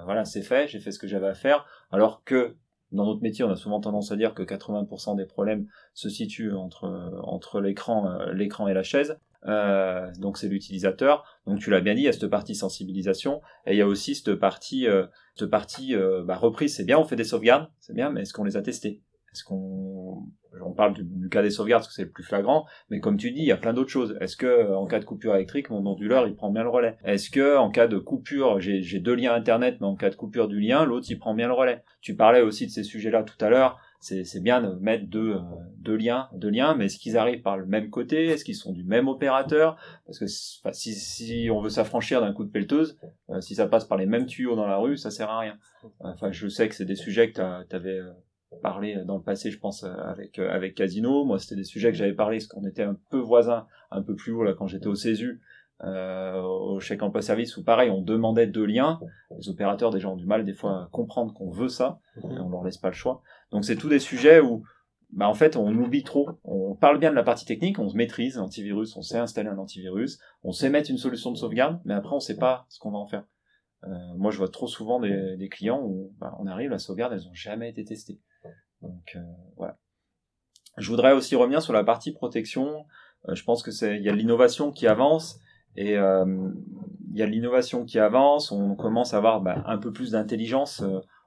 voilà 0.05 0.25
c'est 0.25 0.43
fait 0.43 0.69
j'ai 0.69 0.81
fait 0.81 0.93
ce 0.93 0.99
que 0.99 1.07
j'avais 1.07 1.29
à 1.29 1.35
faire 1.35 1.65
alors 1.91 2.25
que 2.25 2.57
dans 2.93 3.05
notre 3.05 3.23
métier, 3.23 3.45
on 3.45 3.51
a 3.51 3.57
souvent 3.57 3.81
tendance 3.81 4.13
à 4.13 4.17
dire 4.17 4.35
que 4.35 4.43
80% 4.43 5.17
des 5.17 5.27
problèmes 5.27 5.67
se 5.95 6.09
situent 6.09 6.55
entre, 6.55 6.87
entre 7.23 7.61
l'écran, 7.61 8.11
euh, 8.11 8.33
l'écran 8.33 8.69
et 8.69 8.75
la 8.75 8.83
chaise. 8.83 9.19
Euh, 9.47 10.11
donc 10.19 10.39
c'est 10.39 10.49
l'utilisateur. 10.49 11.25
Donc 11.47 11.61
tu 11.61 11.71
l'as 11.71 11.81
bien 11.81 11.95
dit, 11.95 12.03
il 12.03 12.05
y 12.05 12.09
a 12.09 12.13
cette 12.13 12.29
partie 12.29 12.55
sensibilisation 12.55 13.41
et 13.67 13.73
il 13.73 13.79
y 13.79 13.83
a 13.83 13.87
aussi 13.87 14.15
cette 14.15 14.35
partie, 14.35 14.87
euh, 14.87 15.07
cette 15.35 15.51
partie 15.51 15.95
euh, 15.95 16.23
bah, 16.25 16.37
reprise. 16.37 16.75
C'est 16.75 16.85
bien, 16.85 16.99
on 16.99 17.05
fait 17.05 17.17
des 17.17 17.25
sauvegardes, 17.25 17.69
c'est 17.79 17.95
bien, 17.95 18.11
mais 18.11 18.23
est-ce 18.23 18.33
qu'on 18.33 18.45
les 18.45 18.57
a 18.57 18.63
testées? 18.63 19.03
Qu'on 19.43 20.27
on 20.65 20.73
parle 20.73 20.95
du, 20.95 21.29
cas 21.29 21.43
des 21.43 21.51
sauvegardes 21.51 21.83
parce 21.83 21.89
que 21.89 21.95
c'est 21.95 22.05
le 22.05 22.11
plus 22.11 22.25
flagrant, 22.25 22.67
mais 22.91 23.01
comme 23.01 23.17
tu 23.17 23.31
dis, 23.31 23.41
il 23.41 23.47
y 23.47 23.53
a 23.53 23.57
plein 23.57 23.73
d'autres 23.73 23.91
choses. 23.91 24.17
Est-ce 24.21 24.37
que 24.37 24.47
euh, 24.47 24.77
en 24.77 24.87
cas 24.87 24.99
de 24.99 25.05
coupure 25.05 25.35
électrique, 25.35 25.71
mon 25.71 25.85
onduleur 25.87 26.27
il 26.27 26.35
prend 26.35 26.51
bien 26.51 26.63
le 26.63 26.71
relais? 26.71 26.97
Est-ce 27.05 27.31
que 27.31 27.57
en 27.57 27.71
cas 27.71 27.87
de 27.87 27.99
coupure, 27.99 28.61
j'ai 28.61 29.01
deux 29.01 29.15
liens 29.15 29.35
internet, 29.35 29.77
mais 29.81 29.87
en 29.87 29.97
cas 29.97 30.11
de 30.11 30.17
coupure 30.17 30.49
du 30.49 30.61
lien, 30.61 30.85
l'autre 30.85 31.07
il 31.09 31.19
prend 31.19 31.35
bien 31.35 31.49
le 31.49 31.55
relais? 31.55 31.83
Tu 32.01 32.15
parlais 32.15 32.41
aussi 32.41 32.67
de 32.67 32.71
ces 32.71 32.85
sujets-là 32.85 33.23
tout 33.23 33.43
à 33.45 33.51
l'heure. 33.51 33.79
C'est 33.99 34.43
bien 34.43 34.63
de 34.63 34.73
mettre 34.79 35.09
deux, 35.09 35.35
euh, 35.35 35.41
deux 35.79 35.97
liens, 35.97 36.29
deux 36.33 36.51
liens, 36.51 36.77
mais 36.77 36.85
est-ce 36.85 36.99
qu'ils 36.99 37.17
arrivent 37.17 37.43
par 37.43 37.57
le 37.57 37.67
même 37.67 37.91
côté? 37.91 38.27
Est-ce 38.27 38.45
qu'ils 38.45 38.55
sont 38.55 38.73
du 38.73 38.85
même 38.85 39.09
opérateur? 39.09 39.77
Parce 40.05 40.21
que 40.21 40.27
si, 40.27 40.95
si 40.95 41.49
on 41.51 41.61
veut 41.61 41.71
s'affranchir 41.71 42.21
d'un 42.21 42.33
coup 42.33 42.45
de 42.45 42.51
pelleteuse, 42.51 42.99
euh, 43.31 43.41
si 43.41 43.57
ça 43.57 43.67
passe 43.67 43.85
par 43.85 43.99
les 43.99 44.07
mêmes 44.07 44.27
tuyaux 44.27 44.55
dans 44.55 44.67
la 44.67 44.77
rue, 44.77 44.97
ça 44.97 45.11
sert 45.11 45.29
à 45.29 45.41
rien. 45.41 45.59
Enfin, 46.01 46.31
je 46.31 46.47
sais 46.47 46.69
que 46.69 46.77
c'est 46.77 46.85
des 46.85 46.95
sujets 46.95 47.33
que 47.33 47.65
tu 47.65 47.77
avais 47.77 48.01
parlé 48.63 48.97
dans 49.05 49.17
le 49.17 49.23
passé, 49.23 49.51
je 49.51 49.59
pense, 49.59 49.85
avec 49.85 50.39
euh, 50.39 50.51
avec 50.51 50.75
Casino. 50.75 51.25
Moi, 51.25 51.39
c'était 51.39 51.57
des 51.57 51.65
sujets 51.65 51.91
que 51.91 51.97
j'avais 51.97 52.15
parlé 52.15 52.39
parce 52.39 52.49
qu'on 52.49 52.67
était 52.67 52.83
un 52.83 52.97
peu 53.11 53.19
voisins, 53.19 53.67
un 53.91 54.03
peu 54.03 54.15
plus 54.15 54.33
haut 54.33 54.45
là 54.45 54.55
quand 54.55 54.67
j'étais 54.67 54.87
au 54.87 54.95
CESU, 54.95 55.41
euh, 55.85 56.41
au 56.41 56.81
chèque 56.81 57.03
emploi 57.03 57.23
service, 57.23 57.57
où 57.57 57.65
pareil, 57.65 57.91
on 57.91 58.01
demandait 58.01 58.47
deux 58.47 58.65
liens. 58.65 59.01
Les 59.39 59.49
opérateurs 59.49 59.91
déjà 59.91 60.09
ont 60.09 60.17
du 60.17 60.27
mal 60.27 60.45
des 60.45 60.55
fois 60.55 60.85
à 60.85 60.89
comprendre 60.91 61.35
qu'on 61.35 61.51
veut 61.51 61.69
ça, 61.69 61.99
et 62.17 62.39
on 62.39 62.49
leur 62.49 62.65
laisse 62.65 62.79
pas 62.79 62.89
le 62.89 62.95
choix. 62.95 63.23
Donc 63.51 63.65
c'est 63.65 63.77
tous 63.77 63.89
des 63.89 64.01
sujets 64.01 64.41
où 64.41 64.65
bah 65.11 65.29
en 65.29 65.35
fait, 65.35 65.57
on 65.57 65.73
oublie 65.73 66.03
trop. 66.03 66.31
On 66.45 66.75
parle 66.75 66.99
bien 66.99 67.11
de 67.11 67.15
la 67.15 67.23
partie 67.23 67.45
technique, 67.45 67.79
on 67.79 67.89
se 67.89 67.97
maîtrise 67.97 68.37
l'antivirus, 68.37 68.97
on 68.97 69.03
sait 69.03 69.19
installer 69.19 69.49
un 69.49 69.59
antivirus, 69.59 70.19
on 70.43 70.53
sait 70.53 70.69
mettre 70.69 70.91
une 70.91 70.99
solution 70.99 71.31
de 71.31 71.37
sauvegarde, 71.37 71.81
mais 71.85 71.95
après, 71.95 72.15
on 72.15 72.21
sait 72.21 72.37
pas 72.37 72.67
ce 72.69 72.81
qu'on 72.81 72.91
va 72.91 72.99
en 72.99 73.07
faire. 73.07 73.25
Euh, 73.85 74.15
moi, 74.17 74.31
je 74.31 74.39
vois 74.39 74.49
trop 74.49 74.67
souvent 74.67 74.99
des, 75.01 75.37
des 75.37 75.49
clients 75.49 75.81
où 75.83 76.13
bah, 76.19 76.35
on 76.41 76.47
arrive, 76.47 76.71
la 76.71 76.79
sauvegarde, 76.79 77.13
elles 77.13 77.29
ont 77.29 77.35
jamais 77.35 77.71
été 77.71 77.85
testées. 77.85 78.19
Donc 78.83 79.13
euh, 79.17 79.21
voilà. 79.57 79.77
Je 80.79 80.91
voudrais 80.91 81.13
aussi 81.13 81.37
revenir 81.37 81.63
sur 81.63 81.73
la 81.73 81.85
partie 81.85 82.13
protection. 82.13 82.85
Euh, 83.29 83.35
je 83.35 83.45
pense 83.45 83.63
que 83.63 83.71
c'est 83.71 83.97
il 83.97 84.03
y 84.03 84.09
a 84.09 84.15
l'innovation 84.15 84.73
qui 84.73 84.87
avance 84.87 85.41
et 85.75 85.97
euh, 85.97 86.51
il 87.11 87.17
y 87.17 87.23
a 87.23 87.27
l'innovation 87.27 87.85
qui 87.85 87.99
avance. 87.99 88.53
On 88.53 88.75
commence 88.75 89.15
à 89.15 89.19
avoir 89.19 89.41
bah, 89.41 89.63
un 89.67 89.79
peu 89.79 89.93
plus 89.93 90.13
d'intelligence 90.13 90.83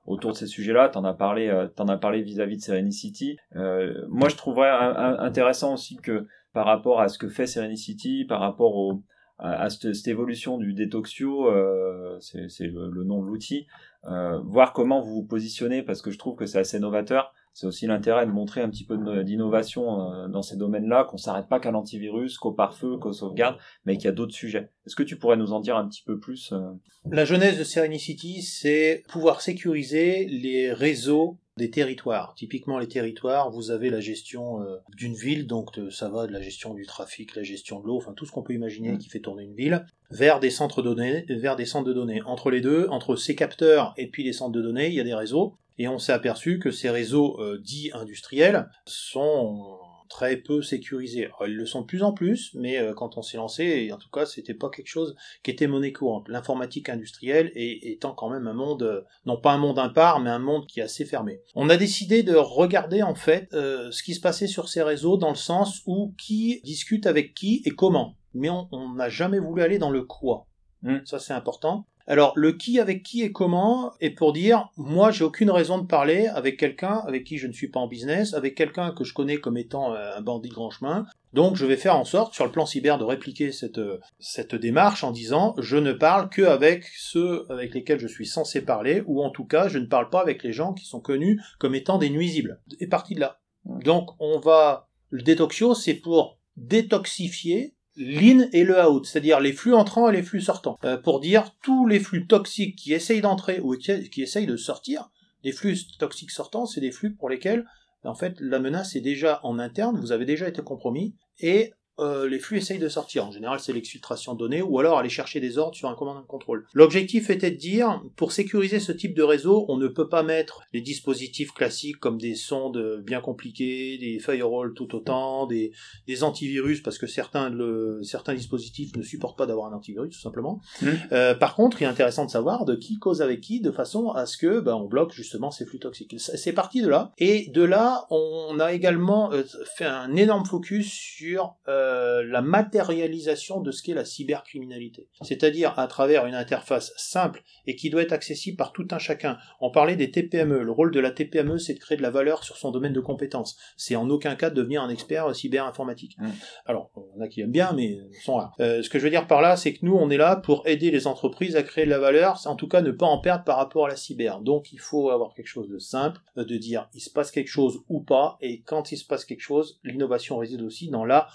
autour 0.06 0.32
de 0.32 0.38
ces 0.38 0.48
sujets-là. 0.48 0.90
T'en 0.90 1.04
as 1.04 1.14
parlé, 1.14 1.68
t'en 1.76 1.88
as 1.88 1.98
parlé 1.98 2.22
vis-à-vis 2.22 2.58
de 2.58 2.62
Serenicity. 2.62 3.38
Euh, 3.56 4.06
moi, 4.10 4.30
je 4.30 4.36
trouverais 4.36 4.70
intéressant 4.70 5.74
aussi 5.74 5.98
que 5.98 6.28
par 6.54 6.66
rapport 6.66 7.02
à 7.02 7.08
ce 7.08 7.18
que 7.18 7.28
fait 7.28 7.48
Serenicity, 7.48 8.26
par 8.26 8.40
rapport 8.40 8.76
au, 8.76 9.04
à, 9.40 9.70
cette, 9.70 10.08
évolution 10.08 10.58
du 10.58 10.74
Detoxio, 10.74 11.48
euh, 11.48 12.18
c'est 12.20 12.50
c'est 12.50 12.68
le, 12.68 12.90
le 12.90 13.04
nom 13.04 13.22
de 13.22 13.28
l'outil, 13.28 13.68
euh, 14.06 14.40
voir 14.40 14.74
comment 14.74 15.02
vous 15.02 15.16
vous 15.16 15.26
positionnez 15.26 15.82
parce 15.82 16.02
que 16.02 16.12
je 16.12 16.18
trouve 16.18 16.36
que 16.36 16.46
c'est 16.46 16.60
assez 16.60 16.80
novateur. 16.80 17.34
C'est 17.60 17.68
aussi 17.68 17.88
l'intérêt 17.88 18.26
de 18.26 18.32
montrer 18.32 18.62
un 18.62 18.70
petit 18.70 18.86
peu 18.86 18.98
d'innovation 19.24 20.02
euh, 20.14 20.28
dans 20.30 20.42
ces 20.42 20.56
domaines-là, 20.56 21.04
qu'on 21.04 21.18
s'arrête 21.18 21.48
pas 21.50 21.60
qu'à 21.60 21.72
l'antivirus, 21.72 22.38
qu'au 22.38 22.54
pare-feu, 22.54 22.98
qu'aux 22.98 23.12
sauvegardes, 23.12 23.58
mais 23.86 23.98
qu'il 23.98 24.06
y 24.06 24.08
a 24.08 24.14
d'autres 24.14 24.34
sujets. 24.34 24.70
Est-ce 24.86 24.96
que 24.96 25.04
tu 25.04 25.18
pourrais 25.18 25.36
nous 25.38 25.52
en 25.52 25.60
dire 25.60 25.76
un 25.76 25.88
petit 25.88 26.04
peu 26.06 26.20
plus 26.20 26.54
euh? 26.54 26.72
La 27.12 27.26
genèse 27.26 27.60
de 27.60 27.64
Serenicity, 27.66 28.42
c'est 28.44 29.04
pouvoir 29.10 29.42
sécuriser 29.42 30.26
les 30.26 30.72
réseaux 30.72 31.38
des 31.58 31.70
territoires. 31.70 32.34
Typiquement, 32.38 32.80
les 32.80 32.88
territoires, 32.88 33.52
vous 33.52 33.72
avez 33.72 33.90
la 33.90 34.00
gestion 34.00 34.62
euh, 34.62 34.78
d'une 34.96 35.14
ville, 35.14 35.46
donc 35.46 35.78
de- 35.78 35.90
ça 35.90 36.08
va 36.08 36.26
de 36.26 36.32
la 36.32 36.42
gestion 36.42 36.74
du 36.74 36.86
trafic, 36.86 37.36
la 37.36 37.44
gestion 37.44 37.82
de 37.82 37.88
l'eau, 37.88 37.98
enfin 37.98 38.14
tout 38.16 38.26
ce 38.26 38.32
qu'on 38.32 38.44
peut 38.44 38.54
imaginer 38.54 38.94
Mm. 38.94 38.98
qui 38.98 39.10
fait 39.10 39.20
tourner 39.20 39.44
une 39.44 39.56
ville, 39.56 39.86
vers 40.12 40.40
des 40.40 40.50
centres 40.52 40.82
de 40.82 40.88
données, 40.94 41.26
vers 41.28 41.58
des 41.58 41.66
centres 41.66 41.88
de 41.90 41.94
données. 41.94 42.22
Entre 42.26 42.50
les 42.50 42.62
deux, 42.62 42.88
entre 42.90 43.18
ces 43.18 43.36
capteurs 43.36 43.94
et 43.98 44.08
puis 44.08 44.24
les 44.24 44.32
centres 44.32 44.54
de 44.54 44.62
données, 44.62 44.88
il 44.88 44.94
y 44.94 45.02
a 45.02 45.04
des 45.04 45.14
réseaux. 45.14 45.56
Et 45.80 45.88
on 45.88 45.98
s'est 45.98 46.14
aperçu 46.14 46.60
que 46.60 46.70
ces 46.70 46.92
réseaux 46.92 47.42
euh, 47.42 47.58
dits 47.58 47.90
industriels 47.94 48.70
sont 48.86 49.80
très 50.10 50.38
peu 50.38 50.62
sécurisés. 50.62 51.26
Alors, 51.26 51.48
ils 51.48 51.56
le 51.56 51.66
sont 51.66 51.82
de 51.82 51.86
plus 51.86 52.04
en 52.04 52.12
plus, 52.12 52.52
mais 52.56 52.78
euh, 52.78 52.94
quand 52.94 53.18
on 53.18 53.22
s'est 53.22 53.38
lancé, 53.38 53.92
en 53.94 53.98
tout 53.98 54.10
cas, 54.10 54.26
c'était 54.26 54.54
pas 54.54 54.70
quelque 54.70 54.88
chose 54.88 55.16
qui 55.44 55.52
était 55.52 55.68
monnaie 55.68 55.94
courante. 55.94 56.28
L'informatique 56.28 56.90
industrielle 56.90 57.52
est, 57.56 57.92
étant 57.92 58.14
quand 58.14 58.30
même 58.30 58.48
un 58.48 58.54
monde, 58.54 58.84
euh, 58.84 59.02
non 59.26 59.40
pas 59.40 59.54
un 59.54 59.58
monde 59.58 59.80
impar, 59.80 60.20
mais 60.20 60.30
un 60.30 60.40
monde 60.40 60.68
qui 60.68 60.80
est 60.80 60.84
assez 60.84 61.06
fermé. 61.06 61.42
On 61.56 61.70
a 61.70 61.78
décidé 61.78 62.24
de 62.24 62.36
regarder 62.36 63.04
en 63.04 63.16
fait 63.16 63.54
euh, 63.54 63.92
ce 63.92 64.04
qui 64.04 64.16
se 64.16 64.20
passait 64.20 64.48
sur 64.48 64.68
ces 64.68 64.82
réseaux 64.82 65.16
dans 65.16 65.30
le 65.30 65.36
sens 65.36 65.82
où 65.86 66.14
qui 66.18 66.60
discute 66.64 67.06
avec 67.06 67.34
qui 67.34 67.62
et 67.66 67.72
comment. 67.72 68.16
Mais 68.34 68.50
on 68.50 68.94
n'a 68.94 69.10
jamais 69.10 69.40
voulu 69.40 69.62
aller 69.62 69.80
dans 69.80 69.90
le 69.90 70.04
quoi. 70.04 70.48
Mm. 70.82 70.98
Ça 71.06 71.20
c'est 71.20 71.34
important. 71.34 71.86
Alors 72.10 72.34
le 72.36 72.54
qui 72.54 72.80
avec 72.80 73.04
qui 73.04 73.22
et 73.22 73.32
comment 73.32 73.94
est 74.02 74.10
pour 74.10 74.34
dire 74.34 74.70
moi 74.78 75.12
j'ai 75.12 75.24
aucune 75.24 75.52
raison 75.52 75.78
de 75.78 75.86
parler 75.86 76.26
avec 76.26 76.58
quelqu'un 76.58 77.04
avec 77.06 77.24
qui 77.24 77.38
je 77.38 77.46
ne 77.46 77.54
suis 77.54 77.68
pas 77.68 77.80
en 77.80 77.88
business, 77.88 78.34
avec 78.34 78.56
quelqu'un 78.56 78.92
que 78.92 79.04
je 79.04 79.14
connais 79.14 79.38
comme 79.38 79.58
étant 79.58 79.94
euh, 79.94 80.18
un 80.18 80.22
bandit 80.22 80.50
de 80.50 80.56
grand 80.56 80.72
chemin. 80.72 81.06
Donc 81.34 81.56
je 81.56 81.68
vais 81.68 81.78
faire 81.78 81.96
en 81.96 82.06
sorte 82.06 82.34
sur 82.34 82.46
le 82.46 82.52
plan 82.52 82.66
cyber 82.66 82.98
de 82.98 83.04
répliquer 83.04 83.52
cette 83.52 83.78
euh, 83.78 84.00
cette 84.18 84.56
démarche 84.56 85.04
en 85.04 85.12
disant 85.12 85.54
je 85.60 85.78
ne 85.78 85.94
parle 85.94 86.30
que 86.30 86.42
avec 86.42 86.86
ceux 86.98 87.46
avec 87.52 87.76
lesquels 87.76 88.00
je 88.00 88.08
suis 88.08 88.26
censé 88.26 88.62
parler 88.62 89.04
ou 89.06 89.22
en 89.24 89.30
tout 89.30 89.46
cas 89.46 89.68
je 89.68 89.78
ne 89.78 89.86
parle 89.86 90.10
pas 90.10 90.22
avec 90.22 90.42
les 90.42 90.52
gens 90.52 90.74
qui 90.74 90.86
sont 90.86 91.02
connus 91.02 91.40
comme 91.60 91.76
étant 91.76 92.00
des 92.00 92.10
nuisibles. 92.10 92.60
Et 92.80 92.88
parti 92.88 93.14
de 93.14 93.20
là. 93.20 93.40
Donc 93.66 94.10
on 94.20 94.40
va 94.40 94.90
le 95.12 95.22
détoxio 95.22 95.76
c'est 95.76 95.94
pour 95.94 96.40
détoxifier 96.58 97.76
l'in 98.00 98.48
et 98.54 98.64
le 98.64 98.82
out, 98.82 99.06
c'est-à-dire 99.06 99.40
les 99.40 99.52
flux 99.52 99.76
entrants 99.76 100.10
et 100.10 100.14
les 100.14 100.24
flux 100.24 100.42
sortants, 100.42 100.78
Euh, 100.84 100.98
pour 100.98 101.20
dire 101.20 101.52
tous 101.62 101.86
les 101.86 102.00
flux 102.00 102.26
toxiques 102.26 102.78
qui 102.78 102.94
essayent 102.94 103.22
d'entrer 103.22 103.60
ou 103.60 103.76
qui, 103.76 104.22
essayent 104.22 104.48
de 104.48 104.58
sortir. 104.58 105.10
Les 105.44 105.52
flux 105.52 105.78
toxiques 106.00 106.32
sortants, 106.32 106.66
c'est 106.66 106.82
des 106.82 106.92
flux 106.92 107.14
pour 107.14 107.30
lesquels, 107.30 107.66
en 108.04 108.16
fait, 108.16 108.40
la 108.40 108.60
menace 108.60 108.96
est 108.96 109.02
déjà 109.02 109.42
en 109.44 109.60
interne, 109.60 110.00
vous 110.00 110.14
avez 110.14 110.26
déjà 110.26 110.48
été 110.48 110.62
compromis, 110.62 111.14
et 111.40 111.74
euh, 112.00 112.28
les 112.28 112.40
flux 112.40 112.58
essayent 112.58 112.80
de 112.80 112.90
sortir. 112.90 113.26
En 113.26 113.32
général, 113.32 113.60
c'est 113.60 113.74
l'exfiltration 113.74 114.34
de 114.34 114.40
données, 114.40 114.62
ou 114.62 114.80
alors 114.80 114.98
aller 114.98 115.10
chercher 115.10 115.40
des 115.40 115.58
ordres 115.58 115.76
sur 115.76 115.90
un 115.90 115.96
commande 115.96 116.18
and 116.18 116.28
control. 116.28 116.66
L'objectif 116.74 117.30
était 117.30 117.52
de 117.52 117.58
dire, 117.58 118.02
pour 118.16 118.32
sécuriser 118.32 118.80
ce 118.80 118.92
type 118.92 119.16
de 119.16 119.24
réseau, 119.24 119.66
on 119.68 119.78
ne 119.78 119.88
peut 119.88 120.10
pas 120.10 120.24
mettre 120.24 120.62
les 120.74 120.82
dispositifs 120.82 121.52
classiques 121.52 122.00
comme 122.00 122.18
des 122.18 122.36
sondes 122.36 123.02
bien 123.04 123.22
compliquées, 123.22 123.98
des 123.98 124.20
firewalls 124.20 124.74
tout 124.74 124.96
autant, 124.96 125.48
des, 125.48 125.72
des 126.08 126.24
antivirus 126.24 126.82
parce 126.82 126.98
que 126.98 127.08
certains, 127.08 127.50
le, 127.50 128.02
certains 128.04 128.34
dispositifs 128.34 128.96
ne 128.96 129.04
supportent 129.04 129.38
pas 129.38 129.46
d'avoir 129.46 129.72
un 129.72 129.76
antivirus 129.76 130.14
tout 130.16 130.22
simplement. 130.22 130.62
Mhm. 130.82 131.00
Euh, 131.12 131.36
par 131.36 131.56
contre, 131.56 131.82
il 131.82 131.86
est 131.86 131.88
intéressant 131.88 132.26
de 132.26 132.32
savoir 132.32 132.66
de 132.66 132.76
qui 132.76 133.00
cause 133.00 133.22
avec 133.22 133.42
qui 133.42 133.62
de 133.62 133.72
façon 133.72 134.10
à 134.10 134.26
ce 134.26 134.38
que 134.38 134.60
ben, 134.60 134.76
on 134.76 134.86
bloque 134.86 135.14
justement 135.14 135.52
ces 135.52 135.66
flux 135.66 135.80
toxiques. 135.80 136.16
C'est 136.20 136.54
parti 136.54 136.82
de 136.82 136.88
là. 136.88 137.12
Et 137.18 137.50
de 137.50 137.64
là, 137.64 138.06
on 138.10 138.60
a 138.60 138.74
également 138.74 139.32
euh, 139.32 139.44
fait 139.76 139.86
un 139.86 140.16
énorme 140.16 140.46
focus 140.46 140.92
sur 140.92 141.56
euh, 141.68 141.89
la 142.26 142.42
matérialisation 142.42 143.62
de 143.62 143.72
ce 143.72 143.84
qu'est 143.84 143.94
la 143.94 144.06
cybercriminalité. 144.06 145.08
C'est-à-dire 145.22 145.78
à 145.78 145.88
travers 145.88 146.26
une 146.26 146.36
interface 146.36 146.94
simple 146.98 147.44
et 147.68 147.76
qui 147.76 147.90
doit 147.90 148.02
être 148.02 148.14
accessible 148.14 148.58
par 148.58 148.72
tout 148.72 148.88
un 148.92 149.00
chacun. 149.00 149.38
On 149.62 149.72
parlait 149.72 149.96
des 149.96 150.12
TPME. 150.12 150.64
Le 150.64 150.72
rôle 150.72 150.92
de 150.92 151.00
la 151.00 151.12
TPME, 151.12 151.58
c'est 151.58 151.74
de 151.74 151.80
créer 151.80 151.98
de 151.98 152.02
la 152.02 152.10
valeur 152.10 152.44
sur 152.44 152.58
son 152.58 152.72
domaine 152.72 152.94
de 152.94 153.00
compétences. 153.00 153.58
C'est 153.78 153.96
en 153.96 154.10
aucun 154.10 154.36
cas 154.36 154.50
de 154.50 154.56
devenir 154.56 154.82
un 154.82 154.90
expert 154.90 155.28
euh, 155.28 155.34
cyber-informatique. 155.34 156.18
Mm. 156.18 156.30
Alors, 156.66 156.92
on 156.96 157.22
a 157.22 157.28
qui 157.28 157.42
aiment 157.42 157.52
bien, 157.52 157.74
mais 157.74 158.00
ils 158.12 158.22
sont 158.24 158.36
rares. 158.36 158.56
Euh, 158.60 158.82
ce 158.82 158.90
que 158.90 159.00
je 159.00 159.04
veux 159.04 159.10
dire 159.10 159.28
par 159.28 159.42
là, 159.42 159.56
c'est 159.56 159.74
que 159.74 159.86
nous, 159.86 159.96
on 159.96 160.10
est 160.10 160.18
là 160.18 160.36
pour 160.36 160.68
aider 160.68 160.92
les 160.92 161.08
entreprises 161.08 161.56
à 161.56 161.64
créer 161.64 161.86
de 161.86 161.90
la 161.90 162.00
valeur, 162.00 162.40
en 162.46 162.56
tout 162.56 162.68
cas 162.68 162.82
ne 162.82 162.92
pas 162.92 163.06
en 163.06 163.20
perdre 163.20 163.44
par 163.44 163.58
rapport 163.58 163.86
à 163.86 163.90
la 163.90 163.96
cyber. 163.96 164.42
Donc, 164.42 164.72
il 164.72 164.80
faut 164.80 165.10
avoir 165.10 165.34
quelque 165.34 165.48
chose 165.48 165.70
de 165.70 165.80
simple, 165.80 166.22
euh, 166.38 166.46
de 166.46 166.58
dire 166.58 166.90
il 166.94 167.02
se 167.02 167.10
passe 167.10 167.32
quelque 167.32 167.50
chose 167.50 167.80
ou 167.90 168.02
pas, 168.02 168.38
et 168.42 168.62
quand 168.62 168.92
il 168.92 168.98
se 168.98 169.06
passe 169.06 169.26
quelque 169.26 169.42
chose, 169.42 169.80
l'innovation 169.84 170.38
réside 170.38 170.62
aussi 170.62 170.90
dans 170.90 171.06
la 171.06 171.28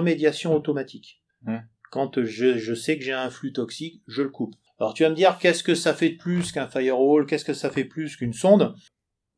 remédiation 0.00 0.54
automatique. 0.54 1.22
Mm. 1.42 1.58
Quand 1.90 2.22
je, 2.22 2.56
je 2.58 2.74
sais 2.74 2.98
que 2.98 3.04
j'ai 3.04 3.12
un 3.12 3.30
flux 3.30 3.52
toxique, 3.52 4.02
je 4.06 4.22
le 4.22 4.28
coupe. 4.30 4.54
Alors 4.78 4.94
tu 4.94 5.02
vas 5.02 5.10
me 5.10 5.14
dire 5.14 5.38
qu'est-ce 5.38 5.62
que 5.62 5.74
ça 5.74 5.94
fait 5.94 6.10
de 6.10 6.16
plus 6.16 6.52
qu'un 6.52 6.68
firewall, 6.68 7.26
qu'est-ce 7.26 7.44
que 7.44 7.52
ça 7.54 7.70
fait 7.70 7.84
plus 7.84 8.16
qu'une 8.16 8.32
sonde? 8.32 8.74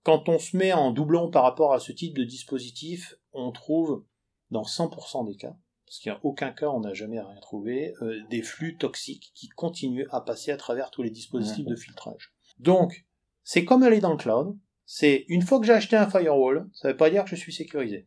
Quand 0.05 0.29
on 0.29 0.39
se 0.39 0.57
met 0.57 0.73
en 0.73 0.91
doublon 0.91 1.31
par 1.31 1.45
rapport 1.45 1.73
à 1.73 1.79
ce 1.81 1.93
type 1.93 2.17
de 2.17 2.25
dispositif, 2.25 3.15
on 3.33 3.53
trouve 3.53 4.05
dans 4.51 4.65
100% 4.65 5.27
des 5.27 5.37
cas, 5.37 5.55
parce 5.87 5.99
qu'il 5.99 6.13
n'y 6.13 6.17
a 6.19 6.21
aucun 6.25 6.51
cas, 6.51 6.69
on 6.69 6.81
n'a 6.81 6.93
jamais 6.93 7.21
rien 7.21 7.41
trouvé, 7.41 7.95
euh, 8.03 8.21
des 8.29 8.43
flux 8.43 8.77
toxiques 8.77 9.33
qui 9.35 9.49
continuent 9.49 10.07
à 10.11 10.21
passer 10.21 10.51
à 10.51 10.57
travers 10.57 10.91
tous 10.91 11.03
les 11.03 11.11
dispositifs 11.11 11.65
Mhm. 11.65 11.71
de 11.71 11.77
filtrage. 11.77 12.33
Donc, 12.59 13.07
c'est 13.45 13.65
comme 13.65 13.83
aller 13.83 14.01
dans 14.01 14.11
le 14.13 14.17
cloud, 14.19 14.57
c'est 14.85 15.25
une 15.29 15.43
fois 15.43 15.59
que 15.61 15.67
j'ai 15.67 15.73
acheté 15.73 15.97
un 15.97 16.11
firewall, 16.11 16.69
ça 16.75 16.89
ne 16.89 16.93
veut 16.93 16.97
pas 16.99 17.09
dire 17.09 17.25
que 17.25 17.31
je 17.31 17.37
suis 17.37 17.53
sécurisé. 17.53 18.07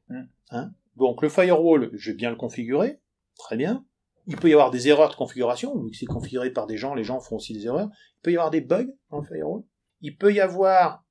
Hein? 0.51 0.71
Donc 0.95 1.21
le 1.21 1.29
firewall, 1.29 1.89
je 1.93 2.12
vais 2.12 2.17
bien 2.17 2.29
le 2.29 2.36
configurer, 2.36 2.99
très 3.38 3.58
bien. 3.58 3.86
Il 4.27 4.38
peut 4.38 4.49
y 4.49 4.53
avoir 4.53 4.71
des 4.71 4.88
erreurs 4.88 5.10
de 5.10 5.15
configuration, 5.15 5.77
vu 5.79 5.91
que 5.91 5.97
c'est 5.97 6.05
configuré 6.05 6.51
par 6.51 6.65
des 6.65 6.77
gens, 6.77 6.95
les 6.95 7.03
gens 7.03 7.19
font 7.19 7.36
aussi 7.36 7.53
des 7.53 7.65
erreurs. 7.65 7.89
Il 8.17 8.21
peut 8.23 8.31
y 8.31 8.36
avoir 8.36 8.49
des 8.49 8.62
bugs 8.62 8.88
dans 9.12 9.19
le 9.19 9.25
firewall. 9.25 9.63
Il 10.01 10.17
peut 10.17 10.34
y 10.34 10.39
avoir, 10.39 11.03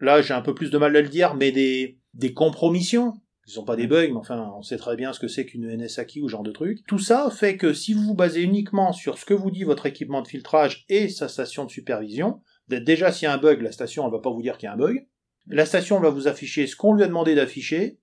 là 0.00 0.22
j'ai 0.22 0.34
un 0.34 0.40
peu 0.40 0.54
plus 0.54 0.70
de 0.70 0.78
mal 0.78 0.96
à 0.96 1.02
le 1.02 1.08
dire, 1.08 1.34
mais 1.34 1.52
des, 1.52 1.98
des 2.14 2.32
compromissions. 2.32 3.14
Ce 3.44 3.54
sont 3.54 3.64
pas 3.64 3.76
des 3.76 3.86
bugs, 3.86 4.08
mais 4.08 4.16
enfin, 4.16 4.52
on 4.58 4.62
sait 4.62 4.76
très 4.76 4.94
bien 4.94 5.14
ce 5.14 5.20
que 5.20 5.28
c'est 5.28 5.46
qu'une 5.46 5.74
NSAKey 5.74 6.20
ou 6.20 6.28
ce 6.28 6.32
genre 6.32 6.42
de 6.42 6.50
truc. 6.50 6.80
Tout 6.86 6.98
ça 6.98 7.30
fait 7.30 7.56
que 7.56 7.72
si 7.72 7.94
vous 7.94 8.02
vous 8.02 8.14
basez 8.14 8.42
uniquement 8.42 8.92
sur 8.92 9.16
ce 9.16 9.24
que 9.24 9.32
vous 9.32 9.50
dit 9.50 9.64
votre 9.64 9.86
équipement 9.86 10.20
de 10.20 10.28
filtrage 10.28 10.84
et 10.90 11.08
sa 11.08 11.28
station 11.28 11.64
de 11.64 11.70
supervision, 11.70 12.42
déjà 12.68 13.10
s'il 13.10 13.24
y 13.24 13.26
a 13.26 13.32
un 13.32 13.38
bug, 13.38 13.62
la 13.62 13.72
station 13.72 14.04
elle 14.04 14.12
va 14.12 14.18
pas 14.18 14.30
vous 14.30 14.42
dire 14.42 14.58
qu'il 14.58 14.66
y 14.66 14.68
a 14.68 14.74
un 14.74 14.76
bug. 14.76 15.06
La 15.46 15.64
station 15.64 15.98
va 15.98 16.10
vous 16.10 16.28
afficher 16.28 16.66
ce 16.66 16.76
qu'on 16.76 16.92
lui 16.92 17.02
a 17.02 17.06
demandé 17.06 17.34
d'afficher. 17.34 17.98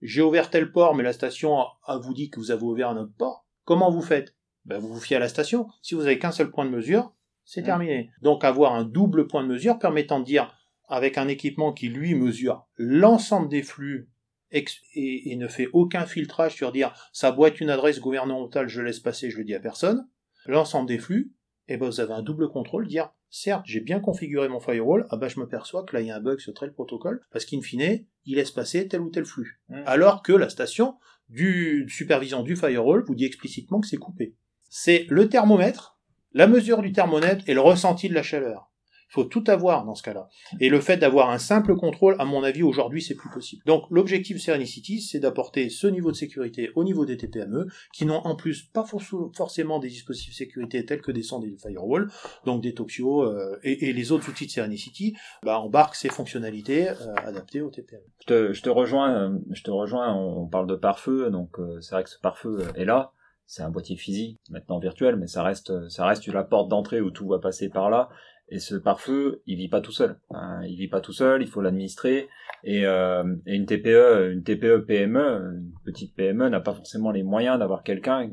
J'ai 0.00 0.22
ouvert 0.22 0.50
tel 0.50 0.70
port, 0.72 0.94
mais 0.94 1.02
la 1.02 1.12
station 1.12 1.58
a- 1.86 1.98
vous 1.98 2.14
dit 2.14 2.30
que 2.30 2.38
vous 2.38 2.50
avez 2.50 2.62
ouvert 2.62 2.88
un 2.90 2.96
autre 2.98 3.12
port. 3.18 3.46
Comment 3.64 3.90
vous 3.90 4.02
faites? 4.02 4.34
Ben, 4.64 4.78
Vous 4.78 4.88
vous 4.94 5.00
fiez 5.00 5.16
à 5.16 5.20
la 5.20 5.28
station. 5.28 5.66
Si 5.82 5.94
vous 5.94 6.02
avez 6.02 6.18
qu'un 6.18 6.30
seul 6.32 6.50
point 6.50 6.64
de 6.64 6.70
mesure, 6.70 7.12
c'est 7.44 7.62
Mm. 7.62 7.64
terminé. 7.64 8.10
Donc 8.22 8.44
avoir 8.44 8.74
un 8.74 8.84
double 8.84 9.26
point 9.26 9.42
de 9.42 9.48
mesure 9.48 9.78
permettant 9.78 10.20
de 10.20 10.24
dire, 10.24 10.54
avec 10.88 11.18
un 11.18 11.28
équipement 11.28 11.72
qui 11.72 11.88
lui 11.88 12.14
mesure 12.14 12.66
l'ensemble 12.76 13.48
des 13.48 13.62
flux 13.62 14.08
et, 14.50 14.64
et 14.94 15.36
ne 15.36 15.48
fait 15.48 15.68
aucun 15.74 16.06
filtrage 16.06 16.54
sur 16.54 16.72
dire 16.72 16.94
ça 17.12 17.30
boîte 17.32 17.60
une 17.60 17.68
adresse 17.70 18.00
gouvernementale, 18.00 18.68
je 18.68 18.80
laisse 18.80 18.98
passer, 19.00 19.30
je 19.30 19.36
le 19.36 19.44
dis 19.44 19.54
à 19.54 19.60
personne, 19.60 20.08
l'ensemble 20.46 20.88
des 20.88 20.96
flux, 20.98 21.34
et 21.66 21.76
ben 21.76 21.86
vous 21.86 22.00
avez 22.00 22.14
un 22.14 22.22
double 22.22 22.48
contrôle, 22.48 22.86
dire 22.88 23.10
certes 23.30 23.64
j'ai 23.66 23.80
bien 23.80 24.00
configuré 24.00 24.48
mon 24.48 24.60
firewall, 24.60 25.06
ah 25.10 25.16
ben 25.16 25.28
je 25.28 25.38
m'aperçois 25.40 25.84
que 25.84 25.94
là 25.94 26.00
il 26.00 26.06
y 26.06 26.10
a 26.10 26.16
un 26.16 26.20
bug 26.20 26.38
sur 26.38 26.54
tel 26.54 26.72
protocole, 26.72 27.20
parce 27.30 27.44
qu'in 27.44 27.60
fine, 27.60 28.04
il 28.24 28.36
laisse 28.36 28.50
passer 28.50 28.88
tel 28.88 29.00
ou 29.00 29.10
tel 29.10 29.24
flux. 29.24 29.60
Mm. 29.68 29.82
Alors 29.86 30.22
que 30.22 30.32
la 30.32 30.48
station 30.48 30.96
du 31.28 31.84
de 31.84 31.90
supervision 31.90 32.42
du 32.42 32.56
firewall 32.56 33.04
vous 33.06 33.14
dit 33.14 33.24
explicitement 33.24 33.80
que 33.80 33.86
c'est 33.86 33.96
coupé. 33.96 34.34
C'est 34.70 35.06
le 35.08 35.28
thermomètre, 35.28 35.98
la 36.32 36.46
mesure 36.46 36.82
du 36.82 36.92
thermomètre 36.92 37.44
et 37.48 37.54
le 37.54 37.60
ressenti 37.60 38.08
de 38.08 38.14
la 38.14 38.22
chaleur. 38.22 38.67
Il 39.10 39.14
faut 39.14 39.24
tout 39.24 39.44
avoir 39.46 39.84
dans 39.84 39.94
ce 39.94 40.02
cas-là. 40.02 40.28
Et 40.60 40.68
le 40.68 40.80
fait 40.80 40.98
d'avoir 40.98 41.30
un 41.30 41.38
simple 41.38 41.76
contrôle, 41.76 42.16
à 42.18 42.24
mon 42.24 42.42
avis, 42.42 42.62
aujourd'hui, 42.62 43.02
c'est 43.02 43.14
plus 43.14 43.30
possible. 43.30 43.62
Donc, 43.64 43.84
l'objectif 43.90 44.38
Serenicity, 44.38 45.00
c'est 45.00 45.18
d'apporter 45.18 45.70
ce 45.70 45.86
niveau 45.86 46.10
de 46.10 46.16
sécurité 46.16 46.70
au 46.74 46.84
niveau 46.84 47.06
des 47.06 47.16
TPME, 47.16 47.66
qui 47.94 48.04
n'ont 48.04 48.18
en 48.24 48.36
plus 48.36 48.62
pas 48.62 48.84
forcément 48.84 49.78
des 49.78 49.88
dispositifs 49.88 50.32
de 50.32 50.36
sécurité 50.36 50.84
tels 50.84 51.00
que 51.00 51.12
des 51.12 51.22
sondes 51.22 51.44
et 51.44 51.50
des 51.50 51.56
firewalls, 51.56 52.08
donc 52.44 52.62
des 52.62 52.74
Toxio 52.74 53.22
euh, 53.22 53.58
et, 53.62 53.92
les 53.92 54.12
autres 54.12 54.28
outils 54.28 54.46
de 54.46 54.50
Serenicity, 54.50 55.16
bah, 55.42 55.58
embarquent 55.58 55.94
ces 55.94 56.08
fonctionnalités 56.08 56.88
euh, 56.88 57.14
adaptées 57.24 57.60
aux 57.60 57.70
TPME. 57.70 58.02
Je 58.28 58.62
te, 58.62 58.68
rejoins, 58.68 59.30
euh, 59.30 59.38
je 59.50 59.62
te 59.62 59.70
rejoins, 59.70 60.14
on, 60.14 60.46
parle 60.46 60.66
de 60.66 60.76
pare-feu, 60.76 61.30
donc 61.30 61.56
c'est 61.80 61.94
vrai 61.94 62.04
que 62.04 62.10
ce 62.10 62.18
pare-feu 62.20 62.58
est 62.74 62.84
là, 62.84 63.12
c'est 63.46 63.62
un 63.62 63.70
boîtier 63.70 63.96
physique, 63.96 64.38
maintenant 64.50 64.78
virtuel, 64.78 65.16
mais 65.16 65.26
ça 65.26 65.42
reste, 65.42 65.88
ça 65.88 66.06
reste 66.06 66.26
la 66.26 66.44
porte 66.44 66.68
d'entrée 66.68 67.00
où 67.00 67.10
tout 67.10 67.26
va 67.28 67.38
passer 67.38 67.68
par 67.68 67.90
là. 67.90 68.08
Et 68.50 68.58
ce 68.58 68.74
pare-feu, 68.76 69.42
il 69.46 69.56
vit 69.56 69.68
pas 69.68 69.80
tout 69.80 69.92
seul. 69.92 70.18
Hein, 70.30 70.62
il 70.64 70.76
vit 70.76 70.88
pas 70.88 71.00
tout 71.00 71.12
seul, 71.12 71.42
il 71.42 71.48
faut 71.48 71.60
l'administrer. 71.60 72.28
Et, 72.64 72.86
euh, 72.86 73.22
une 73.46 73.66
TPE, 73.66 74.32
une 74.32 74.42
TPE 74.42 74.84
PME, 74.86 75.20
une 75.20 75.72
petite 75.84 76.14
PME 76.14 76.48
n'a 76.48 76.60
pas 76.60 76.72
forcément 76.72 77.10
les 77.10 77.22
moyens 77.22 77.58
d'avoir 77.58 77.82
quelqu'un 77.82 78.28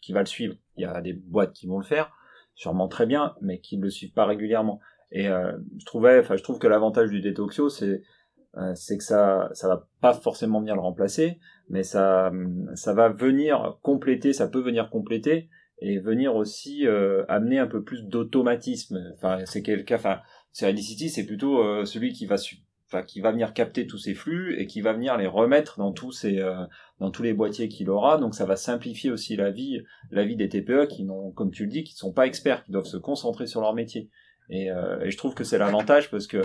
qui 0.00 0.12
va 0.12 0.20
le 0.20 0.26
suivre. 0.26 0.54
Il 0.76 0.82
y 0.82 0.86
a 0.86 1.00
des 1.00 1.12
boîtes 1.12 1.52
qui 1.52 1.66
vont 1.66 1.78
le 1.78 1.84
faire, 1.84 2.10
sûrement 2.54 2.88
très 2.88 3.06
bien, 3.06 3.34
mais 3.42 3.58
qui 3.58 3.76
ne 3.76 3.82
le 3.82 3.90
suivent 3.90 4.12
pas 4.12 4.24
régulièrement. 4.24 4.80
Et 5.12 5.28
euh, 5.28 5.52
je 5.78 5.84
trouvais, 5.84 6.18
enfin, 6.18 6.36
je 6.36 6.42
trouve 6.42 6.58
que 6.58 6.66
l'avantage 6.66 7.10
du 7.10 7.20
Detoxio, 7.20 7.68
c'est 7.68 8.02
euh, 8.56 8.72
c'est 8.76 8.96
que 8.96 9.04
ça 9.04 9.50
ça 9.52 9.66
va 9.66 9.88
pas 10.00 10.12
forcément 10.12 10.60
venir 10.60 10.74
le 10.74 10.80
remplacer, 10.80 11.38
mais 11.68 11.82
ça 11.82 12.32
ça 12.74 12.94
va 12.94 13.08
venir 13.08 13.78
compléter, 13.82 14.32
ça 14.32 14.48
peut 14.48 14.60
venir 14.60 14.90
compléter 14.90 15.48
et 15.78 15.98
venir 15.98 16.36
aussi 16.36 16.86
euh, 16.86 17.24
amener 17.28 17.58
un 17.58 17.66
peu 17.66 17.82
plus 17.82 18.02
d'automatisme. 18.04 19.12
Enfin, 19.14 19.38
c'est 19.44 19.62
quelqu'un, 19.62 19.96
enfin, 19.96 20.20
Serenity, 20.52 21.08
c'est 21.08 21.26
plutôt 21.26 21.62
euh, 21.62 21.84
celui 21.84 22.12
qui 22.12 22.26
va 22.26 22.36
enfin, 22.86 23.02
qui 23.02 23.20
va 23.20 23.32
venir 23.32 23.54
capter 23.54 23.86
tous 23.86 23.98
ces 23.98 24.14
flux 24.14 24.58
et 24.60 24.66
qui 24.66 24.80
va 24.80 24.92
venir 24.92 25.16
les 25.16 25.26
remettre 25.26 25.78
dans 25.78 25.92
tous 25.92 26.12
ces 26.12 26.38
euh, 26.38 26.64
dans 27.00 27.10
tous 27.10 27.22
les 27.22 27.34
boîtiers 27.34 27.68
qu'il 27.68 27.90
aura. 27.90 28.18
Donc 28.18 28.34
ça 28.34 28.46
va 28.46 28.56
simplifier 28.56 29.10
aussi 29.10 29.36
la 29.36 29.50
vie 29.50 29.82
la 30.10 30.24
vie 30.24 30.36
des 30.36 30.48
TPE 30.48 30.86
qui 30.86 31.04
n'ont, 31.04 31.32
comme 31.32 31.50
tu 31.50 31.64
le 31.64 31.70
dis, 31.70 31.84
qui 31.84 31.94
ne 31.94 31.98
sont 31.98 32.12
pas 32.12 32.26
experts, 32.26 32.64
qui 32.64 32.72
doivent 32.72 32.84
se 32.84 32.96
concentrer 32.96 33.46
sur 33.46 33.60
leur 33.60 33.74
métier. 33.74 34.10
Et, 34.50 34.66
et 34.66 35.10
je 35.10 35.16
trouve 35.16 35.34
que 35.34 35.42
c'est 35.42 35.56
l'avantage 35.56 36.10
parce 36.10 36.26
que 36.26 36.42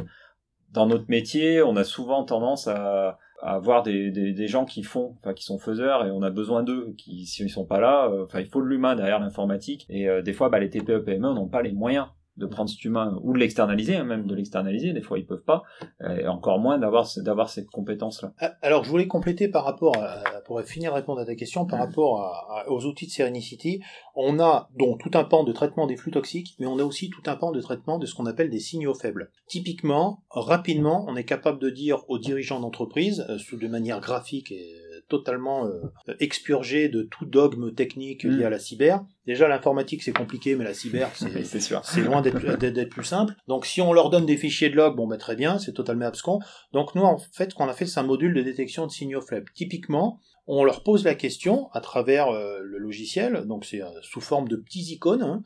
dans 0.72 0.86
notre 0.86 1.10
métier, 1.10 1.62
on 1.62 1.76
a 1.76 1.84
souvent 1.84 2.24
tendance 2.24 2.68
à, 2.68 3.20
à 3.42 3.56
avoir 3.56 3.84
des, 3.84 4.12
des, 4.12 4.34
des, 4.34 4.48
gens 4.48 4.66
qui 4.66 4.84
font, 4.84 5.16
enfin 5.20 5.34
qui 5.34 5.44
sont 5.44 5.60
faiseurs 5.60 6.06
et 6.06 6.12
on 6.12 6.22
a 6.22 6.30
besoin 6.30 6.64
d'eux. 6.64 6.94
Qui 6.98 7.26
s'ils 7.26 7.50
sont 7.50 7.66
pas 7.66 7.80
là, 7.80 8.10
euh, 8.10 8.24
enfin 8.24 8.40
il 8.40 8.48
faut 8.48 8.62
de 8.62 8.68
l'humain 8.68 8.96
derrière 8.96 9.20
l'informatique 9.20 9.86
et 9.90 10.10
euh, 10.10 10.22
des 10.22 10.34
fois 10.34 10.50
bah, 10.50 10.60
les 10.60 10.70
TPE 10.70 11.00
PME 11.00 11.34
n'ont 11.34 11.48
pas 11.48 11.62
les 11.62 11.72
moyens 11.72 12.08
de 12.40 12.46
prendre 12.46 12.70
cet 12.70 12.84
humain 12.86 13.20
ou 13.24 13.34
de 13.34 13.38
l'externaliser, 13.38 13.96
hein, 13.96 14.04
même 14.04 14.26
de 14.26 14.36
l'externaliser. 14.36 14.94
Des 14.94 15.02
fois, 15.02 15.20
ils 15.20 15.26
peuvent 15.26 15.44
pas, 15.44 15.64
et 16.04 16.28
encore 16.28 16.60
moins 16.60 16.78
d'avoir 16.78 17.08
d'avoir 17.18 17.50
cette 17.50 17.70
compétence-là. 17.70 18.34
Ah, 18.40 18.54
alors, 18.62 18.84
je 18.84 18.90
voulais 18.90 19.08
compléter 19.08 19.48
par 19.48 19.66
rapport, 19.66 19.96
à, 19.98 20.24
pour 20.46 20.62
finir 20.62 20.94
répondre 20.94 21.20
à 21.20 21.26
ta 21.26 21.36
question, 21.36 21.66
par 21.66 21.80
rapport 21.80 22.66
aux 22.68 22.86
outils 22.86 23.08
de 23.08 23.12
Serenicity, 23.12 23.82
on 24.16 24.40
a 24.40 24.70
donc 24.78 25.00
tout 25.00 25.18
un 25.18 25.24
pan 25.24 25.44
de 25.44 25.52
traitement 25.52 25.88
des 25.88 25.98
flux 25.98 26.12
toxiques, 26.12 26.56
mais 26.60 26.66
on 26.66 26.80
a 26.80 26.84
aussi 26.84 27.10
tout 27.10 27.24
un 27.28 27.36
pan 27.36 27.52
de 27.52 27.62
traitement 27.62 28.00
de 28.00 28.06
ce 28.06 28.16
qu'on 28.16 28.26
appelle 28.26 28.50
des 28.50 28.60
signaux 28.60 28.94
faibles. 28.94 29.32
Typiquement, 29.48 30.24
rapidement, 30.30 31.06
on 31.08 31.16
est 31.16 31.24
capable 31.24 31.60
de 31.60 31.70
dire 31.70 32.04
aux 32.08 32.20
dirigeants 32.20 32.60
d'entreprise, 32.60 33.26
euh, 33.30 33.38
de 33.52 33.68
manière 33.68 34.00
graphique 34.00 34.52
et 34.52 34.76
totalement 35.10 35.66
euh, 35.66 36.16
expurgé 36.20 36.88
de 36.88 37.02
tout 37.02 37.26
dogme 37.26 37.74
technique 37.74 38.24
lié 38.24 38.44
mm. 38.44 38.46
à 38.46 38.50
la 38.50 38.60
cyber. 38.60 39.04
Déjà, 39.26 39.48
l'informatique, 39.48 40.04
c'est 40.04 40.14
compliqué, 40.14 40.56
mais 40.56 40.64
la 40.64 40.74
cyber, 40.74 41.10
c'est 41.16 42.02
loin 42.02 42.22
d'être 42.22 42.90
plus 42.90 43.04
simple. 43.04 43.34
Donc, 43.48 43.66
si 43.66 43.82
on 43.82 43.92
leur 43.92 44.10
donne 44.10 44.26
des 44.26 44.38
fichiers 44.38 44.70
de 44.70 44.76
log, 44.76 44.96
bon, 44.96 45.08
ben, 45.08 45.18
très 45.18 45.36
bien, 45.36 45.60
c'est 45.60 45.74
totalement 45.74 46.06
abscon. 46.06 46.40
Donc, 46.72 46.96
nous, 46.96 47.04
en 47.04 47.18
fait, 47.18 47.52
ce 47.52 47.56
qu'on 47.56 47.68
a 47.68 47.74
fait, 47.74 47.86
c'est 47.86 48.00
un 48.00 48.04
module 48.04 48.34
de 48.34 48.42
détection 48.42 48.88
de 48.88 48.92
signaux 48.92 49.22
faibles. 49.22 49.52
Typiquement, 49.54 50.20
on 50.48 50.64
leur 50.64 50.84
pose 50.84 51.04
la 51.04 51.16
question 51.16 51.70
à 51.74 51.82
travers 51.82 52.30
euh, 52.30 52.60
le 52.62 52.78
logiciel, 52.78 53.46
donc 53.46 53.66
c'est 53.66 53.84
euh, 53.84 53.90
sous 54.02 54.22
forme 54.22 54.48
de 54.48 54.56
petits 54.56 54.94
icônes. 54.94 55.22
Hein. 55.22 55.44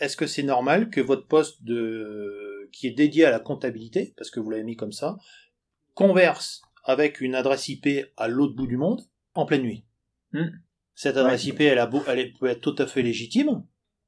Est-ce 0.00 0.18
que 0.18 0.26
c'est 0.26 0.42
normal 0.42 0.90
que 0.90 1.00
votre 1.00 1.26
poste 1.26 1.62
de 1.64 2.68
qui 2.72 2.86
est 2.86 2.92
dédié 2.92 3.24
à 3.24 3.30
la 3.30 3.38
comptabilité, 3.38 4.12
parce 4.16 4.30
que 4.30 4.40
vous 4.40 4.50
l'avez 4.50 4.64
mis 4.64 4.76
comme 4.76 4.92
ça, 4.92 5.16
converse 5.94 6.62
avec 6.84 7.20
une 7.20 7.34
adresse 7.34 7.68
IP 7.68 7.88
à 8.16 8.28
l'autre 8.28 8.54
bout 8.54 8.66
du 8.66 8.76
monde 8.76 9.02
en 9.34 9.46
pleine 9.46 9.62
nuit. 9.62 9.84
Hmm. 10.32 10.48
Cette 10.94 11.16
adresse 11.16 11.46
IP, 11.46 11.60
elle, 11.60 11.78
a 11.78 11.90
elle 12.08 12.32
peut 12.34 12.46
être 12.46 12.60
tout 12.60 12.76
à 12.78 12.86
fait 12.86 13.02
légitime, 13.02 13.64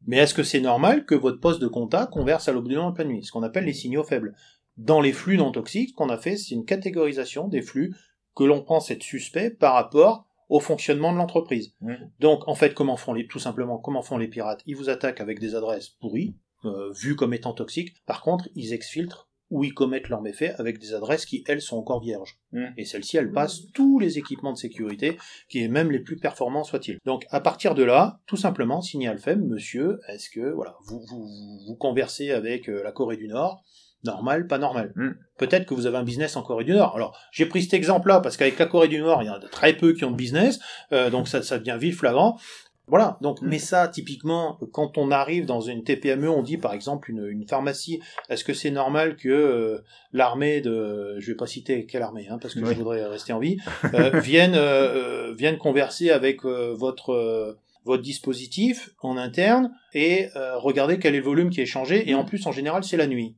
mais 0.06 0.18
est-ce 0.18 0.34
que 0.34 0.42
c'est 0.42 0.60
normal 0.60 1.06
que 1.06 1.14
votre 1.14 1.40
poste 1.40 1.60
de 1.60 1.66
contact 1.66 2.12
converse 2.12 2.48
à 2.48 2.52
l'autre 2.52 2.64
bout 2.64 2.70
du 2.70 2.76
monde 2.76 2.86
en 2.86 2.92
pleine 2.92 3.08
nuit? 3.08 3.24
Ce 3.24 3.32
qu'on 3.32 3.42
appelle 3.42 3.64
les 3.64 3.72
signaux 3.72 4.04
faibles. 4.04 4.34
Dans 4.76 5.00
les 5.00 5.12
flux 5.12 5.38
non 5.38 5.52
toxiques, 5.52 5.90
ce 5.90 5.94
qu'on 5.94 6.08
a 6.08 6.18
fait, 6.18 6.36
c'est 6.36 6.54
une 6.54 6.64
catégorisation 6.64 7.48
des 7.48 7.62
flux 7.62 7.94
que 8.34 8.44
l'on 8.44 8.62
pense 8.62 8.90
être 8.90 9.02
suspects 9.02 9.56
par 9.58 9.74
rapport 9.74 10.26
au 10.48 10.60
fonctionnement 10.60 11.12
de 11.12 11.18
l'entreprise. 11.18 11.74
Hmm. 11.80 11.94
Donc, 12.20 12.46
en 12.48 12.54
fait, 12.54 12.74
comment 12.74 12.96
font 12.96 13.14
les, 13.14 13.26
tout 13.26 13.38
simplement, 13.38 13.78
comment 13.78 14.02
font 14.02 14.18
les 14.18 14.28
pirates? 14.28 14.62
Ils 14.66 14.76
vous 14.76 14.90
attaquent 14.90 15.20
avec 15.20 15.38
des 15.38 15.54
adresses 15.54 15.88
pourries, 15.88 16.36
euh, 16.64 16.92
vues 16.92 17.16
comme 17.16 17.32
étant 17.32 17.54
toxiques. 17.54 17.94
Par 18.04 18.20
contre, 18.22 18.48
ils 18.54 18.72
exfiltrent 18.72 19.28
où 19.50 19.64
ils 19.64 19.74
commettent 19.74 20.08
leurs 20.08 20.22
méfaits 20.22 20.54
avec 20.58 20.78
des 20.78 20.94
adresses 20.94 21.26
qui, 21.26 21.44
elles, 21.46 21.60
sont 21.60 21.76
encore 21.76 22.00
vierges. 22.00 22.38
Mmh. 22.52 22.64
Et 22.76 22.84
celles-ci, 22.84 23.16
elles 23.16 23.32
passent 23.32 23.70
tous 23.72 23.98
les 23.98 24.18
équipements 24.18 24.52
de 24.52 24.58
sécurité, 24.58 25.18
qui 25.48 25.62
est 25.62 25.68
même 25.68 25.90
les 25.90 26.00
plus 26.00 26.16
performants 26.16 26.64
soient-ils. 26.64 26.98
Donc, 27.04 27.26
à 27.30 27.40
partir 27.40 27.74
de 27.74 27.82
là, 27.82 28.20
tout 28.26 28.36
simplement, 28.36 28.80
signer 28.80 29.08
Alphem, 29.08 29.44
monsieur, 29.46 30.00
est-ce 30.08 30.30
que, 30.30 30.52
voilà, 30.52 30.76
vous, 30.86 31.00
vous, 31.08 31.28
vous 31.66 31.76
conversez 31.76 32.30
avec 32.30 32.68
euh, 32.68 32.82
la 32.82 32.92
Corée 32.92 33.16
du 33.16 33.28
Nord, 33.28 33.62
normal, 34.04 34.46
pas 34.46 34.58
normal. 34.58 34.92
Mmh. 34.96 35.10
Peut-être 35.38 35.66
que 35.66 35.74
vous 35.74 35.86
avez 35.86 35.96
un 35.96 36.04
business 36.04 36.36
en 36.36 36.42
Corée 36.42 36.64
du 36.64 36.72
Nord. 36.72 36.94
Alors, 36.94 37.18
j'ai 37.32 37.46
pris 37.46 37.62
cet 37.62 37.74
exemple-là 37.74 38.20
parce 38.20 38.36
qu'avec 38.36 38.58
la 38.58 38.66
Corée 38.66 38.88
du 38.88 38.98
Nord, 38.98 39.22
il 39.22 39.26
y 39.26 39.30
en 39.30 39.34
a 39.34 39.40
très 39.48 39.72
peu 39.72 39.92
qui 39.92 40.04
ont 40.04 40.10
de 40.10 40.16
business, 40.16 40.60
euh, 40.92 41.10
donc 41.10 41.28
ça, 41.28 41.42
ça 41.42 41.58
devient 41.58 41.76
vite 41.78 41.94
flagrant. 41.94 42.38
Voilà, 42.86 43.16
donc, 43.22 43.40
mm. 43.40 43.48
mais 43.48 43.58
ça, 43.58 43.88
typiquement, 43.88 44.58
quand 44.72 44.98
on 44.98 45.10
arrive 45.10 45.46
dans 45.46 45.60
une 45.60 45.84
TPME, 45.84 46.28
on 46.28 46.42
dit 46.42 46.58
par 46.58 46.74
exemple 46.74 47.10
une, 47.10 47.26
une 47.26 47.46
pharmacie, 47.46 48.00
est-ce 48.28 48.44
que 48.44 48.52
c'est 48.52 48.70
normal 48.70 49.16
que 49.16 49.28
euh, 49.28 49.78
l'armée 50.12 50.60
de, 50.60 51.18
je 51.18 51.26
vais 51.28 51.36
pas 51.36 51.46
citer 51.46 51.86
quelle 51.86 52.02
armée, 52.02 52.28
hein, 52.30 52.38
parce 52.40 52.54
que 52.54 52.64
je 52.64 52.74
voudrais 52.74 53.04
rester 53.06 53.32
en 53.32 53.38
vie, 53.38 53.56
euh, 53.94 54.20
vienne, 54.20 54.54
euh, 54.54 55.28
euh, 55.30 55.34
vienne 55.34 55.56
converser 55.56 56.10
avec 56.10 56.44
votre 56.44 57.56
votre 57.84 58.02
dispositif 58.02 58.94
en 59.02 59.18
interne 59.18 59.70
et 59.92 60.28
regarder 60.56 60.98
quel 60.98 61.14
est 61.14 61.18
le 61.18 61.24
volume 61.24 61.50
qui 61.50 61.60
est 61.60 61.66
changé, 61.66 62.08
et 62.08 62.14
en 62.14 62.24
plus, 62.24 62.46
en 62.46 62.52
général, 62.52 62.82
c'est 62.82 62.96
la 62.96 63.06
nuit. 63.06 63.36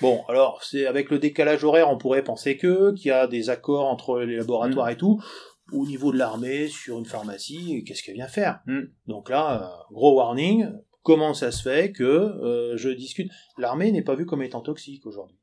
Bon, 0.00 0.22
alors, 0.28 0.62
c'est 0.62 0.86
avec 0.86 1.10
le 1.10 1.18
décalage 1.18 1.64
horaire, 1.64 1.90
on 1.90 1.98
pourrait 1.98 2.22
penser 2.22 2.56
que, 2.56 2.94
qu'il 2.94 3.08
y 3.08 3.10
a 3.10 3.26
des 3.26 3.50
accords 3.50 3.86
entre 3.86 4.20
les 4.20 4.36
laboratoires 4.36 4.86
mm. 4.86 4.90
et 4.90 4.96
tout 4.96 5.20
au 5.72 5.86
niveau 5.86 6.12
de 6.12 6.18
l'armée 6.18 6.68
sur 6.68 6.98
une 6.98 7.06
pharmacie, 7.06 7.82
qu'est-ce 7.84 8.02
qu'elle 8.02 8.14
vient 8.14 8.28
faire 8.28 8.60
hmm. 8.66 8.84
Donc 9.06 9.30
là, 9.30 9.62
euh, 9.62 9.94
gros 9.94 10.16
warning, 10.16 10.68
comment 11.02 11.34
ça 11.34 11.50
se 11.50 11.62
fait 11.62 11.92
que 11.92 12.04
euh, 12.04 12.76
je 12.76 12.88
discute 12.88 13.30
L'armée 13.58 13.90
n'est 13.92 14.02
pas 14.02 14.14
vue 14.14 14.26
comme 14.26 14.42
étant 14.42 14.60
toxique 14.60 15.06
aujourd'hui. 15.06 15.38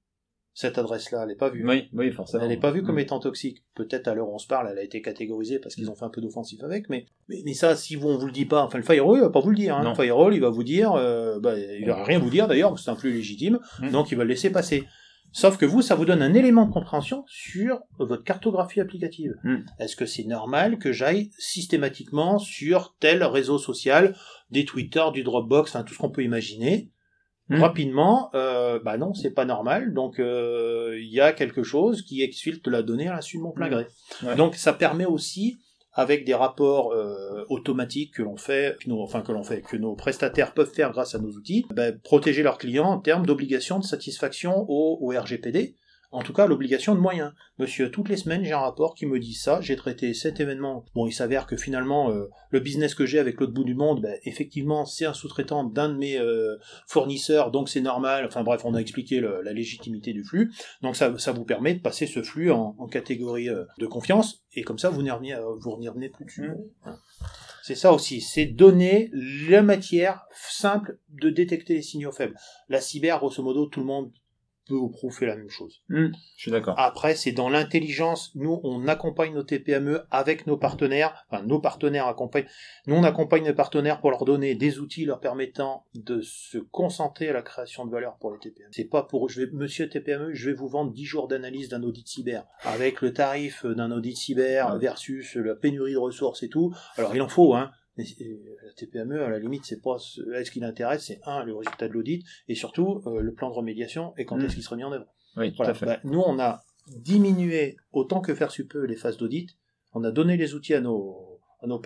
Cette 0.56 0.78
adresse-là, 0.78 1.24
elle 1.24 1.30
n'est 1.30 1.36
pas 1.36 1.50
vue. 1.50 1.68
Oui, 1.68 1.90
oui, 1.94 2.12
forcément. 2.12 2.44
Elle 2.44 2.50
n'est 2.50 2.60
pas 2.60 2.70
vue 2.70 2.84
comme 2.84 2.98
hmm. 2.98 3.00
étant 3.00 3.20
toxique. 3.20 3.64
Peut-être 3.74 4.08
à 4.08 4.14
l'heure 4.14 4.30
où 4.30 4.36
on 4.36 4.40
se 4.40 4.46
parle, 4.46 4.70
elle 4.72 4.78
a 4.78 4.84
été 4.84 5.02
catégorisée 5.02 5.58
parce 5.58 5.74
qu'ils 5.74 5.90
ont 5.90 5.96
fait 5.96 6.06
un 6.06 6.10
peu 6.10 6.22
d'offensif 6.22 6.64
avec, 6.64 6.90
mais, 6.90 7.08
mais, 7.28 7.54
ça, 7.54 7.76
si 7.76 7.96
vous, 7.96 8.08
on 8.08 8.18
vous 8.18 8.28
le 8.28 8.32
dit 8.32 8.46
pas, 8.46 8.64
enfin 8.64 8.78
le 8.78 8.84
firewall, 8.84 9.18
il 9.18 9.22
va 9.22 9.32
pas 9.32 9.40
vous 9.40 9.50
le 9.50 9.56
dire. 9.56 9.76
Hein. 9.76 9.90
Le 9.90 9.96
firewall, 9.96 10.36
il 10.36 10.42
va 10.42 10.52
vous 10.52 10.64
dire, 10.64 10.94
euh, 10.94 11.40
bah, 11.40 11.58
il 11.58 11.88
va 11.88 12.04
rien 12.04 12.20
vous 12.20 12.30
dire 12.30 12.48
d'ailleurs, 12.48 12.78
c'est 12.78 12.92
un 12.92 12.96
flux 12.96 13.12
légitime, 13.12 13.60
donc 13.92 14.12
il 14.12 14.18
va 14.18 14.24
le 14.24 14.30
laisser 14.30 14.52
passer. 14.52 14.84
Sauf 15.34 15.58
que 15.58 15.66
vous, 15.66 15.82
ça 15.82 15.96
vous 15.96 16.06
donne 16.06 16.22
un 16.22 16.36
élément 16.36 16.68
de 16.68 16.72
compréhension 16.72 17.26
sur 17.28 17.82
votre 17.98 18.24
cartographie 18.24 18.80
applicative. 18.80 19.34
Hmm. 19.44 19.66
Est-ce 19.80 19.96
que 19.96 20.06
c'est 20.06 20.26
normal 20.26 20.78
que 20.78 20.92
j'aille 20.92 21.32
systématiquement 21.40 22.38
sur 22.38 22.96
tel 23.00 23.24
réseau 23.24 23.58
social, 23.58 24.16
des 24.52 24.64
Twitter, 24.64 25.04
du 25.12 25.24
Dropbox, 25.24 25.76
enfin 25.76 25.84
tout 25.84 25.96
ce 25.96 26.00
qu'on 26.00 26.12
peut 26.12 26.22
imaginer, 26.22 26.92
hmm. 27.50 27.62
rapidement 27.62 28.30
euh, 28.36 28.80
Bah 28.80 28.98
non, 28.98 29.16
c'est 29.16 29.32
pas 29.32 29.46
normal. 29.46 29.96
Donc 29.96 30.20
euh, 30.20 31.00
il 31.02 31.12
y 31.12 31.20
a 31.20 31.34
quelque 31.34 31.64
chose 31.64 32.04
qui 32.04 32.22
exfiltre 32.22 32.70
la 32.70 32.84
donnée 32.84 33.08
à 33.08 33.16
la 33.16 33.22
suite 33.22 33.42
de 33.42 33.46
mon 33.46 33.54
plein 33.54 33.70
gré. 33.70 33.88
Donc 34.38 34.54
ça 34.54 34.72
permet 34.72 35.06
aussi 35.06 35.58
avec 35.94 36.26
des 36.26 36.34
rapports 36.34 36.92
euh, 36.92 37.46
automatiques 37.50 38.16
que 38.16 38.24
l'on 38.24 38.38
fait, 38.38 38.78
enfin 38.92 39.22
que 39.22 39.32
l'on 39.32 39.44
fait, 39.44 39.62
que 39.62 39.78
nos 39.78 39.96
prestataires 39.96 40.54
peuvent 40.54 40.72
faire 40.72 40.92
grâce 40.92 41.16
à 41.16 41.20
nos 41.20 41.32
outils, 41.32 41.66
ben, 41.74 41.98
protéger 42.00 42.44
leurs 42.44 42.58
clients 42.58 42.90
en 42.90 43.00
termes 43.00 43.26
d'obligation 43.26 43.80
de 43.80 43.84
satisfaction 43.84 44.66
au, 44.68 44.98
au 45.02 45.10
RGPD, 45.10 45.76
en 46.14 46.22
tout 46.22 46.32
cas 46.32 46.48
l'obligation 46.48 46.96
de 46.96 47.00
moyens. 47.00 47.34
Monsieur, 47.58 47.92
toutes 47.92 48.08
les 48.08 48.18
semaines 48.18 48.44
j'ai 48.44 48.54
un 48.54 48.60
rapport 48.60 48.96
qui 48.96 49.06
me 49.06 49.20
dit 49.20 49.34
ça, 49.34 49.60
j'ai 49.62 49.76
traité 49.76 50.14
cet 50.14 50.40
événement. 50.40 50.86
Bon, 50.96 51.08
il 51.08 51.12
s'avère 51.12 51.48
que 51.48 51.58
finalement 51.58 52.12
euh, 52.12 52.30
le 52.52 52.60
business 52.60 52.96
que 52.96 53.06
j'ai 53.06 53.20
avec 53.20 53.40
l'autre 53.40 53.54
bout 53.54 53.64
du 53.64 53.76
monde, 53.76 54.02
ben, 54.02 54.16
effectivement 54.24 54.86
c'est 54.86 55.06
un 55.06 55.14
sous-traitant 55.14 55.64
d'un 55.64 55.90
de 55.90 55.96
mes 55.96 56.18
euh, 56.18 56.58
fournisseurs, 56.88 57.52
donc 57.52 57.68
c'est 57.68 57.82
normal. 57.82 58.26
Enfin 58.26 58.44
bref, 58.44 58.62
on 58.64 58.76
a 58.76 58.80
expliqué 58.80 59.20
la 59.20 59.54
légitimité 59.54 60.14
du 60.14 60.24
flux. 60.24 60.54
Donc 60.82 60.96
ça, 60.96 61.18
ça 61.18 61.32
vous 61.32 61.46
permet 61.46 61.74
de 61.74 61.82
passer 61.82 62.06
ce 62.06 62.22
flux 62.22 62.52
en, 62.52 62.74
catégorie 62.88 63.50
euh, 63.50 63.66
de 63.80 63.88
confiance, 63.88 64.44
et 64.54 64.62
comme 64.62 64.78
ça 64.78 64.90
vous 64.90 65.02
n'y 65.02 65.10
revenez, 65.10 65.36
vous 65.60 65.78
n'y 65.80 65.90
revenez 65.90 66.10
plus 66.10 66.26
dessus. 66.26 66.50
Mmh. 66.86 66.92
C'est 67.64 67.76
ça 67.76 67.94
aussi, 67.94 68.20
c'est 68.20 68.46
donner 68.46 69.10
la 69.48 69.64
matière 69.64 70.26
simple 70.34 71.00
de 71.10 71.30
détecter 71.30 71.76
les 71.76 71.82
signaux 71.82 72.12
faibles. 72.12 72.36
La 72.68 72.82
cyber, 72.82 73.20
grosso 73.20 73.42
modo, 73.42 73.68
tout 73.68 73.80
le 73.80 73.86
monde 73.86 74.12
peut 74.68 74.76
ou 74.76 74.90
prouver 74.90 75.26
la 75.26 75.36
même 75.36 75.50
chose. 75.50 75.82
Hmm, 75.90 76.10
je 76.36 76.42
suis 76.42 76.52
d'accord. 76.52 76.76
Après, 76.78 77.16
c'est 77.16 77.32
dans 77.32 77.50
l'intelligence. 77.50 78.32
Nous, 78.36 78.60
on 78.64 78.88
accompagne 78.88 79.34
nos 79.34 79.44
TPME 79.44 80.06
avec 80.12 80.48
nos 80.48 80.58
partenaires. 80.58 81.26
Enfin, 81.30 81.44
nos 81.44 81.60
partenaires 81.60 82.08
accompagnent. 82.08 82.48
Nous, 82.88 82.96
on 82.96 83.04
accompagne 83.04 83.46
nos 83.46 83.54
partenaires 83.54 84.00
pour 84.00 84.12
leur 84.12 84.26
donner 84.26 84.56
des 84.56 84.80
outils 84.80 85.06
leur 85.06 85.20
permettant 85.20 85.86
de 85.96 86.22
se 86.22 86.58
concentrer 86.58 87.30
à 87.30 87.34
la 87.34 87.42
création 87.42 87.86
de 87.86 87.92
valeur 87.92 88.18
pour 88.18 88.32
les 88.32 88.40
TPME. 88.40 88.70
C'est 88.72 88.86
pas 88.86 89.04
pour, 89.04 89.30
je 89.30 89.42
vais, 89.42 89.52
monsieur 89.52 89.90
TPME, 89.90 90.34
je 90.34 90.50
vais 90.50 90.56
vous 90.56 90.68
vendre 90.68 90.92
10 90.92 91.06
jours 91.06 91.28
d'analyse 91.28 91.70
d'un 91.70 91.84
audit 91.84 92.08
cyber. 92.08 92.46
Avec 92.64 93.02
le 93.02 93.14
tarif 93.14 93.66
d'un 93.66 93.92
audit 93.92 94.16
cyber 94.16 94.78
versus 94.78 95.36
la 95.36 95.56
pénurie 95.56 95.94
de 95.94 95.98
ressources 95.98 96.44
et 96.44 96.50
tout. 96.50 96.74
Alors, 96.98 97.16
il 97.16 97.22
en 97.22 97.30
faut, 97.30 97.54
hein. 97.54 97.72
La 97.96 98.04
TPME, 98.76 99.22
à 99.22 99.30
la 99.30 99.40
limite, 99.40 99.66
c'est 99.66 99.82
pas 99.82 100.00
ce 100.00 100.52
qui 100.52 100.60
l'intéresse, 100.60 101.06
c'est 101.06 101.20
un, 101.26 101.44
le 101.44 101.56
résultat 101.56 101.88
de 101.88 101.94
l'audit, 101.94 102.26
et 102.48 102.56
surtout 102.56 103.04
euh, 103.06 103.22
le 103.22 103.34
plan 103.34 103.50
de 103.50 103.56
remédiation 103.56 104.14
et 104.18 104.26
quand 104.26 104.38
est-ce 104.40 104.48
mm. 104.48 104.50
qu'il 104.50 104.64
sera 104.64 104.76
mis 104.76 104.84
en 104.84 104.92
œuvre. 104.92 105.06
Oui, 105.38 105.54
tout 105.54 105.64
à 105.64 105.74
fait. 105.74 105.86
Bah, 105.86 106.00
nous, 106.04 106.20
on 106.20 106.40
a 106.40 106.64
diminué 106.88 107.78
autant 107.92 108.20
que 108.20 108.34
faire 108.34 108.52
se 108.52 108.64
peut 108.64 108.86
les 108.86 108.96
phases 108.96 109.18
d'audit. 109.18 109.58
On 109.94 110.04
a 110.04 110.12
donné 110.12 110.38
les 110.38 110.56
outils 110.56 110.74
à 110.74 110.82
nos, 110.82 111.40
à 111.62 111.68
nos, 111.68 111.82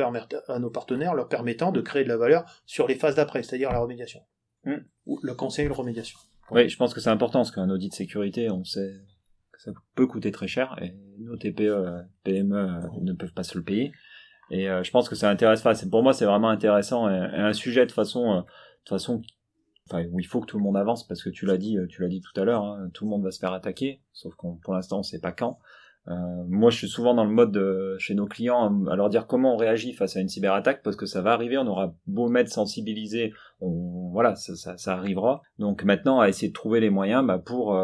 à 0.48 0.60
nos 0.60 0.70
partenaires, 0.70 1.14
leur 1.14 1.28
permettant 1.28 1.72
de 1.72 1.82
créer 1.82 2.04
de 2.04 2.10
la 2.10 2.18
valeur 2.18 2.46
sur 2.66 2.88
les 2.88 2.96
phases 2.96 3.16
d'après, 3.16 3.44
c'est-à-dire 3.44 3.72
la 3.72 3.80
remédiation. 3.80 4.22
Mm. 4.64 4.78
Ou 5.08 5.20
le 5.22 5.34
conseil 5.34 5.68
de 5.68 5.74
remédiation. 5.74 6.18
Oui, 6.52 6.70
je 6.70 6.78
pense 6.78 6.94
que 6.94 7.02
c'est 7.02 7.10
important, 7.10 7.40
parce 7.40 7.52
qu'un 7.52 7.70
audit 7.70 7.92
de 7.92 7.96
sécurité, 7.96 8.50
on 8.50 8.64
sait 8.64 8.94
que 9.52 9.62
ça 9.62 9.72
peut 9.96 10.08
coûter 10.08 10.32
très 10.32 10.48
cher, 10.48 10.78
et 10.82 10.94
nos 11.20 11.36
TPE, 11.36 12.06
PME 12.24 12.80
ne 13.02 13.14
peuvent 13.14 13.34
pas 13.34 13.44
se 13.44 13.58
le 13.58 13.64
payer. 13.66 13.92
Et 14.52 14.70
euh, 14.70 14.84
je 14.84 14.92
pense 14.92 15.10
que 15.10 15.16
ça 15.16 15.30
intéresse 15.30 15.62
pas. 15.62 15.74
Pour 15.90 16.04
moi, 16.04 16.14
c'est 16.14 16.26
vraiment 16.26 16.50
intéressant 16.50 17.10
et, 17.10 17.14
un 17.14 17.54
sujet 17.54 17.86
de 17.86 17.92
façon, 17.92 18.32
euh, 18.32 18.42
de 18.42 18.90
façon, 18.90 19.22
enfin, 19.90 20.06
où 20.12 20.20
il 20.20 20.26
faut 20.26 20.42
que 20.42 20.46
tout 20.46 20.58
le 20.58 20.64
monde 20.64 20.78
avance 20.78 21.06
parce 21.08 21.24
que 21.24 21.30
tu 21.30 21.46
l'as 21.46 21.58
dit, 21.58 21.78
euh, 21.78 21.88
tu 21.88 22.02
l'as 22.02 22.08
dit 22.08 22.22
tout 22.22 22.40
à 22.40 22.46
l'heure, 22.46 22.64
hein, 22.64 22.90
tout 22.94 23.06
le 23.06 23.10
monde 23.10 23.24
va 23.24 23.32
se 23.32 23.40
faire 23.40 23.54
attaquer, 23.54 24.02
sauf 24.14 24.34
qu'on, 24.36 24.56
pour 24.56 24.74
l'instant, 24.74 25.00
on 25.00 25.04
sait 25.04 25.20
pas 25.20 25.32
quand. 25.32 25.60
Euh, 26.08 26.14
moi, 26.48 26.70
je 26.70 26.78
suis 26.78 26.88
souvent 26.88 27.14
dans 27.14 27.26
le 27.26 27.32
mode 27.32 27.52
de, 27.52 27.98
chez 28.00 28.16
nos 28.16 28.28
clients 28.28 28.88
à 28.88 28.96
leur 28.96 29.10
dire 29.10 29.28
comment 29.28 29.56
on 29.56 29.58
réagit 29.58 29.92
face 29.92 30.16
à 30.16 30.22
une 30.22 30.30
cyberattaque 30.30 30.82
parce 30.82 30.96
que 30.96 31.06
ça 31.06 31.22
va 31.22 31.34
arriver. 31.34 31.58
On 31.58 31.68
aura 31.68 31.94
beau 32.06 32.30
mettre 32.30 32.50
sensibiliser, 32.50 33.34
on, 33.60 34.10
voilà, 34.14 34.36
ça, 34.36 34.56
ça, 34.56 34.78
ça, 34.78 34.94
arrivera. 34.94 35.42
Donc 35.60 35.84
maintenant, 35.84 36.22
à 36.22 36.30
essayer 36.30 36.48
de 36.48 36.54
trouver 36.54 36.80
les 36.80 36.90
moyens 36.90 37.28
bah, 37.28 37.40
pour 37.40 37.78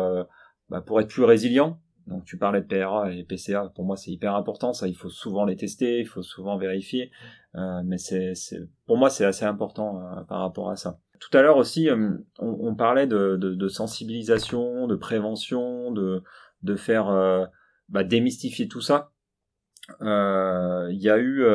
bah, 0.70 0.82
pour 0.82 1.00
être 1.02 1.10
plus 1.10 1.24
résilient 1.24 1.80
donc 2.08 2.26
tu 2.26 2.38
parlais 2.38 2.62
de 2.62 2.68
PRA 2.68 3.12
et 3.12 3.24
PCA, 3.24 3.72
pour 3.74 3.86
moi 3.86 3.96
c'est 3.96 4.12
hyper 4.12 4.36
important, 4.36 4.74
ça 4.74 4.88
il 4.88 4.96
faut 4.96 5.10
souvent 5.10 5.46
les 5.46 5.56
tester, 5.56 6.00
il 6.00 6.06
faut 6.06 6.22
souvent 6.22 6.58
vérifier, 6.58 7.12
euh, 7.56 7.82
mais 7.86 7.98
pour 8.86 8.98
moi 8.98 9.10
c'est 9.10 9.26
assez 9.26 9.46
important 9.46 10.02
euh, 10.02 10.22
par 10.24 10.40
rapport 10.40 10.70
à 10.70 10.76
ça. 10.76 11.00
Tout 11.20 11.36
à 11.38 11.42
l'heure 11.42 11.56
aussi, 11.56 11.90
euh, 11.90 12.18
on, 12.40 12.76
parlait 12.76 13.08
de, 13.08 13.68
sensibilisation, 13.70 14.88
de 14.88 14.96
prévention, 14.96 15.92
de, 15.92 16.22
de 16.64 16.76
faire 16.76 17.50
bah, 17.88 18.04
démystifier 18.04 18.68
tout 18.68 18.82
ça. 18.82 19.12
Il 20.02 20.98
y 21.00 21.10
a 21.10 21.18
eu, 21.18 21.46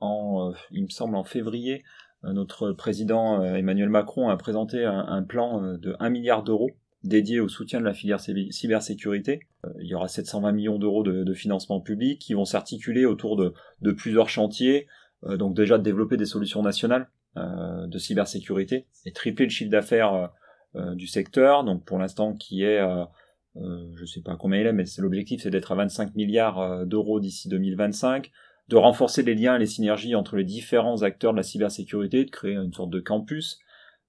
en, 0.00 0.52
il 0.70 0.84
me 0.84 0.88
semble 0.88 1.16
en 1.16 1.24
février, 1.24 1.84
notre 2.22 2.72
président 2.72 3.42
Emmanuel 3.42 3.90
Macron 3.90 4.30
a 4.30 4.36
présenté 4.38 4.86
un, 4.86 5.06
un 5.06 5.22
plan 5.22 5.60
de 5.76 5.94
1 6.00 6.08
milliard 6.08 6.42
d'euros 6.42 6.70
dédié 7.02 7.40
au 7.40 7.48
soutien 7.48 7.80
de 7.80 7.84
la 7.84 7.94
filière 7.94 8.20
cybersécurité. 8.20 9.40
Euh, 9.64 9.70
il 9.80 9.86
y 9.86 9.94
aura 9.94 10.08
720 10.08 10.52
millions 10.52 10.78
d'euros 10.78 11.02
de, 11.02 11.24
de, 11.24 11.34
financement 11.34 11.80
public 11.80 12.20
qui 12.20 12.34
vont 12.34 12.44
s'articuler 12.44 13.06
autour 13.06 13.36
de, 13.36 13.54
de, 13.80 13.92
plusieurs 13.92 14.28
chantiers. 14.28 14.86
Euh, 15.24 15.36
donc 15.36 15.54
déjà 15.54 15.78
de 15.78 15.82
développer 15.82 16.16
des 16.16 16.26
solutions 16.26 16.62
nationales 16.62 17.08
euh, 17.36 17.86
de 17.86 17.98
cybersécurité 17.98 18.86
et 19.06 19.12
tripler 19.12 19.46
le 19.46 19.50
chiffre 19.50 19.70
d'affaires 19.70 20.30
du 20.94 21.08
secteur. 21.08 21.64
Donc 21.64 21.84
pour 21.84 21.98
l'instant 21.98 22.32
qui 22.32 22.62
est, 22.62 22.80
je 23.56 24.04
sais 24.04 24.20
pas 24.20 24.36
combien 24.36 24.60
il 24.60 24.66
est, 24.68 24.72
mais 24.72 24.84
l'objectif, 24.98 25.42
c'est 25.42 25.50
d'être 25.50 25.72
à 25.72 25.74
25 25.74 26.14
milliards 26.14 26.86
d'euros 26.86 27.18
d'ici 27.18 27.48
2025 27.48 28.30
de 28.68 28.76
renforcer 28.76 29.24
les 29.24 29.34
liens 29.34 29.56
et 29.56 29.58
les 29.58 29.66
synergies 29.66 30.14
entre 30.14 30.36
les 30.36 30.44
différents 30.44 31.02
acteurs 31.02 31.32
de 31.32 31.38
la 31.38 31.42
cybersécurité, 31.42 32.24
de 32.24 32.30
créer 32.30 32.54
une 32.54 32.72
sorte 32.72 32.90
de 32.90 33.00
campus, 33.00 33.58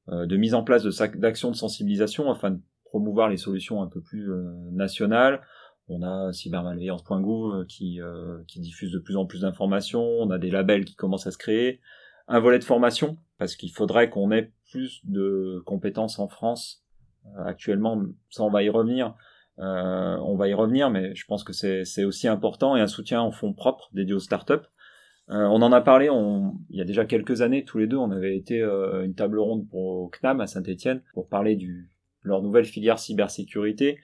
de 0.07 0.37
mise 0.37 0.53
en 0.53 0.63
place 0.63 0.85
d'actions 1.15 1.49
de 1.49 1.55
sensibilisation 1.55 2.29
afin 2.29 2.51
de 2.51 2.59
promouvoir 2.91 3.29
les 3.29 3.37
solutions 3.37 3.81
un 3.81 3.87
peu 3.87 4.01
plus 4.01 4.31
euh, 4.31 4.51
nationales. 4.71 5.41
On 5.87 6.03
a 6.03 6.33
cybermalveillance.gouv 6.33 7.53
euh, 7.53 7.65
qui, 7.65 8.01
euh, 8.01 8.39
qui 8.47 8.59
diffuse 8.59 8.91
de 8.91 8.99
plus 8.99 9.15
en 9.15 9.25
plus 9.25 9.41
d'informations. 9.41 10.03
On 10.03 10.29
a 10.29 10.37
des 10.37 10.51
labels 10.51 10.83
qui 10.83 10.95
commencent 10.95 11.25
à 11.25 11.31
se 11.31 11.37
créer. 11.37 11.79
Un 12.27 12.39
volet 12.39 12.59
de 12.59 12.65
formation, 12.65 13.17
parce 13.37 13.55
qu'il 13.55 13.71
faudrait 13.71 14.09
qu'on 14.09 14.31
ait 14.31 14.51
plus 14.69 15.01
de 15.05 15.61
compétences 15.65 16.19
en 16.19 16.27
France. 16.27 16.83
actuellement, 17.45 18.03
ça 18.29 18.43
on 18.43 18.49
va 18.49 18.61
y 18.63 18.69
revenir. 18.69 19.15
on 19.57 20.35
va 20.37 20.47
y 20.47 20.53
revenir, 20.53 20.89
mais 20.89 21.13
je 21.15 21.25
pense 21.25 21.43
que 21.43 21.51
c'est 21.51 22.03
aussi 22.05 22.27
important 22.27 22.77
et 22.77 22.81
un 22.81 22.87
soutien 22.87 23.21
en 23.21 23.31
fonds 23.31 23.53
propres 23.53 23.89
dédié 23.91 24.13
aux 24.13 24.19
startups. 24.19 24.67
on 25.27 25.61
en 25.61 25.71
a 25.73 25.81
parlé 25.81 26.09
il 26.69 26.77
y 26.77 26.81
a 26.81 26.85
déjà 26.85 27.03
quelques 27.05 27.41
années, 27.41 27.65
tous 27.65 27.79
les 27.79 27.87
deux, 27.87 27.97
on 27.97 28.11
avait 28.11 28.37
été 28.37 28.61
une 28.61 29.15
table 29.15 29.39
ronde 29.39 29.67
pour 29.67 30.09
CNAM 30.11 30.39
à 30.39 30.47
Saint-Etienne 30.47 31.01
pour 31.13 31.27
parler 31.27 31.57
du, 31.57 31.89
leur 32.23 32.41
nouvelle 32.41 32.65
filière 32.65 32.99
cybersécurité. 32.99 33.99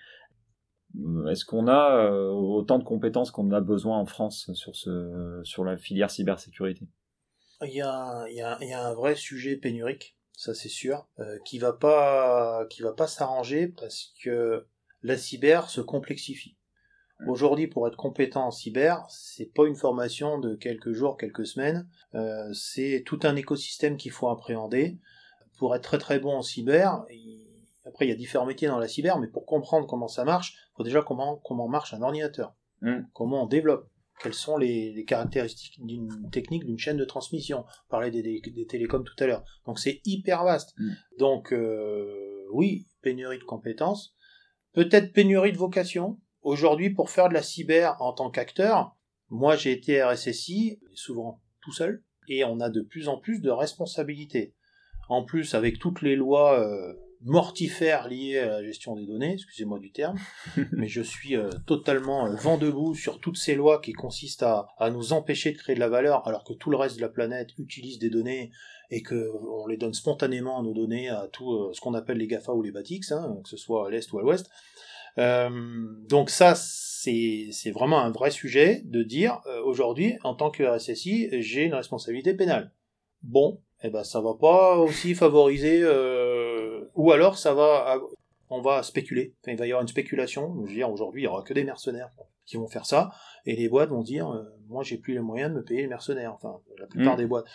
Euh, 0.95 1.27
est-ce 1.27 1.45
qu'on 1.45 1.67
a 1.67 2.05
euh, 2.05 2.29
autant 2.29 2.79
de 2.79 2.83
compétences 2.83 3.31
qu'on 3.31 3.51
a 3.51 3.61
besoin 3.61 3.97
en 3.97 4.05
France 4.05 4.51
sur, 4.53 4.75
ce, 4.75 5.41
sur 5.43 5.63
la 5.63 5.77
filière 5.77 6.09
cybersécurité? 6.11 6.87
Il 7.63 7.73
y, 7.73 7.81
a, 7.81 8.25
il, 8.29 8.35
y 8.35 8.73
a, 8.73 8.85
un 8.85 8.93
vrai 8.93 9.15
sujet 9.15 9.55
pénurique, 9.55 10.15
ça 10.33 10.53
c'est 10.53 10.69
sûr, 10.69 11.07
euh, 11.19 11.39
qui 11.43 11.57
va 11.57 11.73
pas 11.73 12.67
qui 12.69 12.83
va 12.83 12.93
pas 12.93 13.07
s'arranger 13.07 13.67
parce 13.67 14.13
que 14.23 14.67
la 15.01 15.17
cyber 15.17 15.69
se 15.69 15.81
complexifie. 15.81 16.55
Aujourd'hui, 17.27 17.65
pour 17.65 17.87
être 17.87 17.95
compétent 17.95 18.45
en 18.45 18.51
cyber, 18.51 19.03
c'est 19.09 19.51
pas 19.51 19.65
une 19.65 19.75
formation 19.75 20.37
de 20.37 20.53
quelques 20.53 20.91
jours, 20.91 21.17
quelques 21.17 21.47
semaines. 21.47 21.89
C'est 22.53 23.01
tout 23.07 23.19
un 23.23 23.35
écosystème 23.35 23.97
qu'il 23.97 24.11
faut 24.11 24.29
appréhender. 24.29 24.99
Pour 25.57 25.75
être 25.75 25.81
très 25.81 25.97
très 25.97 26.19
bon 26.19 26.35
en 26.35 26.43
cyber, 26.43 27.07
après, 27.87 28.05
il 28.05 28.09
y 28.09 28.11
a 28.11 28.15
différents 28.15 28.45
métiers 28.45 28.67
dans 28.67 28.79
la 28.79 28.87
cyber, 28.87 29.17
mais 29.19 29.27
pour 29.27 29.45
comprendre 29.45 29.87
comment 29.87 30.07
ça 30.07 30.25
marche, 30.25 30.53
il 30.53 30.77
faut 30.77 30.83
déjà 30.83 31.01
comment, 31.01 31.37
comment 31.37 31.67
marche 31.67 31.93
un 31.93 32.01
ordinateur. 32.01 32.53
Hmm. 32.81 33.01
Comment 33.13 33.43
on 33.43 33.47
développe. 33.47 33.89
Quelles 34.21 34.33
sont 34.33 34.57
les, 34.57 35.05
caractéristiques 35.05 35.79
d'une 35.85 36.29
technique, 36.31 36.65
d'une 36.65 36.79
chaîne 36.79 36.97
de 36.97 37.05
transmission. 37.05 37.65
On 37.87 37.89
parlait 37.89 38.11
des, 38.11 38.41
télécoms 38.67 39.03
tout 39.03 39.23
à 39.23 39.27
l'heure. 39.27 39.43
Donc 39.65 39.79
c'est 39.79 40.01
hyper 40.05 40.43
vaste. 40.43 40.73
Hmm. 40.77 40.93
Donc 41.19 41.53
euh, 41.53 42.45
oui, 42.51 42.87
pénurie 43.01 43.39
de 43.39 43.43
compétences. 43.43 44.15
Peut-être 44.73 45.13
pénurie 45.13 45.53
de 45.53 45.57
vocation. 45.57 46.19
Aujourd'hui, 46.41 46.89
pour 46.89 47.09
faire 47.09 47.29
de 47.29 47.33
la 47.33 47.43
cyber 47.43 47.95
en 48.01 48.13
tant 48.13 48.29
qu'acteur, 48.29 48.95
moi 49.29 49.55
j'ai 49.55 49.71
été 49.71 50.03
RSSI, 50.03 50.79
souvent 50.93 51.41
tout 51.61 51.73
seul, 51.73 52.03
et 52.27 52.43
on 52.43 52.59
a 52.59 52.69
de 52.69 52.81
plus 52.81 53.07
en 53.07 53.17
plus 53.17 53.39
de 53.39 53.49
responsabilités. 53.49 54.55
En 55.09 55.23
plus, 55.23 55.55
avec 55.55 55.79
toutes 55.79 56.01
les 56.01 56.15
lois 56.15 56.59
euh, 56.59 56.93
mortifère 57.21 58.07
lié 58.07 58.39
à 58.39 58.45
la 58.47 58.63
gestion 58.63 58.95
des 58.95 59.05
données, 59.05 59.33
excusez-moi 59.33 59.79
du 59.79 59.91
terme, 59.91 60.17
mais 60.71 60.87
je 60.87 61.01
suis 61.01 61.35
euh, 61.35 61.49
totalement 61.65 62.27
euh, 62.27 62.35
vent 62.35 62.57
debout 62.57 62.95
sur 62.95 63.19
toutes 63.19 63.37
ces 63.37 63.55
lois 63.55 63.81
qui 63.81 63.93
consistent 63.93 64.43
à, 64.43 64.67
à, 64.77 64.89
nous 64.89 65.13
empêcher 65.13 65.51
de 65.51 65.57
créer 65.57 65.75
de 65.75 65.79
la 65.79 65.89
valeur 65.89 66.27
alors 66.27 66.43
que 66.43 66.53
tout 66.53 66.69
le 66.69 66.77
reste 66.77 66.97
de 66.97 67.01
la 67.01 67.09
planète 67.09 67.49
utilise 67.57 67.99
des 67.99 68.09
données 68.09 68.51
et 68.89 69.01
que 69.01 69.29
on 69.49 69.67
les 69.67 69.77
donne 69.77 69.93
spontanément 69.93 70.59
à 70.59 70.63
nos 70.63 70.73
données 70.73 71.09
à 71.09 71.27
tout 71.31 71.51
euh, 71.51 71.71
ce 71.73 71.81
qu'on 71.81 71.93
appelle 71.93 72.17
les 72.17 72.27
GAFA 72.27 72.53
ou 72.53 72.61
les 72.61 72.71
BATIX, 72.71 73.11
hein, 73.11 73.37
que 73.43 73.49
ce 73.49 73.57
soit 73.57 73.87
à 73.87 73.89
l'est 73.89 74.11
ou 74.11 74.19
à 74.19 74.21
l'ouest. 74.21 74.49
donc 75.17 76.29
ça, 76.29 76.55
c'est 76.55 77.71
vraiment 77.71 77.99
un 77.99 78.11
vrai 78.11 78.31
sujet 78.31 78.81
de 78.85 79.01
dire 79.01 79.41
aujourd'hui, 79.65 80.15
en 80.23 80.35
tant 80.35 80.51
que 80.51 80.63
RSSI, 80.63 81.29
j'ai 81.41 81.63
une 81.63 81.73
responsabilité 81.73 82.33
pénale. 82.33 82.73
Bon, 83.23 83.61
eh 83.83 83.89
ben 83.89 84.03
ça 84.03 84.21
va 84.21 84.33
pas 84.33 84.77
aussi 84.77 85.15
favoriser 85.15 85.81
ou 86.97 87.11
alors 87.11 87.37
ça 87.37 87.53
va, 87.53 87.97
on 88.49 88.61
va 88.61 88.83
spéculer. 88.83 89.33
il 89.47 89.55
va 89.55 89.65
y 89.65 89.71
avoir 89.71 89.81
une 89.81 89.87
spéculation. 89.87 90.55
Je 90.65 90.69
veux 90.69 90.75
dire, 90.75 90.89
aujourd'hui, 90.89 91.21
il 91.21 91.25
y 91.25 91.27
aura 91.27 91.43
que 91.43 91.53
des 91.53 91.63
mercenaires 91.63 92.09
qui 92.45 92.57
vont 92.57 92.67
faire 92.67 92.85
ça, 92.85 93.11
et 93.45 93.55
les 93.55 93.67
boîtes 93.67 93.89
vont 93.89 94.01
dire, 94.01 94.29
euh, 94.31 94.43
moi, 94.69 94.83
j'ai 94.83 94.97
plus 94.97 95.13
les 95.13 95.19
moyens 95.19 95.51
de 95.51 95.57
me 95.57 95.63
payer 95.63 95.81
les 95.81 95.87
mercenaires. 95.87 96.33
Enfin, 96.33 96.59
la 96.79 96.87
plupart 96.87 97.15
mm. 97.15 97.17
des 97.17 97.25
boîtes. 97.25 97.45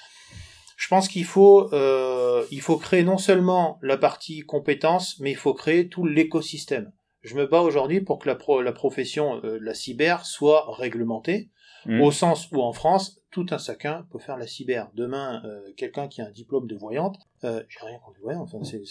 Je 0.76 0.88
pense 0.88 1.08
qu'il 1.08 1.24
faut, 1.24 1.72
euh, 1.72 2.44
il 2.50 2.60
faut 2.60 2.76
créer 2.76 3.02
non 3.02 3.16
seulement 3.16 3.78
la 3.82 3.96
partie 3.96 4.40
compétence, 4.40 5.18
mais 5.20 5.30
il 5.30 5.36
faut 5.36 5.54
créer 5.54 5.88
tout 5.88 6.04
l'écosystème. 6.06 6.92
Je 7.22 7.36
me 7.36 7.46
bats 7.46 7.60
aujourd'hui 7.60 8.00
pour 8.00 8.18
que 8.18 8.28
la, 8.28 8.36
la 8.62 8.72
profession, 8.72 9.40
euh, 9.44 9.58
la 9.62 9.74
cyber, 9.74 10.26
soit 10.26 10.66
réglementée. 10.74 11.50
Mmh. 11.86 12.00
Au 12.00 12.10
sens 12.10 12.50
où 12.52 12.60
en 12.60 12.72
France, 12.72 13.21
tout 13.32 13.46
un 13.50 13.58
chacun 13.58 14.06
peut 14.12 14.18
faire 14.18 14.36
la 14.36 14.46
cyber. 14.46 14.90
Demain, 14.94 15.42
euh, 15.44 15.72
quelqu'un 15.76 16.06
qui 16.06 16.20
a 16.20 16.26
un 16.26 16.30
diplôme 16.30 16.66
de 16.66 16.76
voyante, 16.76 17.16
euh, 17.44 17.62
j'ai 17.68 17.84
rien 17.84 17.98
contre 17.98 18.20
voyants, 18.20 18.42
enfin, 18.42 18.58
c'est, 18.62 18.82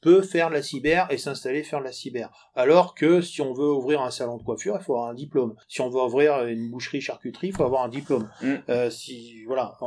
peut 0.00 0.22
faire 0.22 0.50
la 0.50 0.62
cyber 0.62 1.06
et 1.10 1.18
s'installer 1.18 1.62
faire 1.62 1.80
la 1.80 1.92
cyber. 1.92 2.50
Alors 2.54 2.94
que 2.94 3.20
si 3.20 3.42
on 3.42 3.52
veut 3.52 3.70
ouvrir 3.70 4.00
un 4.00 4.10
salon 4.10 4.38
de 4.38 4.42
coiffure, 4.42 4.76
il 4.80 4.82
faut 4.82 4.94
avoir 4.94 5.10
un 5.10 5.14
diplôme. 5.14 5.54
Si 5.68 5.80
on 5.82 5.90
veut 5.90 6.00
ouvrir 6.00 6.46
une 6.46 6.70
boucherie 6.70 7.00
charcuterie, 7.02 7.48
il 7.48 7.54
faut 7.54 7.64
avoir 7.64 7.84
un 7.84 7.88
diplôme. 7.88 8.28
Mmh. 8.42 8.54
Euh, 8.70 8.90
si 8.90 9.44
voilà, 9.44 9.78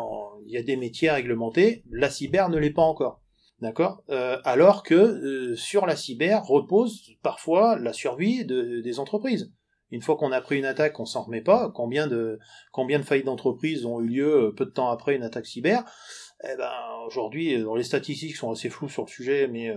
il 0.46 0.52
y 0.52 0.58
a 0.58 0.64
des 0.64 0.78
métiers 0.78 1.10
réglementés, 1.10 1.84
la 1.92 2.10
cyber 2.10 2.50
ne 2.50 2.58
l'est 2.58 2.70
pas 2.70 2.84
encore. 2.84 3.22
D'accord? 3.62 4.04
Euh, 4.10 4.38
Alors 4.46 4.84
que 4.84 4.96
euh, 4.96 5.56
sur 5.56 5.86
la 5.86 5.96
cyber 5.96 6.46
repose 6.46 7.12
parfois 7.22 7.78
la 7.78 7.92
survie 7.92 8.46
de, 8.46 8.80
des 8.80 9.00
entreprises. 9.00 9.52
Une 9.92 10.02
fois 10.02 10.18
qu'on 10.18 10.32
a 10.32 10.42
pris 10.42 10.58
une 10.58 10.66
attaque, 10.66 11.00
on 11.00 11.06
s'en 11.06 11.24
remet 11.24 11.42
pas. 11.42 11.72
Combien 11.74 12.08
de 12.08 12.40
combien 12.72 13.00
de 13.00 13.04
faillites 13.04 13.26
d'entreprises 13.26 13.86
ont 13.86 14.00
eu 14.02 14.08
lieu 14.08 14.48
euh, 14.48 14.52
peu 14.52 14.66
de 14.66 14.72
temps 14.72 14.90
après 14.90 15.16
une 15.16 15.24
attaque 15.24 15.46
cyber? 15.46 15.84
Eh 16.44 16.56
ben 16.58 16.72
aujourd'hui, 17.06 17.58
les 17.76 17.84
statistiques 17.84 18.36
sont 18.36 18.52
assez 18.52 18.70
floues 18.70 18.88
sur 18.88 19.04
le 19.04 19.10
sujet, 19.10 19.48
mais 19.48 19.76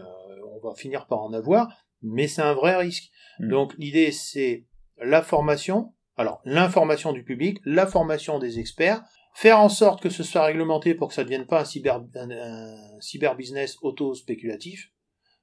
on 0.53 0.67
va 0.67 0.75
finir 0.75 1.07
par 1.07 1.23
en 1.23 1.33
avoir. 1.33 1.69
Mais 2.03 2.29
c'est 2.29 2.43
un 2.43 2.55
vrai 2.55 2.77
risque. 2.77 3.11
Mmh. 3.39 3.49
Donc 3.49 3.75
l'idée 3.79 4.13
c'est 4.13 4.67
la 4.99 5.23
formation. 5.23 5.93
Alors 6.17 6.41
l'information 6.45 7.13
du 7.13 7.25
public, 7.25 7.59
la 7.65 7.87
formation 7.87 8.39
des 8.39 8.59
experts, 8.59 9.03
faire 9.35 9.61
en 9.61 9.69
sorte 9.69 10.03
que 10.03 10.11
ce 10.11 10.23
soit 10.23 10.45
réglementé 10.45 10.95
pour 10.95 11.09
que 11.09 11.15
ça 11.15 11.23
ne 11.23 11.27
devienne 11.27 11.47
pas 11.47 11.61
un 11.61 11.65
cyber, 11.65 12.03
un, 12.15 13.01
cyber 13.01 13.37
business 13.37 13.77
auto-spéculatif. 13.83 14.91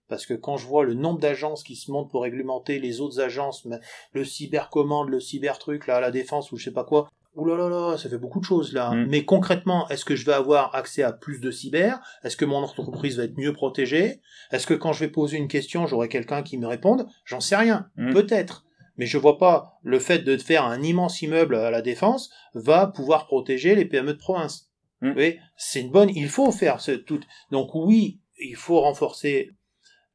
Parce 0.10 0.26
que 0.26 0.34
quand 0.34 0.58
je 0.58 0.66
vois 0.66 0.84
le 0.84 0.96
nombre 0.96 1.20
d'agences 1.20 1.64
qui 1.64 1.76
se 1.76 1.92
montent 1.92 2.12
pour 2.12 2.24
réglementer 2.24 2.80
les 2.80 3.00
autres 3.00 3.22
agences, 3.22 3.66
le 4.12 4.26
cybercommande, 4.26 5.10
le 5.10 5.20
cyber-truc, 5.20 5.88
là, 5.88 6.02
la 6.02 6.12
défense 6.12 6.52
ou 6.52 6.58
je 6.58 6.66
sais 6.66 6.74
pas 6.74 6.84
quoi, 6.84 7.10
Ouh 7.36 7.46
là 7.46 7.56
là 7.56 7.70
là, 7.70 7.96
ça 7.96 8.10
fait 8.10 8.18
beaucoup 8.18 8.40
de 8.40 8.46
choses 8.46 8.74
là. 8.74 8.90
Mm. 8.92 9.08
Mais 9.08 9.24
concrètement, 9.24 9.88
est-ce 9.90 10.04
que 10.04 10.16
je 10.16 10.26
vais 10.26 10.34
avoir 10.34 10.74
accès 10.76 11.04
à 11.04 11.14
plus 11.14 11.40
de 11.40 11.52
cyber? 11.52 12.02
Est-ce 12.24 12.36
que 12.36 12.44
mon 12.44 12.58
entreprise 12.58 13.18
va 13.18 13.24
être 13.24 13.38
mieux 13.38 13.54
protégée? 13.54 14.20
Est-ce 14.52 14.66
que 14.66 14.74
quand 14.74 14.94
je 14.94 15.02
vais 15.02 15.12
poser 15.12 15.38
une 15.38 15.48
question, 15.48 15.86
j'aurai 15.86 16.10
quelqu'un 16.10 16.42
qui 16.42 16.58
me 16.58 16.68
réponde? 16.68 17.08
J'en 17.26 17.40
sais 17.40 17.56
rien. 17.56 17.88
Mm. 17.98 18.14
Peut-être 18.14 18.66
mais 18.98 19.06
je 19.06 19.18
vois 19.18 19.38
pas 19.38 19.80
le 19.82 19.98
fait 19.98 20.20
de 20.20 20.36
faire 20.36 20.66
un 20.66 20.84
immense 20.84 21.22
immeuble 21.22 21.56
à 21.56 21.72
la 21.72 21.82
défense 21.82 22.30
va 22.54 22.86
pouvoir 22.86 23.28
protéger 23.28 23.74
les 23.74 23.86
PME 23.86 24.12
de 24.12 24.18
province. 24.18 24.70
Mmh. 25.02 25.14
c'est 25.56 25.80
une 25.80 25.92
bonne, 25.92 26.10
il 26.10 26.28
faut 26.28 26.52
faire 26.52 26.82
ce 26.82 26.92
tout. 26.92 27.22
Donc 27.52 27.74
oui, 27.74 28.20
il 28.38 28.58
faut 28.58 28.82
renforcer 28.82 29.52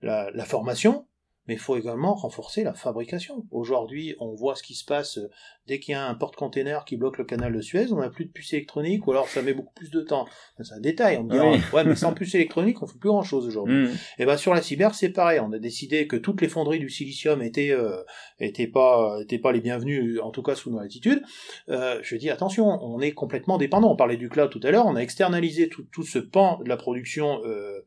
la 0.04 0.44
formation, 0.44 1.06
mais 1.46 1.54
il 1.54 1.60
faut 1.60 1.76
également 1.76 2.14
renforcer 2.14 2.64
la 2.64 2.72
fabrication. 2.72 3.44
Aujourd'hui, 3.50 4.14
on 4.18 4.34
voit 4.34 4.56
ce 4.56 4.62
qui 4.62 4.74
se 4.74 4.84
passe 4.84 5.18
euh, 5.18 5.28
dès 5.66 5.78
qu'il 5.78 5.92
y 5.92 5.94
a 5.94 6.06
un 6.06 6.14
porte-container 6.14 6.84
qui 6.86 6.96
bloque 6.96 7.18
le 7.18 7.24
canal 7.24 7.52
de 7.52 7.60
Suez, 7.60 7.92
on 7.92 7.96
n'a 7.96 8.08
plus 8.08 8.24
de 8.24 8.30
puce 8.30 8.54
électronique, 8.54 9.06
ou 9.06 9.12
alors 9.12 9.28
ça 9.28 9.42
met 9.42 9.52
beaucoup 9.52 9.74
plus 9.74 9.90
de 9.90 10.00
temps. 10.00 10.26
C'est 10.58 10.74
un 10.74 10.80
détail, 10.80 11.18
on 11.18 11.24
me 11.24 11.30
dira, 11.30 11.50
ouais, 11.74 11.84
mais 11.84 11.96
sans 11.96 12.14
puce 12.14 12.34
électronique, 12.34 12.82
on 12.82 12.86
fait 12.86 12.98
plus 12.98 13.08
grand-chose 13.08 13.46
aujourd'hui. 13.46 13.84
Mm. 13.84 13.88
Et 13.88 13.90
eh 14.20 14.24
ben 14.24 14.36
sur 14.36 14.54
la 14.54 14.62
cyber, 14.62 14.94
c'est 14.94 15.10
pareil, 15.10 15.40
on 15.40 15.52
a 15.52 15.58
décidé 15.58 16.06
que 16.06 16.16
toutes 16.16 16.40
les 16.40 16.48
fonderies 16.48 16.78
du 16.78 16.88
silicium 16.88 17.42
étaient 17.42 17.72
euh, 17.72 18.02
étaient 18.40 18.66
pas 18.66 19.18
étaient 19.20 19.38
pas 19.38 19.52
les 19.52 19.60
bienvenues, 19.60 20.20
en 20.20 20.30
tout 20.30 20.42
cas 20.42 20.54
sous 20.54 20.70
nos 20.70 20.80
latitudes. 20.80 21.22
Euh, 21.68 21.98
je 22.02 22.16
dis 22.16 22.30
attention, 22.30 22.66
on 22.66 23.00
est 23.00 23.12
complètement 23.12 23.58
dépendant. 23.58 23.92
On 23.92 23.96
parlait 23.96 24.16
du 24.16 24.30
cloud 24.30 24.50
tout 24.50 24.60
à 24.62 24.70
l'heure, 24.70 24.86
on 24.86 24.96
a 24.96 25.00
externalisé 25.00 25.68
tout, 25.68 25.84
tout 25.92 26.04
ce 26.04 26.18
pan 26.18 26.58
de 26.62 26.68
la 26.68 26.78
production 26.78 27.42
euh, 27.44 27.80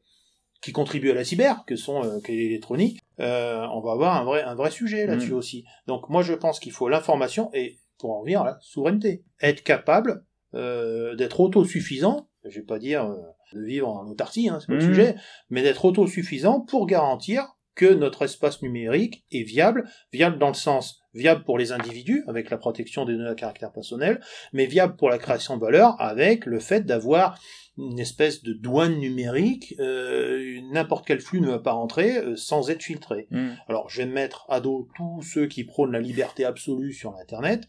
qui 0.61 0.71
contribuent 0.71 1.11
à 1.11 1.15
la 1.15 1.23
cyber, 1.23 1.63
que 1.65 1.75
sont 1.75 2.03
euh, 2.03 2.19
l'électronique, 2.27 2.99
euh, 3.19 3.65
on 3.73 3.81
va 3.81 3.93
avoir 3.93 4.15
un 4.15 4.23
vrai, 4.23 4.43
un 4.43 4.55
vrai 4.55 4.71
sujet 4.71 5.05
là-dessus 5.05 5.33
mm. 5.33 5.37
aussi. 5.37 5.65
Donc 5.87 6.09
moi 6.09 6.21
je 6.21 6.33
pense 6.33 6.59
qu'il 6.59 6.71
faut 6.71 6.89
l'information 6.89 7.49
et 7.53 7.77
pour 7.97 8.11
en 8.11 8.19
revenir 8.19 8.41
à 8.41 8.45
la 8.45 8.57
souveraineté, 8.61 9.23
être 9.41 9.63
capable 9.63 10.23
euh, 10.53 11.15
d'être 11.15 11.39
autosuffisant, 11.39 12.29
je 12.45 12.59
vais 12.59 12.65
pas 12.65 12.79
dire 12.79 13.05
euh, 13.05 13.17
de 13.53 13.63
vivre 13.63 13.89
en 13.89 14.07
autarcie, 14.07 14.49
hein, 14.49 14.59
c'est 14.59 14.67
pas 14.67 14.73
le 14.73 14.79
mm. 14.79 14.87
sujet, 14.87 15.15
mais 15.49 15.63
d'être 15.63 15.85
autosuffisant 15.85 16.61
pour 16.61 16.85
garantir 16.85 17.56
que 17.77 17.93
notre 17.93 18.23
espace 18.23 18.61
numérique 18.61 19.23
est 19.31 19.43
viable, 19.43 19.89
viable 20.11 20.39
dans 20.39 20.49
le 20.49 20.55
sens 20.55 21.01
viable 21.13 21.43
pour 21.43 21.57
les 21.57 21.71
individus 21.71 22.23
avec 22.27 22.49
la 22.49 22.57
protection 22.57 23.05
des 23.05 23.15
données 23.15 23.29
à 23.29 23.35
caractère 23.35 23.71
personnel, 23.71 24.19
mais 24.53 24.65
viable 24.65 24.95
pour 24.97 25.09
la 25.09 25.17
création 25.17 25.55
de 25.55 25.61
valeur 25.61 25.95
avec 25.99 26.45
le 26.45 26.59
fait 26.59 26.81
d'avoir 26.81 27.39
une 27.77 27.99
espèce 27.99 28.41
de 28.41 28.53
douane 28.53 28.97
numérique, 28.97 29.75
euh, 29.79 30.59
n'importe 30.71 31.05
quel 31.05 31.19
flux 31.19 31.41
ne 31.41 31.49
va 31.49 31.59
pas 31.59 31.73
rentrer 31.73 32.17
euh, 32.17 32.35
sans 32.35 32.71
être 32.71 32.81
filtré. 32.81 33.27
Hmm. 33.29 33.51
Alors 33.67 33.89
je 33.89 34.01
vais 34.01 34.07
mettre 34.07 34.45
à 34.49 34.59
dos 34.59 34.87
tous 34.95 35.21
ceux 35.21 35.45
qui 35.45 35.63
prônent 35.63 35.91
la 35.91 35.99
liberté 35.99 36.43
absolue 36.43 36.93
sur 36.93 37.11
l'Internet, 37.11 37.67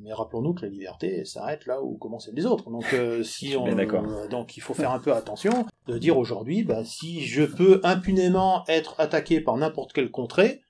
mais 0.00 0.12
rappelons-nous 0.12 0.54
que 0.54 0.62
la 0.62 0.68
liberté 0.68 1.24
s'arrête 1.24 1.66
là 1.66 1.82
où 1.82 1.96
commencent 1.96 2.30
les 2.32 2.46
autres. 2.46 2.70
Donc 2.70 2.92
euh, 2.92 3.22
si 3.22 3.56
on, 3.58 3.66
donc 4.28 4.56
il 4.56 4.60
faut 4.60 4.74
faire 4.74 4.92
un 4.92 4.98
peu 4.98 5.12
attention 5.12 5.66
de 5.86 5.98
dire 5.98 6.18
aujourd'hui, 6.18 6.62
bah, 6.62 6.84
si 6.84 7.24
je 7.24 7.42
peux 7.42 7.80
impunément 7.84 8.64
être 8.68 8.94
attaqué 8.98 9.40
par 9.40 9.56
n'importe 9.56 9.92
quel 9.92 10.10
contrée, 10.10 10.62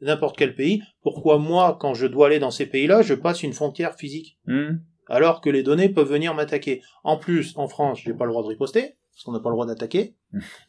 n'importe 0.00 0.36
quel 0.36 0.54
pays, 0.54 0.82
pourquoi 1.02 1.38
moi, 1.38 1.76
quand 1.80 1.94
je 1.94 2.06
dois 2.06 2.26
aller 2.26 2.38
dans 2.38 2.50
ces 2.50 2.66
pays-là, 2.66 3.02
je 3.02 3.14
passe 3.14 3.42
une 3.42 3.52
frontière 3.52 3.94
physique 3.94 4.38
hmm 4.46 4.76
alors 5.08 5.40
que 5.40 5.50
les 5.50 5.62
données 5.62 5.88
peuvent 5.88 6.10
venir 6.10 6.34
m'attaquer? 6.34 6.82
En 7.02 7.16
plus, 7.16 7.52
en 7.56 7.68
France, 7.68 8.00
j'ai 8.02 8.14
pas 8.14 8.24
le 8.24 8.30
droit 8.30 8.42
de 8.42 8.48
riposter, 8.48 8.96
parce 9.12 9.24
qu'on 9.24 9.32
n'a 9.32 9.40
pas 9.40 9.50
le 9.50 9.54
droit 9.54 9.66
d'attaquer. 9.66 10.16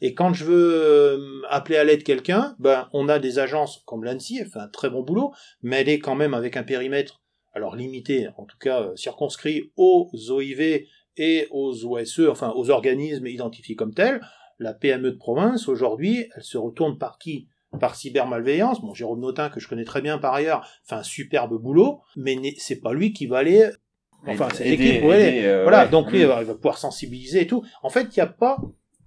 Et 0.02 0.14
quand 0.14 0.34
je 0.34 0.46
veux 0.46 0.72
euh, 0.74 1.42
appeler 1.50 1.78
à 1.78 1.84
l'aide 1.84 2.04
quelqu'un, 2.04 2.56
ben, 2.60 2.88
on 2.94 3.10
a 3.10 3.18
des 3.18 3.40
agences 3.40 3.82
comme 3.86 4.04
l'ANSI, 4.04 4.40
elle 4.40 4.48
fait 4.48 4.60
un 4.60 4.68
très 4.68 4.90
bon 4.90 5.02
boulot, 5.02 5.32
mais 5.64 5.82
elle 5.82 5.90
est 5.90 6.00
quand 6.00 6.16
même 6.16 6.34
avec 6.34 6.56
un 6.58 6.64
périmètre, 6.64 7.24
alors 7.56 7.76
limité, 7.76 8.28
en 8.38 8.46
tout 8.46 8.58
cas 8.60 8.82
euh, 8.82 8.96
circonscrit 8.96 9.72
aux 9.76 10.12
OIV 10.30 10.86
et 11.18 11.48
aux 11.52 11.86
OSE, 11.86 12.28
enfin 12.30 12.54
aux 12.56 12.70
organismes 12.70 13.28
identifiés 13.28 13.76
comme 13.76 13.94
tels. 13.94 14.22
La 14.60 14.74
PME 14.74 15.12
de 15.12 15.18
province, 15.18 15.68
aujourd'hui, 15.68 16.28
elle 16.36 16.44
se 16.44 16.58
retourne 16.58 16.98
par 16.98 17.18
qui? 17.18 17.48
Par 17.80 17.96
cybermalveillance. 17.96 18.82
Bon, 18.82 18.94
Jérôme 18.94 19.20
Notin, 19.20 19.50
que 19.50 19.60
je 19.60 19.68
connais 19.68 19.84
très 19.84 20.02
bien 20.02 20.18
par 20.18 20.34
ailleurs, 20.34 20.66
fait 20.86 20.96
un 20.96 21.04
superbe 21.04 21.62
boulot, 21.62 22.02
mais 22.16 22.38
c'est 22.58 22.80
pas 22.80 22.94
lui 22.94 23.12
qui 23.12 23.26
va 23.26 23.40
aller 23.40 23.70
Enfin, 24.28 24.48
c'est 24.54 24.64
l'équipe. 24.64 25.04
Euh, 25.04 25.64
voilà, 25.64 25.88
donc 25.88 26.12
lui, 26.12 26.22
il 26.22 26.26
va 26.26 26.44
pouvoir 26.44 26.78
sensibiliser 26.78 27.42
et 27.42 27.48
tout. 27.48 27.64
En 27.84 27.90
fait, 27.90 28.04
il 28.16 28.20
n'y 28.20 28.24
a 28.24 28.28
pas. 28.28 28.58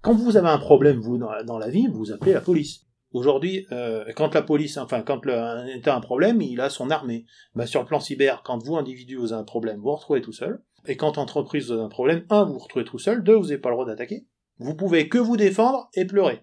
Quand 0.01 0.13
vous 0.13 0.37
avez 0.37 0.47
un 0.47 0.59
problème, 0.59 0.99
vous, 0.99 1.17
dans 1.17 1.57
la, 1.57 1.69
vie, 1.69 1.87
vous 1.91 2.11
appelez 2.11 2.33
la 2.33 2.41
police. 2.41 2.85
Aujourd'hui, 3.11 3.65
euh, 3.71 4.05
quand 4.15 4.35
la 4.35 4.43
police, 4.43 4.77
enfin, 4.77 5.01
quand 5.01 5.25
un 5.27 5.65
État 5.65 5.93
a 5.93 5.97
un 5.97 6.01
problème, 6.01 6.41
il 6.41 6.61
a 6.61 6.69
son 6.69 6.91
armée. 6.91 7.25
Bah, 7.55 7.65
sur 7.65 7.81
le 7.81 7.87
plan 7.87 7.99
cyber, 7.99 8.43
quand 8.43 8.63
vous, 8.63 8.77
individu, 8.77 9.15
vous 9.15 9.33
avez 9.33 9.41
un 9.41 9.45
problème, 9.45 9.77
vous 9.77 9.89
vous 9.89 9.95
retrouvez 9.95 10.21
tout 10.21 10.31
seul. 10.31 10.61
Et 10.85 10.95
quand 10.95 11.17
entreprise, 11.17 11.67
vous 11.67 11.73
avez 11.73 11.81
un 11.81 11.89
problème, 11.89 12.25
un, 12.29 12.45
vous 12.45 12.53
vous 12.53 12.59
retrouvez 12.59 12.85
tout 12.85 12.99
seul, 12.99 13.23
deux, 13.23 13.35
vous 13.35 13.47
n'avez 13.47 13.57
pas 13.57 13.69
le 13.69 13.75
droit 13.75 13.85
d'attaquer. 13.85 14.25
Vous 14.59 14.75
pouvez 14.75 15.09
que 15.09 15.17
vous 15.17 15.37
défendre 15.37 15.89
et 15.95 16.05
pleurer. 16.05 16.41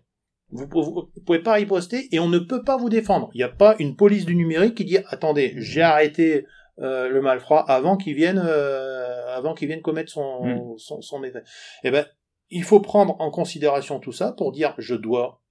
Vous, 0.51 0.67
vous, 0.71 1.11
pouvez 1.25 1.41
pas 1.41 1.55
riposter 1.55 2.09
et 2.12 2.21
on 2.21 2.29
ne 2.29 2.39
peut 2.39 2.62
pas 2.62 2.77
vous 2.77 2.89
défendre. 2.89 3.31
Il 3.35 3.39
n'y 3.39 3.43
a 3.43 3.49
pas 3.49 3.75
une 3.79 3.97
police 3.97 4.27
du 4.27 4.37
numérique 4.37 4.77
qui 4.77 4.85
dit 4.85 4.99
attendez, 5.09 5.55
j'ai 5.57 5.83
arrêté 5.83 6.47
euh, 6.79 7.09
le 7.09 7.21
malfrat 7.21 7.61
avant 7.69 7.97
qu'il 7.97 8.14
vienne 8.14 8.41
euh, 8.45 9.35
avant 9.35 9.55
qu'il 9.55 9.67
vienne 9.67 9.83
commettre 9.83 10.12
son, 10.12 10.45
hmm. 10.45 10.79
son, 10.79 11.01
son 11.01 11.19
méfait. 11.19 11.43
Eh 11.83 11.91
ben, 11.91 12.07
il 12.49 12.62
faut 12.62 12.81
prendre 12.81 13.21
en 13.21 13.31
considération 13.31 13.99
tout 13.99 14.12
ça 14.12 14.33
pour 14.33 14.53
dire 14.53 14.75
je 14.79 14.95
dois 14.95 15.43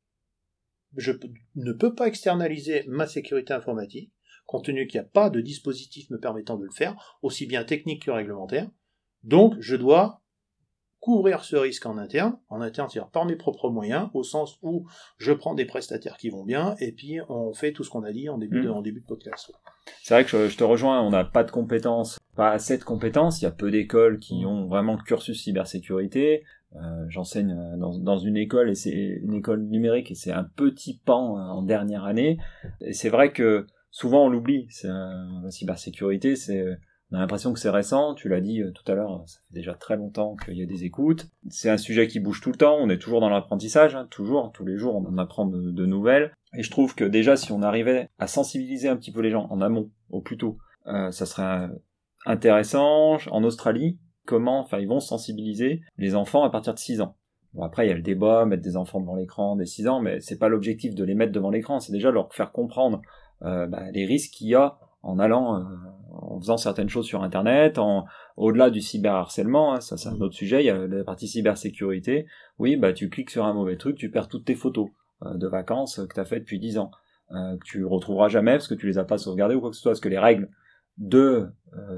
je 0.98 1.12
ne 1.56 1.72
peux 1.72 1.94
pas 1.94 2.08
externaliser 2.08 2.84
ma 2.88 3.08
sécurité 3.08 3.54
informatique 3.54 4.12
compte 4.46 4.66
tenu 4.66 4.88
qu'il 4.88 5.00
n'y 5.00 5.06
a 5.06 5.10
pas 5.10 5.30
de 5.30 5.42
dispositif 5.42 6.10
me 6.10 6.20
permettant 6.20 6.58
de 6.58 6.66
le 6.66 6.72
faire, 6.72 7.18
aussi 7.22 7.46
bien 7.46 7.64
technique 7.64 8.06
que 8.06 8.12
réglementaire. 8.12 8.70
Donc, 9.24 9.56
je 9.60 9.76
dois 9.76 10.22
couvrir 11.00 11.44
ce 11.44 11.56
risque 11.56 11.86
en 11.86 12.00
interne, 12.00 12.38
en 12.50 12.62
interne, 12.62 12.90
c'est-à-dire 12.90 13.12
par 13.12 13.26
mes 13.26 13.36
propres 13.36 13.70
moyens, 13.70 14.10
au 14.16 14.24
sens 14.24 14.58
où 14.64 14.88
je 15.18 15.32
prends 15.34 15.54
des 15.54 15.66
prestataires 15.66 16.18
qui 16.18 16.30
vont 16.30 16.44
bien, 16.44 16.76
et 16.80 16.92
puis 16.92 17.20
on 17.30 17.54
fait 17.54 17.74
tout 17.74 17.84
ce 17.84 17.92
qu'on 17.92 18.04
a 18.04 18.12
dit 18.12 18.28
en 18.28 18.40
début, 18.40 18.62
de, 18.62 18.70
hmm. 18.70 18.74
en 18.74 18.82
début 18.82 19.02
de 19.02 19.06
podcast. 19.06 19.52
C'est 20.02 20.16
vrai 20.16 20.26
que 20.26 20.48
je, 20.48 20.58
te 20.58 20.64
rejoins, 20.64 21.02
on 21.02 21.12
n'a 21.12 21.24
pas 21.24 21.44
de 21.44 21.52
compétences, 21.52 22.18
pas 22.36 22.50
assez 22.50 22.80
de 22.80 22.84
compétences, 22.84 23.40
il 23.40 23.44
y 23.44 23.48
a 23.48 23.52
peu 23.52 23.70
d'écoles 23.70 24.18
qui 24.18 24.46
ont 24.48 24.68
vraiment 24.68 24.96
le 24.96 25.04
cursus 25.04 25.44
cybersécurité. 25.44 26.44
Euh, 26.76 27.06
J'enseigne 27.10 27.52
euh, 27.52 27.78
dans, 27.78 28.18
une 28.18 28.38
école, 28.38 28.70
et 28.70 28.76
c'est 28.76 28.92
une 28.92 29.34
école 29.34 29.64
numérique, 29.64 30.12
et 30.12 30.16
c'est 30.16 30.32
un 30.32 30.44
petit 30.44 31.00
pan 31.04 31.38
euh, 31.38 31.42
en 31.42 31.62
dernière 31.62 32.06
année. 32.06 32.38
C'est 32.92 33.10
vrai 33.10 33.32
que 33.32 33.66
souvent 33.92 34.26
on 34.26 34.30
l'oublie, 34.30 34.68
la 34.84 35.52
cybersécurité, 35.52 36.36
c'est 36.36 36.66
on 37.12 37.18
a 37.18 37.20
l'impression 37.20 37.54
que 37.54 37.60
c'est 37.60 37.70
récent, 37.70 38.16
tu 38.16 38.30
l'as 38.30 38.42
dit 38.42 38.62
euh, 38.62 38.72
tout 38.72 38.92
à 38.92 38.96
l'heure, 38.96 39.24
ça 39.28 39.40
fait 39.48 39.54
déjà 39.54 39.74
très 39.76 39.96
longtemps 39.96 40.36
qu'il 40.36 40.58
y 40.58 40.64
a 40.64 40.66
des 40.66 40.86
écoutes. 40.86 41.28
C'est 41.50 41.70
un 41.70 41.78
sujet 41.78 42.08
qui 42.08 42.20
bouge 42.20 42.42
tout 42.42 42.52
le 42.52 42.58
temps, 42.58 42.78
on 42.80 42.90
est 42.90 42.98
toujours 42.98 43.22
dans 43.22 43.30
l'apprentissage, 43.30 43.96
hein, 43.96 44.08
toujours, 44.10 44.52
tous 44.52 44.66
les 44.66 44.78
jours 44.78 44.96
on 44.96 45.08
en 45.08 45.18
apprend 45.18 45.46
de, 45.46 45.86
nouvelles. 45.86 46.34
Et 46.58 46.64
je 46.64 46.72
trouve 46.72 46.96
que 46.96 47.04
déjà 47.04 47.36
si 47.36 47.52
on 47.52 47.62
arrivait 47.62 48.10
à 48.18 48.28
sensibiliser 48.28 48.90
un 48.90 48.98
petit 48.98 49.12
peu 49.12 49.22
les 49.22 49.30
gens 49.30 49.48
en 49.52 49.62
amont, 49.62 49.92
au 50.10 50.22
plus 50.22 50.38
tôt, 50.38 50.58
euh, 50.88 51.12
ça 51.12 51.26
serait 51.28 51.70
intéressant. 52.26 53.18
En 53.30 53.44
Australie, 53.44 54.00
comment, 54.26 54.60
enfin 54.60 54.80
ils 54.80 54.88
vont 54.88 55.00
sensibiliser 55.00 55.82
les 55.98 56.16
enfants 56.16 56.44
à 56.44 56.50
partir 56.50 56.74
de 56.74 56.80
6 56.80 57.02
ans. 57.02 57.16
Bon 57.54 57.64
après 57.64 57.86
il 57.86 57.90
y 57.90 57.92
a 57.92 57.96
le 57.96 58.02
débat, 58.02 58.46
mettre 58.46 58.64
des 58.64 58.78
enfants 58.78 59.00
devant 59.00 59.16
l'écran 59.16 59.56
des 59.56 59.66
6 59.66 59.88
ans, 59.88 60.02
mais 60.02 60.20
c'est 60.20 60.38
pas 60.38 60.50
l'objectif 60.50 60.96
de 60.96 61.04
les 61.04 61.16
mettre 61.16 61.32
devant 61.32 61.50
l'écran, 61.50 61.80
c'est 61.80 61.92
déjà 61.92 62.12
leur 62.12 62.34
faire 62.34 62.52
comprendre 62.52 63.02
euh, 63.44 63.68
bah, 63.68 63.84
les 63.92 64.06
risques 64.06 64.32
qu'il 64.32 64.48
y 64.48 64.56
a 64.56 64.78
en 65.04 65.20
allant, 65.20 65.64
en 66.14 66.40
faisant 66.40 66.58
certaines 66.58 66.90
choses 66.90 67.06
sur 67.06 67.22
Internet, 67.22 67.78
en 67.78 68.06
au-delà 68.38 68.72
du 68.72 68.82
cyberharcèlement, 68.82 69.76
hein, 69.76 69.80
ça 69.80 69.98
c'est 69.98 70.10
un 70.10 70.20
autre 70.20 70.34
sujet, 70.34 70.64
il 70.64 70.66
y 70.66 70.72
a 70.72 70.88
la 70.88 71.04
partie 71.04 71.28
cybersécurité. 71.28 72.26
Oui, 72.58 72.76
bah 72.76 72.92
tu 72.92 73.10
cliques 73.10 73.30
sur 73.30 73.46
un 73.46 73.54
mauvais 73.54 73.78
truc, 73.78 73.98
tu 73.98 74.10
perds 74.10 74.30
toutes 74.30 74.46
tes 74.46 74.56
photos 74.56 74.90
de 75.24 75.48
vacances 75.48 76.02
que 76.10 76.14
tu 76.16 76.20
as 76.20 76.26
fait 76.26 76.40
depuis 76.40 76.58
10 76.58 76.80
ans, 76.80 76.90
que 77.30 77.64
tu 77.64 77.86
retrouveras 77.86 78.30
jamais 78.30 78.54
parce 78.54 78.68
que 78.68 78.74
tu 78.74 78.88
les 78.88 78.98
as 78.98 79.04
pas 79.04 79.20
sauvegardées 79.20 79.54
ou 79.54 79.62
quoi 79.62 79.70
que 79.70 79.76
ce 79.76 79.84
soit, 79.84 79.92
parce 79.92 80.00
que 80.00 80.10
les 80.10 80.18
règles 80.18 80.50
de 80.98 81.48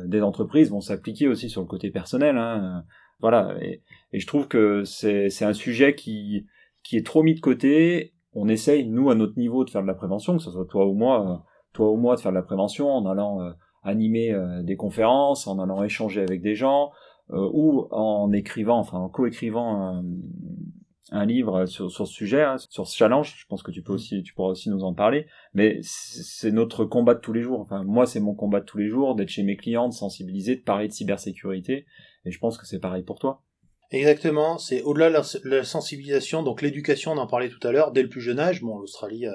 des 0.05 0.21
entreprises 0.21 0.71
vont 0.71 0.81
s'appliquer 0.81 1.27
aussi 1.27 1.49
sur 1.49 1.61
le 1.61 1.67
côté 1.67 1.91
personnel. 1.91 2.35
Hein, 2.37 2.83
voilà, 3.19 3.55
et, 3.61 3.83
je 4.11 4.25
trouve 4.25 4.47
que 4.47 4.83
c'est 4.83 5.43
un 5.43 5.53
sujet 5.53 5.93
qui 5.93 6.47
qui 6.87 6.97
est 6.97 7.05
trop 7.05 7.21
mis 7.21 7.35
de 7.35 7.41
côté. 7.41 8.13
On 8.33 8.47
essaye, 8.47 8.87
nous, 8.87 9.09
à 9.09 9.15
notre 9.15 9.37
niveau, 9.37 9.65
de 9.65 9.69
faire 9.69 9.81
de 9.81 9.87
la 9.87 9.93
prévention, 9.93 10.37
que 10.37 10.43
ce 10.43 10.51
soit 10.51 10.65
toi 10.65 10.87
ou 10.87 10.93
moi, 10.93 11.29
euh, 11.29 11.35
toi 11.73 11.91
ou 11.91 11.97
moi, 11.97 12.15
de 12.15 12.21
faire 12.21 12.31
de 12.31 12.37
la 12.37 12.43
prévention 12.43 12.89
en 12.89 13.05
allant 13.05 13.41
euh, 13.41 13.51
animer 13.83 14.31
euh, 14.31 14.63
des 14.63 14.77
conférences, 14.77 15.47
en 15.47 15.59
allant 15.59 15.83
échanger 15.83 16.21
avec 16.21 16.41
des 16.41 16.55
gens, 16.55 16.91
ou 17.29 17.87
en 17.91 18.31
écrivant, 18.31 18.79
enfin 18.79 18.99
en 18.99 19.09
coécrivant 19.09 20.01
un 21.11 21.25
livre 21.25 21.65
sur, 21.65 21.91
sur 21.91 22.07
ce 22.07 22.13
sujet, 22.13 22.43
hein, 22.43 22.57
sur 22.57 22.87
ce 22.87 22.95
challenge. 22.95 23.35
Je 23.37 23.45
pense 23.47 23.63
que 23.63 23.71
tu 23.71 23.81
peux 23.81 23.93
aussi, 23.93 24.23
tu 24.23 24.33
pourras 24.33 24.51
aussi 24.51 24.69
nous 24.69 24.83
en 24.83 24.93
parler. 24.93 25.27
Mais 25.53 25.79
c'est 25.81 26.51
notre 26.51 26.85
combat 26.85 27.13
de 27.13 27.19
tous 27.19 27.33
les 27.33 27.41
jours. 27.41 27.59
Enfin, 27.59 27.83
moi, 27.83 28.05
c'est 28.05 28.19
mon 28.19 28.35
combat 28.35 28.59
de 28.59 28.65
tous 28.65 28.77
les 28.77 28.87
jours 28.87 29.15
d'être 29.15 29.29
chez 29.29 29.43
mes 29.43 29.57
clients, 29.57 29.89
de 29.89 29.93
sensibiliser, 29.93 30.55
de 30.55 30.61
parler 30.61 30.87
de 30.87 30.93
cybersécurité. 30.93 31.85
Et 32.25 32.31
je 32.31 32.39
pense 32.39 32.57
que 32.57 32.65
c'est 32.65 32.79
pareil 32.79 33.03
pour 33.03 33.19
toi. 33.19 33.41
Exactement, 33.89 34.57
c'est 34.57 34.81
au-delà 34.81 35.09
de 35.09 35.49
la, 35.49 35.63
sensibilisation, 35.63 36.43
donc 36.43 36.61
l'éducation, 36.61 37.13
on 37.13 37.17
en 37.17 37.27
parlait 37.27 37.47
tout 37.47 37.65
à 37.65 37.71
l'heure, 37.71 37.93
dès 37.93 38.03
le 38.03 38.09
plus 38.09 38.19
jeune 38.19 38.37
âge. 38.37 38.61
Bon, 38.61 38.77
l'Australie, 38.79 39.27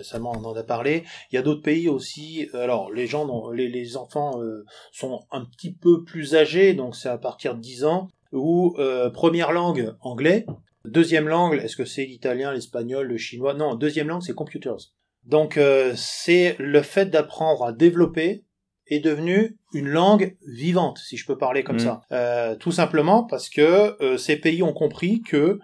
récemment, 0.00 0.32
on 0.34 0.44
en 0.44 0.54
a 0.54 0.62
parlé. 0.62 1.04
Il 1.30 1.36
y 1.36 1.38
a 1.38 1.42
d'autres 1.42 1.62
pays 1.62 1.88
aussi. 1.88 2.48
Alors, 2.54 2.90
les 2.90 3.06
gens, 3.06 3.50
les, 3.50 3.68
les 3.68 3.96
enfants 3.96 4.40
euh, 4.42 4.64
sont 4.92 5.20
un 5.30 5.44
petit 5.44 5.72
peu 5.72 6.04
plus 6.04 6.34
âgés, 6.34 6.74
donc 6.74 6.96
c'est 6.96 7.08
à 7.08 7.18
partir 7.18 7.54
de 7.54 7.60
10 7.60 7.84
ans. 7.84 8.08
Où 8.32 8.76
euh, 8.78 9.10
première 9.10 9.52
langue 9.52 9.94
anglais, 10.00 10.46
deuxième 10.84 11.28
langue, 11.28 11.54
est-ce 11.54 11.76
que 11.76 11.84
c'est 11.84 12.04
l'italien, 12.04 12.52
l'espagnol, 12.52 13.06
le 13.06 13.16
chinois? 13.16 13.54
Non, 13.54 13.74
deuxième 13.74 14.08
langue 14.08 14.22
c'est 14.22 14.34
computers. 14.34 14.92
Donc 15.24 15.56
euh, 15.56 15.92
c'est 15.96 16.56
le 16.58 16.82
fait 16.82 17.06
d'apprendre 17.06 17.64
à 17.64 17.72
développer 17.72 18.44
est 18.90 19.00
devenu 19.00 19.56
une 19.72 19.88
langue 19.88 20.36
vivante, 20.46 20.98
si 20.98 21.16
je 21.16 21.24
peux 21.26 21.38
parler 21.38 21.62
comme 21.62 21.76
mm. 21.76 21.80
ça. 21.80 22.00
Euh, 22.12 22.56
tout 22.56 22.72
simplement 22.72 23.24
parce 23.24 23.48
que 23.48 23.96
euh, 24.02 24.16
ces 24.16 24.36
pays 24.36 24.62
ont 24.62 24.72
compris 24.72 25.22
que 25.22 25.58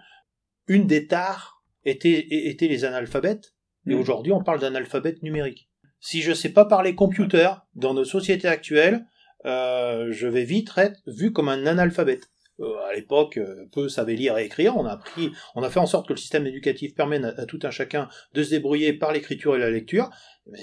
une 0.67 0.87
des 0.87 1.07
tares 1.07 1.61
était, 1.85 2.27
était 2.29 2.67
les 2.67 2.85
analphabètes, 2.85 3.53
et 3.85 3.95
mm. 3.95 3.99
aujourd'hui 3.99 4.31
on 4.31 4.43
parle 4.43 4.59
d'analphabète 4.59 5.21
numérique. 5.23 5.69
Si 5.99 6.21
je 6.21 6.33
sais 6.33 6.49
pas 6.49 6.65
parler 6.65 6.95
computer 6.95 7.49
dans 7.75 7.93
nos 7.93 8.05
sociétés 8.05 8.47
actuelles, 8.47 9.05
euh, 9.45 10.11
je 10.11 10.27
vais 10.27 10.43
vite 10.43 10.71
être 10.77 10.99
vu 11.07 11.31
comme 11.31 11.49
un 11.49 11.65
analphabète. 11.65 12.29
Euh, 12.59 12.75
à 12.89 12.95
l'époque, 12.95 13.37
euh, 13.37 13.65
peu 13.71 13.87
savaient 13.87 14.15
lire 14.15 14.37
et 14.37 14.45
écrire. 14.45 14.75
On 14.77 14.85
a 14.85 14.91
appris, 14.91 15.29
on 15.55 15.61
a 15.61 15.69
fait 15.69 15.79
en 15.79 15.85
sorte 15.85 16.07
que 16.07 16.13
le 16.13 16.17
système 16.17 16.47
éducatif 16.47 16.95
permette 16.95 17.23
à, 17.23 17.45
tout 17.45 17.59
un 17.63 17.69
chacun 17.69 18.09
de 18.33 18.43
se 18.43 18.49
débrouiller 18.49 18.93
par 18.93 19.11
l'écriture 19.11 19.55
et 19.55 19.59
la 19.59 19.69
lecture. 19.69 20.09
Mais 20.49 20.59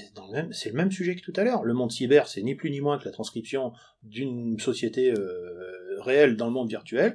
c'est 0.50 0.70
le 0.70 0.76
même 0.76 0.90
sujet 0.90 1.14
que 1.14 1.20
tout 1.20 1.32
à 1.36 1.44
l'heure. 1.44 1.62
Le 1.62 1.72
monde 1.72 1.92
cyber, 1.92 2.26
c'est 2.26 2.42
ni 2.42 2.54
plus 2.54 2.70
ni 2.70 2.80
moins 2.80 2.98
que 2.98 3.04
la 3.04 3.12
transcription 3.12 3.72
d'une 4.02 4.58
société 4.58 5.12
euh, 5.12 6.00
réelle 6.00 6.36
dans 6.36 6.46
le 6.46 6.52
monde 6.52 6.68
virtuel, 6.68 7.14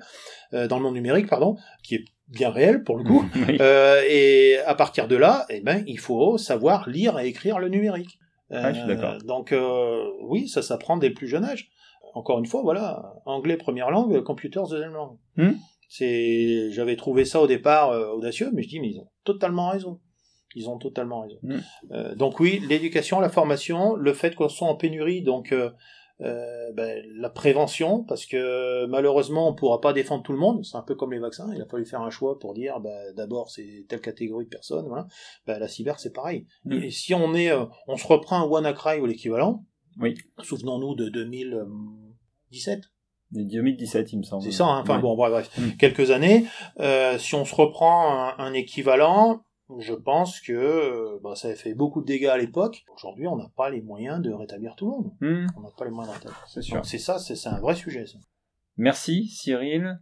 dans 0.52 0.78
le 0.78 0.84
monde 0.84 0.94
numérique, 0.94 1.28
pardon, 1.28 1.58
qui 1.84 1.96
est 1.96 2.06
bien 2.28 2.52
réel 2.52 2.84
pour 2.84 2.98
le 2.98 3.04
coup. 3.04 3.28
et 4.10 4.60
à 4.66 4.76
partir 4.76 5.08
de 5.08 5.16
là, 5.16 5.46
eh 5.50 5.62
ben, 5.62 5.84
il 5.88 6.00
faut 6.00 6.38
savoir 6.38 6.88
lire 6.88 7.20
et 7.20 7.28
écrire 7.28 7.60
le 7.60 7.70
numérique. 7.70 8.20
Ah, 8.52 8.72
je 8.72 8.80
suis. 8.80 9.28
Donc 9.28 9.54
oui, 10.22 10.48
ça 10.48 10.62
s'apprend 10.62 10.98
dès 10.98 11.10
le 11.10 11.16
plus 11.16 11.28
jeune 11.28 11.44
âge 11.44 11.70
encore 12.20 12.40
une 12.40 12.46
fois, 12.46 12.62
voilà, 12.62 13.14
anglais 13.26 13.56
première 13.56 13.92
langue, 13.92 14.22
computers 14.24 14.68
deuxième 14.68 14.94
langue. 14.94 15.18
Hmm. 15.38 15.54
C'est, 15.88 16.70
j'avais 16.72 16.98
trouvé 16.98 17.24
ça 17.24 17.42
au 17.42 17.48
départ 17.48 17.92
euh, 17.92 18.10
audacieux, 18.10 18.52
mais 18.54 18.62
je 18.62 18.68
dis, 18.68 18.80
mais 18.80 18.90
ils 18.90 19.00
ont 19.00 19.10
totalement 19.24 19.70
raison. 19.70 20.02
Ils 20.54 20.70
ont 20.70 20.78
totalement 20.78 21.22
raison. 21.22 21.38
Hmm. 21.42 21.60
Euh, 21.92 22.16
donc 22.16 22.40
oui, 22.42 22.62
l'éducation, 22.68 23.22
la 23.22 23.30
formation, 23.30 23.96
le 23.96 24.14
fait 24.14 24.36
qu'on 24.36 24.50
soit 24.50 24.68
en 24.68 24.76
pénurie, 24.76 25.22
donc 25.22 25.54
euh, 25.54 25.72
ben, 26.74 27.02
la 27.16 27.30
prévention, 27.30 28.04
parce 28.04 28.26
que 28.26 28.86
malheureusement 28.88 29.48
on 29.48 29.56
pourra 29.56 29.80
pas 29.80 29.94
défendre 29.94 30.22
tout 30.22 30.34
le 30.34 30.40
monde. 30.40 30.66
C'est 30.66 30.76
un 30.76 30.82
peu 30.82 30.96
comme 30.96 31.14
les 31.14 31.20
vaccins. 31.20 31.50
Il 31.56 31.62
a 31.62 31.66
fallu 31.66 31.86
faire 31.86 32.02
un 32.02 32.10
choix 32.10 32.38
pour 32.38 32.54
dire, 32.54 32.82
ben, 32.82 33.14
d'abord 33.16 33.50
c'est 33.50 33.86
telle 33.88 34.02
catégorie 34.02 34.44
de 34.46 34.50
personnes. 34.50 34.88
Voilà. 34.88 35.08
Ben, 35.48 35.58
la 35.58 35.70
cyber 35.70 36.00
c'est 36.00 36.14
pareil. 36.14 36.48
Hmm. 36.66 36.84
Et 36.84 36.92
si 36.92 37.14
on 37.14 37.34
est, 37.34 37.52
on 37.88 37.96
se 37.96 38.06
reprend 38.06 38.42
un 38.42 38.46
WannaCry 38.46 39.00
ou 39.00 39.06
l'équivalent, 39.06 39.64
oui. 40.00 40.16
Souvenons-nous 40.42 40.96
de 40.96 41.24
2017. 42.52 42.84
2017, 43.32 44.14
il 44.14 44.20
me 44.20 44.24
semble. 44.24 44.44
C'est 44.44 44.52
ça, 44.52 44.66
hein. 44.66 44.82
enfin 44.82 45.00
bon, 45.00 45.16
bref, 45.16 45.50
mm. 45.58 45.78
quelques 45.78 46.12
années. 46.12 46.46
Euh, 46.80 47.18
si 47.18 47.36
on 47.36 47.46
se 47.46 47.54
reprend 47.54 48.34
un, 48.38 48.54
équivalent, 48.54 49.44
je 49.78 49.94
pense 49.94 50.42
que 50.42 50.54
euh, 50.54 51.20
bah, 51.24 51.36
ça 51.36 51.50
a 51.50 51.56
fait 51.56 51.76
beaucoup 51.76 52.02
de 52.02 52.08
dégâts 52.08 52.28
à 52.28 52.38
l'époque. 52.38 52.84
Aujourd'hui, 52.96 53.28
on 53.28 53.36
n'a 53.36 53.50
pas 53.56 53.70
les 53.70 53.82
moyens 53.82 54.22
de 54.22 54.32
rétablir 54.32 54.76
tout 54.76 54.86
le 54.86 54.92
monde. 54.92 55.12
Mm. 55.22 55.48
On 55.58 55.62
n'a 55.62 55.70
pas 55.78 55.86
les 55.86 55.92
moyens 55.92 56.16
de 56.16 56.20
rétablir. 56.20 56.44
C'est 56.48 56.62
sûr. 56.62 56.84
C'est 56.86 56.98
ça, 56.98 57.20
c'est 57.20 57.48
un 57.48 57.60
vrai 57.60 57.76
sujet. 57.76 58.06
Ça. 58.08 58.18
Merci 58.78 59.28
Cyril. 59.28 60.00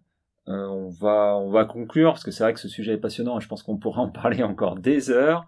Euh, 0.48 0.68
on 0.68 0.89
va 0.89 1.38
on 1.38 1.50
va 1.50 1.66
conclure 1.66 2.14
parce 2.14 2.24
que 2.24 2.32
c'est 2.32 2.43
vrai 2.43 2.54
que 2.54 2.60
ce 2.62 2.70
sujet 2.70 2.93
est 2.93 2.98
passionnant 2.98 3.38
et 3.38 3.41
je 3.41 3.50
pense 3.50 3.64
qu'on 3.64 3.78
pourra 3.78 4.02
en 4.02 4.10
parler 4.12 4.43
encore 4.43 4.78
des 4.78 5.10
heures. 5.10 5.45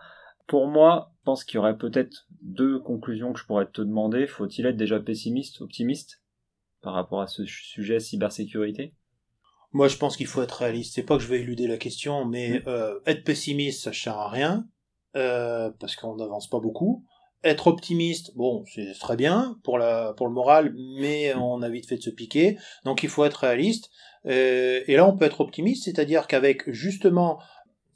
Pour 0.47 0.67
moi, 0.67 1.13
je 1.19 1.23
pense 1.25 1.43
qu'il 1.43 1.55
y 1.55 1.57
aurait 1.59 1.77
peut-être 1.77 2.27
deux 2.41 2.79
conclusions 2.79 3.31
que 3.31 3.39
je 3.39 3.45
pourrais 3.45 3.67
te 3.67 3.81
demander. 3.81 4.27
Faut-il 4.27 4.65
être 4.65 4.75
déjà 4.75 4.99
pessimiste, 4.99 5.61
optimiste? 5.61 6.21
Par 6.81 6.93
rapport 6.93 7.21
à 7.21 7.27
ce 7.27 7.45
sujet 7.45 7.99
cybersécurité? 7.99 8.93
Moi, 9.71 9.87
je 9.87 9.97
pense 9.97 10.17
qu'il 10.17 10.27
faut 10.27 10.41
être 10.41 10.59
réaliste. 10.59 10.95
C'est 10.95 11.03
pas 11.03 11.17
que 11.17 11.23
je 11.23 11.27
vais 11.27 11.41
éluder 11.41 11.67
la 11.67 11.77
question, 11.77 12.25
mais 12.25 12.59
mm. 12.59 12.63
euh, 12.67 12.99
être 13.05 13.23
pessimiste, 13.23 13.83
ça 13.83 13.93
sert 13.93 14.17
à 14.17 14.29
rien 14.29 14.67
euh, 15.15 15.69
parce 15.79 15.95
qu'on 15.95 16.15
n'avance 16.15 16.49
pas 16.49 16.59
beaucoup. 16.59 17.05
Être 17.43 17.67
optimiste, 17.67 18.35
bon, 18.35 18.65
c'est 18.73 18.91
très 18.99 19.15
bien 19.15 19.57
pour 19.63 19.77
la 19.77 20.13
pour 20.17 20.27
le 20.27 20.33
moral, 20.33 20.73
mais 20.99 21.33
mm. 21.33 21.41
on 21.41 21.61
a 21.61 21.69
vite 21.69 21.87
fait 21.87 21.97
de 21.97 22.01
se 22.01 22.09
piquer. 22.09 22.57
Donc, 22.83 23.03
il 23.03 23.09
faut 23.09 23.25
être 23.25 23.41
réaliste. 23.41 23.91
Euh, 24.25 24.81
et 24.87 24.95
là, 24.95 25.07
on 25.07 25.15
peut 25.15 25.25
être 25.25 25.41
optimiste, 25.41 25.85
c'est-à-dire 25.85 26.27
qu'avec 26.27 26.69
justement 26.71 27.39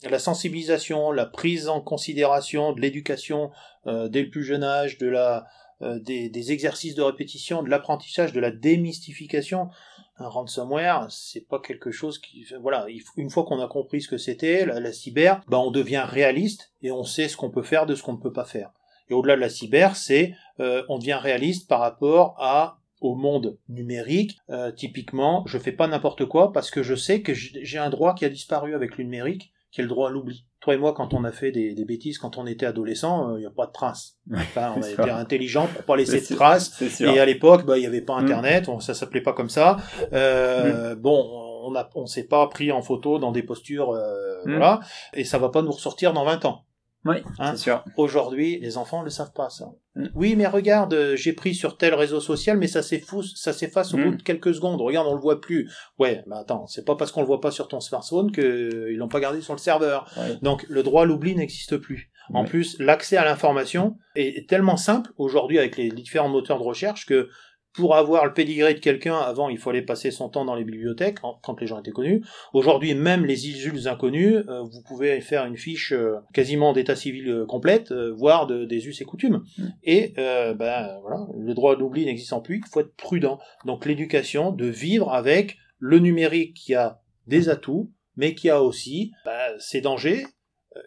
la 0.04 0.20
sensibilisation, 0.20 1.12
la 1.12 1.26
prise 1.26 1.70
en 1.70 1.82
considération 1.82 2.74
de 2.74 2.82
l'éducation 2.82 3.52
dès 3.86 4.22
le 4.22 4.30
plus 4.30 4.44
jeune 4.44 4.64
âge, 4.64 4.98
de 4.98 5.08
la, 5.08 5.46
euh, 5.84 6.00
des, 6.00 6.52
exercices 6.52 6.96
de 6.96 7.02
répétition, 7.02 7.64
de 7.64 7.70
l'apprentissage, 7.70 8.34
de 8.34 8.40
la 8.40 8.52
démystification. 8.52 9.70
Un 10.18 10.28
ransomware, 10.28 11.08
c'est 11.10 11.48
pas 11.48 11.60
quelque 11.60 11.92
chose 11.92 12.20
qui, 12.20 12.46
voilà, 12.62 12.86
une 13.18 13.30
fois 13.30 13.44
qu'on 13.46 13.60
a 13.60 13.68
compris 13.68 14.02
ce 14.02 14.08
que 14.08 14.18
c'était, 14.18 14.66
la, 14.66 14.94
cyber, 14.94 15.42
bah 15.48 15.60
on 15.60 15.72
devient 15.72 16.06
réaliste 16.08 16.72
et 16.82 16.92
on 16.92 17.04
sait 17.04 17.28
ce 17.28 17.36
qu'on 17.36 17.50
peut 17.50 17.64
faire 17.64 17.86
de 17.86 17.96
ce 17.96 18.04
qu'on 18.04 18.14
ne 18.14 18.22
peut 18.22 18.32
pas 18.32 18.46
faire. 18.46 18.72
Et 19.10 19.14
au-delà 19.14 19.36
de 19.36 19.42
la 19.42 19.50
cyber, 19.50 19.96
c'est 19.96 20.36
euh, 20.60 20.84
on 20.88 21.00
devient 21.00 21.20
réaliste 21.20 21.68
par 21.68 21.80
rapport 21.80 22.36
à 22.40 22.78
au 23.02 23.16
monde 23.16 23.58
numérique. 23.68 24.38
typiquement, 24.78 25.44
je 25.46 25.58
fais 25.58 25.74
pas 25.74 25.88
n'importe 25.88 26.26
quoi 26.26 26.54
parce 26.54 26.72
que 26.72 26.84
je 26.84 26.96
sais 26.96 27.22
que 27.22 27.34
j'ai 27.34 27.78
un 27.78 27.90
droit 27.90 28.16
qui 28.16 28.24
a 28.24 28.30
disparu 28.30 28.76
avec 28.76 28.98
le 28.98 29.04
numérique 29.04 29.52
qui 29.74 29.82
a 29.82 29.84
le 29.84 29.90
droit 29.90 30.08
à 30.08 30.12
l'oubli. 30.12 30.46
Toi 30.64 30.76
et 30.76 30.78
moi, 30.78 30.94
quand 30.94 31.14
on 31.14 31.26
a 31.26 31.34
fait 31.34 31.52
des, 31.52 31.84
bêtises, 31.84 32.18
quand 32.18 32.38
on 32.38 32.48
était 32.48 32.66
adolescent, 32.66 33.32
il 33.32 33.36
euh, 33.36 33.40
n'y 33.40 33.46
a 33.46 33.50
pas 33.50 33.66
de 33.66 33.74
traces. 33.74 34.16
Enfin, 34.34 34.74
on 34.78 34.82
a 34.82 34.90
été 34.90 35.10
intelligent 35.10 35.68
pour 35.68 35.84
pas 35.84 35.98
laisser 35.98 36.22
de 36.22 36.36
traces. 36.36 36.82
Et 37.02 37.20
à 37.20 37.26
l'époque, 37.26 37.66
bah, 37.66 37.78
il 37.78 37.82
n'y 37.82 37.86
avait 37.86 38.00
pas 38.00 38.16
mm. 38.16 38.24
Internet, 38.24 38.66
ça 38.66 38.80
ça 38.80 38.94
s'appelait 38.94 39.20
pas 39.20 39.34
comme 39.34 39.50
ça. 39.50 39.76
Euh, 40.14 40.96
mm. 40.96 41.00
Bon, 41.00 41.30
on 41.66 41.76
a, 41.76 41.90
on 41.96 42.06
s'est 42.06 42.24
pas 42.24 42.48
pris 42.48 42.72
en 42.72 42.82
photo 42.82 43.20
dans 43.20 43.34
des 43.34 43.44
postures, 43.44 43.92
euh, 43.92 44.46
mm. 44.46 44.52
voilà. 44.52 44.80
Et 45.14 45.26
ça 45.26 45.38
va 45.38 45.50
pas 45.50 45.62
nous 45.62 45.72
ressortir 45.72 46.14
dans 46.14 46.24
20 46.24 46.46
ans. 46.46 46.64
Oui, 47.06 47.18
hein 47.40 47.52
c'est 47.52 47.64
sûr. 47.64 47.84
Aujourd'hui, 47.98 48.60
les 48.60 48.78
enfants 48.78 49.00
ne 49.00 49.06
le 49.06 49.10
savent 49.10 49.34
pas, 49.34 49.50
ça. 49.50 49.72
Mm. 49.96 50.08
Oui, 50.16 50.36
mais 50.36 50.48
regarde, 50.48 50.94
euh, 50.94 51.16
j'ai 51.16 51.34
pris 51.34 51.54
sur 51.54 51.78
tel 51.78 51.94
réseau 51.94 52.20
social, 52.20 52.58
mais 52.58 52.68
ça 52.68 52.82
s'efface, 52.82 53.34
ça 53.36 53.54
s'efface 53.54 53.94
au 53.94 53.98
mm. 53.98 54.04
bout 54.04 54.16
de 54.18 54.24
quelques 54.24 54.56
secondes. 54.56 54.82
Regarde, 54.82 55.08
on 55.08 55.16
le 55.16 55.22
voit 55.22 55.42
plus. 55.42 55.70
Ouais, 56.00 56.24
mais 56.28 56.36
attends, 56.38 56.66
c'est 56.68 56.86
pas 56.86 56.96
parce 56.96 57.12
qu'on 57.12 57.22
le 57.22 57.28
voit 57.28 57.42
pas 57.42 57.52
sur 57.52 57.68
ton 57.68 57.80
smartphone 57.80 58.32
qu'ils 58.32 58.98
l'ont 58.98 59.10
pas 59.10 59.20
gardé 59.20 59.42
sur 59.42 59.54
le 59.54 59.60
serveur. 59.60 60.10
Donc, 60.42 60.66
le 60.70 60.84
droit 60.84 61.04
à 61.04 61.06
l'oubli 61.06 61.36
n'existe 61.36 61.78
plus. 61.78 62.12
En 62.34 62.46
plus, 62.46 62.80
l'accès 62.80 63.18
à 63.18 63.26
l'information 63.26 63.98
est 64.16 64.48
tellement 64.48 64.78
simple 64.78 65.12
aujourd'hui 65.18 65.60
avec 65.60 65.76
les 65.76 65.90
différents 65.90 66.30
moteurs 66.30 66.58
de 66.58 66.64
recherche 66.64 67.06
que 67.06 67.30
pour 67.74 67.96
avoir 67.96 68.26
le 68.26 68.34
pédigré 68.34 68.74
de 68.74 68.80
quelqu'un, 68.80 69.18
avant, 69.18 69.50
il 69.50 69.58
fallait 69.58 69.82
passer 69.82 70.12
son 70.12 70.30
temps 70.30 70.46
dans 70.46 70.56
les 70.56 70.64
bibliothèques, 70.64 71.20
quand 71.20 71.60
les 71.60 71.68
gens 71.68 71.80
étaient 71.80 71.92
connus. 71.92 72.24
Aujourd'hui, 72.54 72.94
même 72.94 73.26
les 73.26 73.48
Isus 73.48 73.88
inconnus, 73.88 74.44
euh, 74.48 74.62
vous 74.62 74.82
pouvez 74.84 75.20
faire 75.22 75.46
une 75.46 75.58
fiche 75.58 75.92
euh, 75.92 76.18
quasiment 76.34 76.74
d'état 76.74 76.96
civil 76.96 77.30
euh, 77.30 77.46
complète, 77.46 77.92
voire 77.92 78.48
de, 78.48 78.66
des 78.66 78.88
us 78.88 79.02
et 79.02 79.06
coutumes. 79.06 79.44
Mm. 79.58 79.64
Et 79.84 80.14
ben 80.16 81.00
voilà, 81.02 81.28
le 81.38 81.54
droit 81.54 81.76
d'oubli 81.76 82.06
n'existant 82.06 82.42
plus, 82.42 82.62
il 82.66 82.70
faut 82.70 82.82
être 82.82 82.96
prudent. 82.96 83.40
Donc 83.66 83.86
l'éducation, 83.86 84.52
de 84.52 84.66
vivre 84.66 85.12
avec 85.12 85.58
le 85.80 86.00
numérique 86.00 86.54
qui 86.54 86.76
a 86.76 87.02
des 87.28 87.50
atouts, 87.50 87.92
mais 88.16 88.36
qui 88.36 88.50
a 88.50 88.62
aussi 88.62 89.12
ben, 89.26 89.54
ses 89.58 89.82
dangers, 89.82 90.26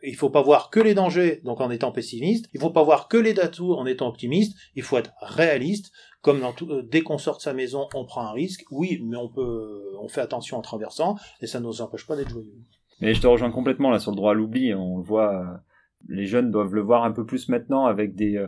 il 0.03 0.17
faut 0.17 0.31
pas 0.31 0.43
voir 0.43 0.71
que 0.71 0.81
les 0.81 0.95
dangers, 0.95 1.41
donc 1.45 1.61
en 1.61 1.71
étant 1.71 1.93
pessimiste. 1.93 2.49
Il 2.55 2.61
faut 2.61 2.71
pas 2.71 2.83
voir 2.83 3.09
que 3.09 3.17
les 3.17 3.39
atouts 3.39 3.75
en 3.75 3.87
étant 3.87 4.09
optimiste. 4.09 4.57
Il 4.75 4.83
faut 4.83 4.99
être 4.99 5.13
réaliste. 5.21 5.93
Comme 6.23 6.41
dans 6.41 6.53
tout, 6.53 6.69
euh, 6.71 6.83
dès 6.83 7.03
qu'on 7.03 7.19
sort 7.19 7.37
de 7.37 7.43
sa 7.43 7.55
maison, 7.55 7.87
on 7.95 8.05
prend 8.05 8.23
un 8.23 8.33
risque. 8.33 8.65
Oui, 8.71 9.01
mais 9.05 9.17
on 9.17 9.29
peut, 9.29 9.93
on 10.01 10.09
fait 10.09 10.21
attention 10.21 10.57
en 10.57 10.63
traversant, 10.63 11.17
et 11.41 11.47
ça 11.47 11.61
ne 11.61 11.67
nous 11.67 11.81
empêche 11.83 12.07
pas 12.07 12.17
d'être 12.17 12.31
joyeux. 12.31 12.55
Mais 13.01 13.15
je 13.15 13.21
te 13.21 13.27
rejoins 13.27 13.51
complètement 13.51 13.91
là 13.91 13.99
sur 13.99 14.11
le 14.11 14.17
droit 14.17 14.33
à 14.33 14.35
l'oubli. 14.35 14.75
On 14.75 14.99
le 14.99 15.05
voit, 15.05 15.61
les 16.09 16.27
jeunes 16.27 16.51
doivent 16.51 16.75
le 16.75 16.81
voir 16.81 17.05
un 17.05 17.13
peu 17.13 17.25
plus 17.25 17.49
maintenant 17.49 17.85
avec 17.87 18.17
des 18.17 18.45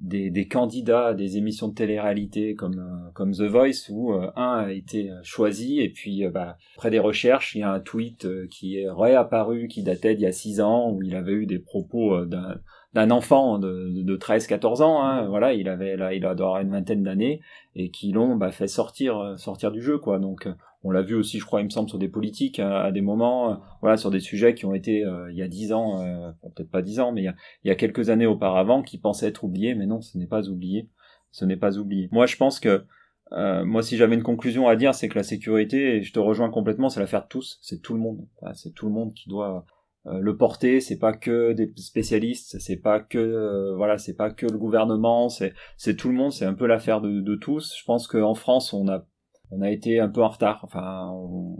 des, 0.00 0.48
candidats 0.48 1.08
à 1.08 1.14
des 1.14 1.36
émissions 1.36 1.68
de 1.68 1.74
télé-réalité 1.74 2.54
comme, 2.54 3.12
euh, 3.18 3.32
The 3.32 3.42
Voice 3.42 3.90
où 3.90 4.14
euh, 4.14 4.30
un 4.34 4.64
a 4.66 4.72
été 4.72 5.10
choisi 5.22 5.80
et 5.80 5.90
puis 5.90 6.24
euh, 6.24 6.30
bah, 6.30 6.56
après 6.76 6.90
des 6.90 6.98
recherches 6.98 7.54
il 7.54 7.60
y 7.60 7.62
a 7.62 7.72
un 7.72 7.80
tweet 7.80 8.26
qui 8.48 8.78
est 8.78 8.90
réapparu 8.90 9.68
qui 9.68 9.82
datait 9.82 10.14
d'il 10.14 10.22
y 10.22 10.26
a 10.26 10.32
six 10.32 10.60
ans 10.60 10.90
où 10.90 11.02
il 11.02 11.14
avait 11.14 11.32
eu 11.32 11.46
des 11.46 11.58
propos 11.58 12.24
d'un 12.24 12.56
d'un 12.92 13.12
enfant 13.12 13.60
de, 13.60 14.02
de 14.02 14.16
13-14 14.16 14.82
ans, 14.82 15.04
hein, 15.04 15.28
voilà, 15.28 15.54
il 15.54 15.68
avait 15.68 15.96
là, 15.96 16.12
il 16.12 16.26
a 16.26 16.34
une 16.60 16.70
vingtaine 16.70 17.04
d'années 17.04 17.40
et 17.76 17.90
qui 17.90 18.10
l'ont 18.10 18.34
bah, 18.34 18.50
fait 18.50 18.66
sortir 18.66 19.34
sortir 19.36 19.70
du 19.70 19.80
jeu 19.80 19.98
quoi. 19.98 20.18
Donc 20.18 20.48
on 20.82 20.90
l'a 20.90 21.02
vu 21.02 21.14
aussi, 21.14 21.38
je 21.38 21.44
crois, 21.44 21.60
il 21.60 21.64
me 21.64 21.70
semble, 21.70 21.88
sur 21.88 21.98
des 21.98 22.08
politiques 22.08 22.58
à, 22.58 22.90
des 22.90 23.02
moments, 23.02 23.52
euh, 23.52 23.54
voilà, 23.82 23.96
sur 23.96 24.10
des 24.10 24.20
sujets 24.20 24.54
qui 24.54 24.64
ont 24.64 24.74
été 24.74 25.04
euh, 25.04 25.30
il 25.30 25.36
y 25.36 25.42
a 25.42 25.48
dix 25.48 25.72
ans, 25.72 26.00
euh, 26.00 26.30
peut-être 26.54 26.70
pas 26.70 26.82
dix 26.82 27.00
ans, 27.00 27.12
mais 27.12 27.22
il 27.22 27.34
y, 27.68 27.70
a, 27.70 27.74
quelques 27.74 28.08
années 28.08 28.26
auparavant, 28.26 28.82
qui 28.82 28.98
pensaient 28.98 29.28
être 29.28 29.44
oubliés, 29.44 29.74
mais 29.74 29.86
non, 29.86 30.00
ce 30.00 30.16
n'est 30.16 30.26
pas 30.26 30.48
oublié. 30.48 30.88
Ce 31.32 31.44
n'est 31.44 31.56
pas 31.56 31.78
oublié. 31.78 32.08
Moi, 32.10 32.26
je 32.26 32.36
pense 32.36 32.58
que 32.58 32.84
moi, 33.32 33.82
si 33.82 33.96
j'avais 33.96 34.16
une 34.16 34.24
conclusion 34.24 34.66
à 34.66 34.74
dire, 34.74 34.94
c'est 34.94 35.08
que 35.08 35.14
la 35.14 35.22
sécurité, 35.22 35.96
et 35.96 36.02
je 36.02 36.12
te 36.12 36.18
rejoins 36.18 36.50
complètement, 36.50 36.88
c'est 36.88 36.98
l'affaire 36.98 37.22
de 37.22 37.28
tous, 37.28 37.58
c'est 37.62 37.80
tout 37.80 37.94
le 37.94 38.00
monde. 38.00 38.26
c'est 38.54 38.74
tout 38.74 38.86
le 38.86 38.92
monde 38.92 39.14
qui 39.14 39.28
doit 39.28 39.64
le 40.06 40.36
porter. 40.36 40.80
C'est 40.80 40.98
pas 40.98 41.12
que 41.12 41.52
des 41.52 41.72
spécialistes, 41.76 42.58
c'est 42.58 42.78
pas 42.78 42.98
que 42.98 43.72
voilà, 43.76 43.98
c'est 43.98 44.16
pas 44.16 44.30
que 44.30 44.46
le 44.46 44.58
gouvernement, 44.58 45.28
c'est 45.28 45.52
c'est 45.76 45.94
tout 45.94 46.08
le 46.08 46.16
monde. 46.16 46.32
C'est 46.32 46.46
un 46.46 46.54
peu 46.54 46.66
l'affaire 46.66 47.00
de, 47.00 47.20
de 47.20 47.36
tous. 47.36 47.76
Je 47.78 47.84
pense 47.84 48.08
qu'en 48.08 48.34
France, 48.34 48.72
on 48.72 48.88
a 48.88 49.06
on 49.50 49.62
a 49.62 49.70
été 49.70 50.00
un 50.00 50.08
peu 50.08 50.22
en 50.22 50.28
retard. 50.28 50.60
Enfin, 50.64 51.12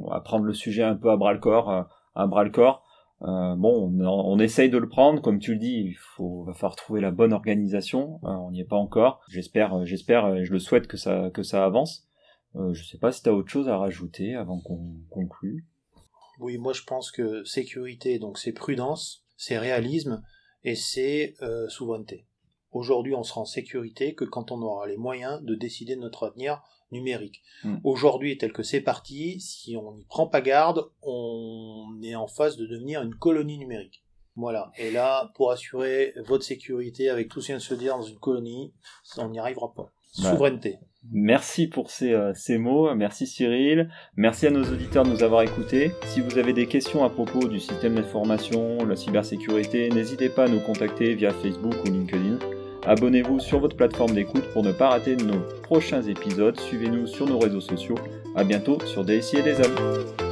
va 0.09 0.21
prendre 0.21 0.45
le 0.45 0.55
sujet 0.55 0.83
un 0.83 0.97
peu 0.97 1.11
à 1.11 1.17
bras 1.17 1.33
le 1.33 1.39
corps, 1.39 1.71
euh, 1.71 1.83
à 2.15 2.27
bras 2.27 2.45
le 2.45 2.51
corps. 2.51 2.85
Euh, 3.23 3.55
bon, 3.55 3.93
on, 4.01 4.39
essaye 4.39 4.71
de 4.71 4.79
le 4.79 4.89
prendre, 4.89 5.21
comme 5.21 5.41
tu 5.41 5.53
le 5.53 5.59
dis, 5.59 5.83
il 5.89 5.95
faut 5.95 6.45
va 6.45 6.55
falloir 6.55 6.77
trouver 6.77 7.03
la 7.03 7.11
bonne 7.11 7.35
organisation. 7.35 8.19
Euh, 8.25 8.29
on 8.29 8.51
n'y 8.51 8.61
est 8.61 8.65
pas 8.65 8.77
encore. 8.77 9.21
J'espère, 9.29 9.85
j'espère, 9.85 10.35
et 10.35 10.45
je 10.45 10.53
le 10.53 10.59
souhaite 10.59 10.87
que 10.87 10.97
ça 10.97 11.31
que 11.35 11.43
ça 11.43 11.65
avance. 11.65 12.07
Euh, 12.57 12.73
je 12.73 12.83
sais 12.83 12.99
pas 12.99 13.13
si 13.13 13.23
tu 13.23 13.29
as 13.29 13.35
autre 13.35 13.51
chose 13.51 13.69
à 13.69 13.77
rajouter 13.77 14.35
avant 14.35 14.61
qu'on 14.61 14.95
conclue. 15.11 15.67
Oui, 16.39 16.57
moi 16.57 16.73
je 16.73 16.83
pense 16.85 17.11
que 17.11 17.45
sécurité, 17.45 18.19
donc 18.19 18.39
c'est 18.39 18.53
prudence, 18.53 19.27
c'est 19.37 19.59
réalisme 19.59 20.23
et 20.65 20.75
c'est 20.75 21.35
souveraineté. 21.69 22.27
Aujourd'hui, 22.73 23.15
on 23.15 23.23
sera 23.23 23.41
en 23.41 23.47
sécurité 23.47 24.15
que 24.15 24.25
quand 24.25 24.53
on 24.53 24.63
aura 24.63 24.87
les 24.87 24.97
moyens 24.97 25.43
de 25.43 25.55
décider 25.55 25.97
de 25.97 26.01
notre 26.01 26.27
avenir 26.27 26.63
numérique. 26.93 27.43
Hmm. 27.65 27.77
Aujourd'hui, 27.85 28.39
tel 28.39 28.53
que 28.53 28.63
c'est 28.63 28.81
parti, 28.81 29.41
si 29.41 29.77
on 29.77 29.93
n'y 29.93 30.05
prend 30.05 30.27
pas 30.27 30.41
garde, 30.41 30.91
on 31.03 31.99
est 32.03 32.15
en 32.15 32.27
phase 32.27 32.57
de 32.57 32.67
devenir 32.67 33.03
une 33.03 33.15
colonie 33.15 33.59
numérique. 33.59 34.05
Voilà. 34.37 34.71
Et 34.79 34.91
là, 34.91 35.33
pour 35.35 35.51
assurer 35.51 36.15
votre 36.27 36.45
sécurité 36.45 37.09
avec 37.09 37.29
tout 37.29 37.41
ce 37.41 37.47
qui 37.47 37.53
vient 37.53 37.59
de 37.59 37.63
se 37.63 37.75
dire 37.75 37.97
dans 37.97 38.03
une 38.03 38.19
colonie, 38.19 38.73
on 39.19 39.29
n'y 39.29 39.39
arrivera 39.39 39.73
pas. 39.75 39.93
Bah, 40.23 40.31
Souveraineté. 40.31 40.79
Merci 41.13 41.67
pour 41.67 41.91
ces, 41.91 42.13
euh, 42.13 42.33
ces, 42.35 42.59
mots, 42.59 42.95
merci 42.95 43.27
Cyril, 43.27 43.89
merci 44.17 44.47
à 44.47 44.51
nos 44.51 44.65
auditeurs 44.65 45.05
de 45.05 45.11
nous 45.11 45.23
avoir 45.23 45.43
écoutés. 45.43 45.93
Si 46.05 46.21
vous 46.21 46.37
avez 46.37 46.53
des 46.53 46.67
questions 46.67 47.05
à 47.05 47.09
propos 47.09 47.49
du 47.49 47.59
système 47.59 47.95
d'information, 47.95 48.85
la 48.85 48.97
cybersécurité, 48.97 49.89
n'hésitez 49.89 50.29
pas 50.29 50.45
à 50.45 50.49
nous 50.49 50.61
contacter 50.61 51.15
via 51.15 51.31
Facebook 51.31 51.75
ou 51.85 51.91
LinkedIn. 51.91 52.39
Abonnez-vous 52.87 53.41
sur 53.41 53.61
votre 53.61 53.77
plateforme 53.77 54.13
d'écoute 54.13 54.45
pour 54.53 54.63
ne 54.63 54.73
pas 54.73 54.89
rater 54.89 55.17
nos 55.17 55.41
prochains 55.63 56.03
épisodes. 56.03 56.59
Suivez-nous 56.59 57.07
sur 57.07 57.27
nos 57.27 57.39
réseaux 57.39 57.61
sociaux. 57.61 57.97
A 58.37 58.45
bientôt 58.45 58.79
sur 58.87 59.05
DSI 59.05 59.39
et 59.39 59.43
des 59.43 59.61
hommes. 59.61 60.30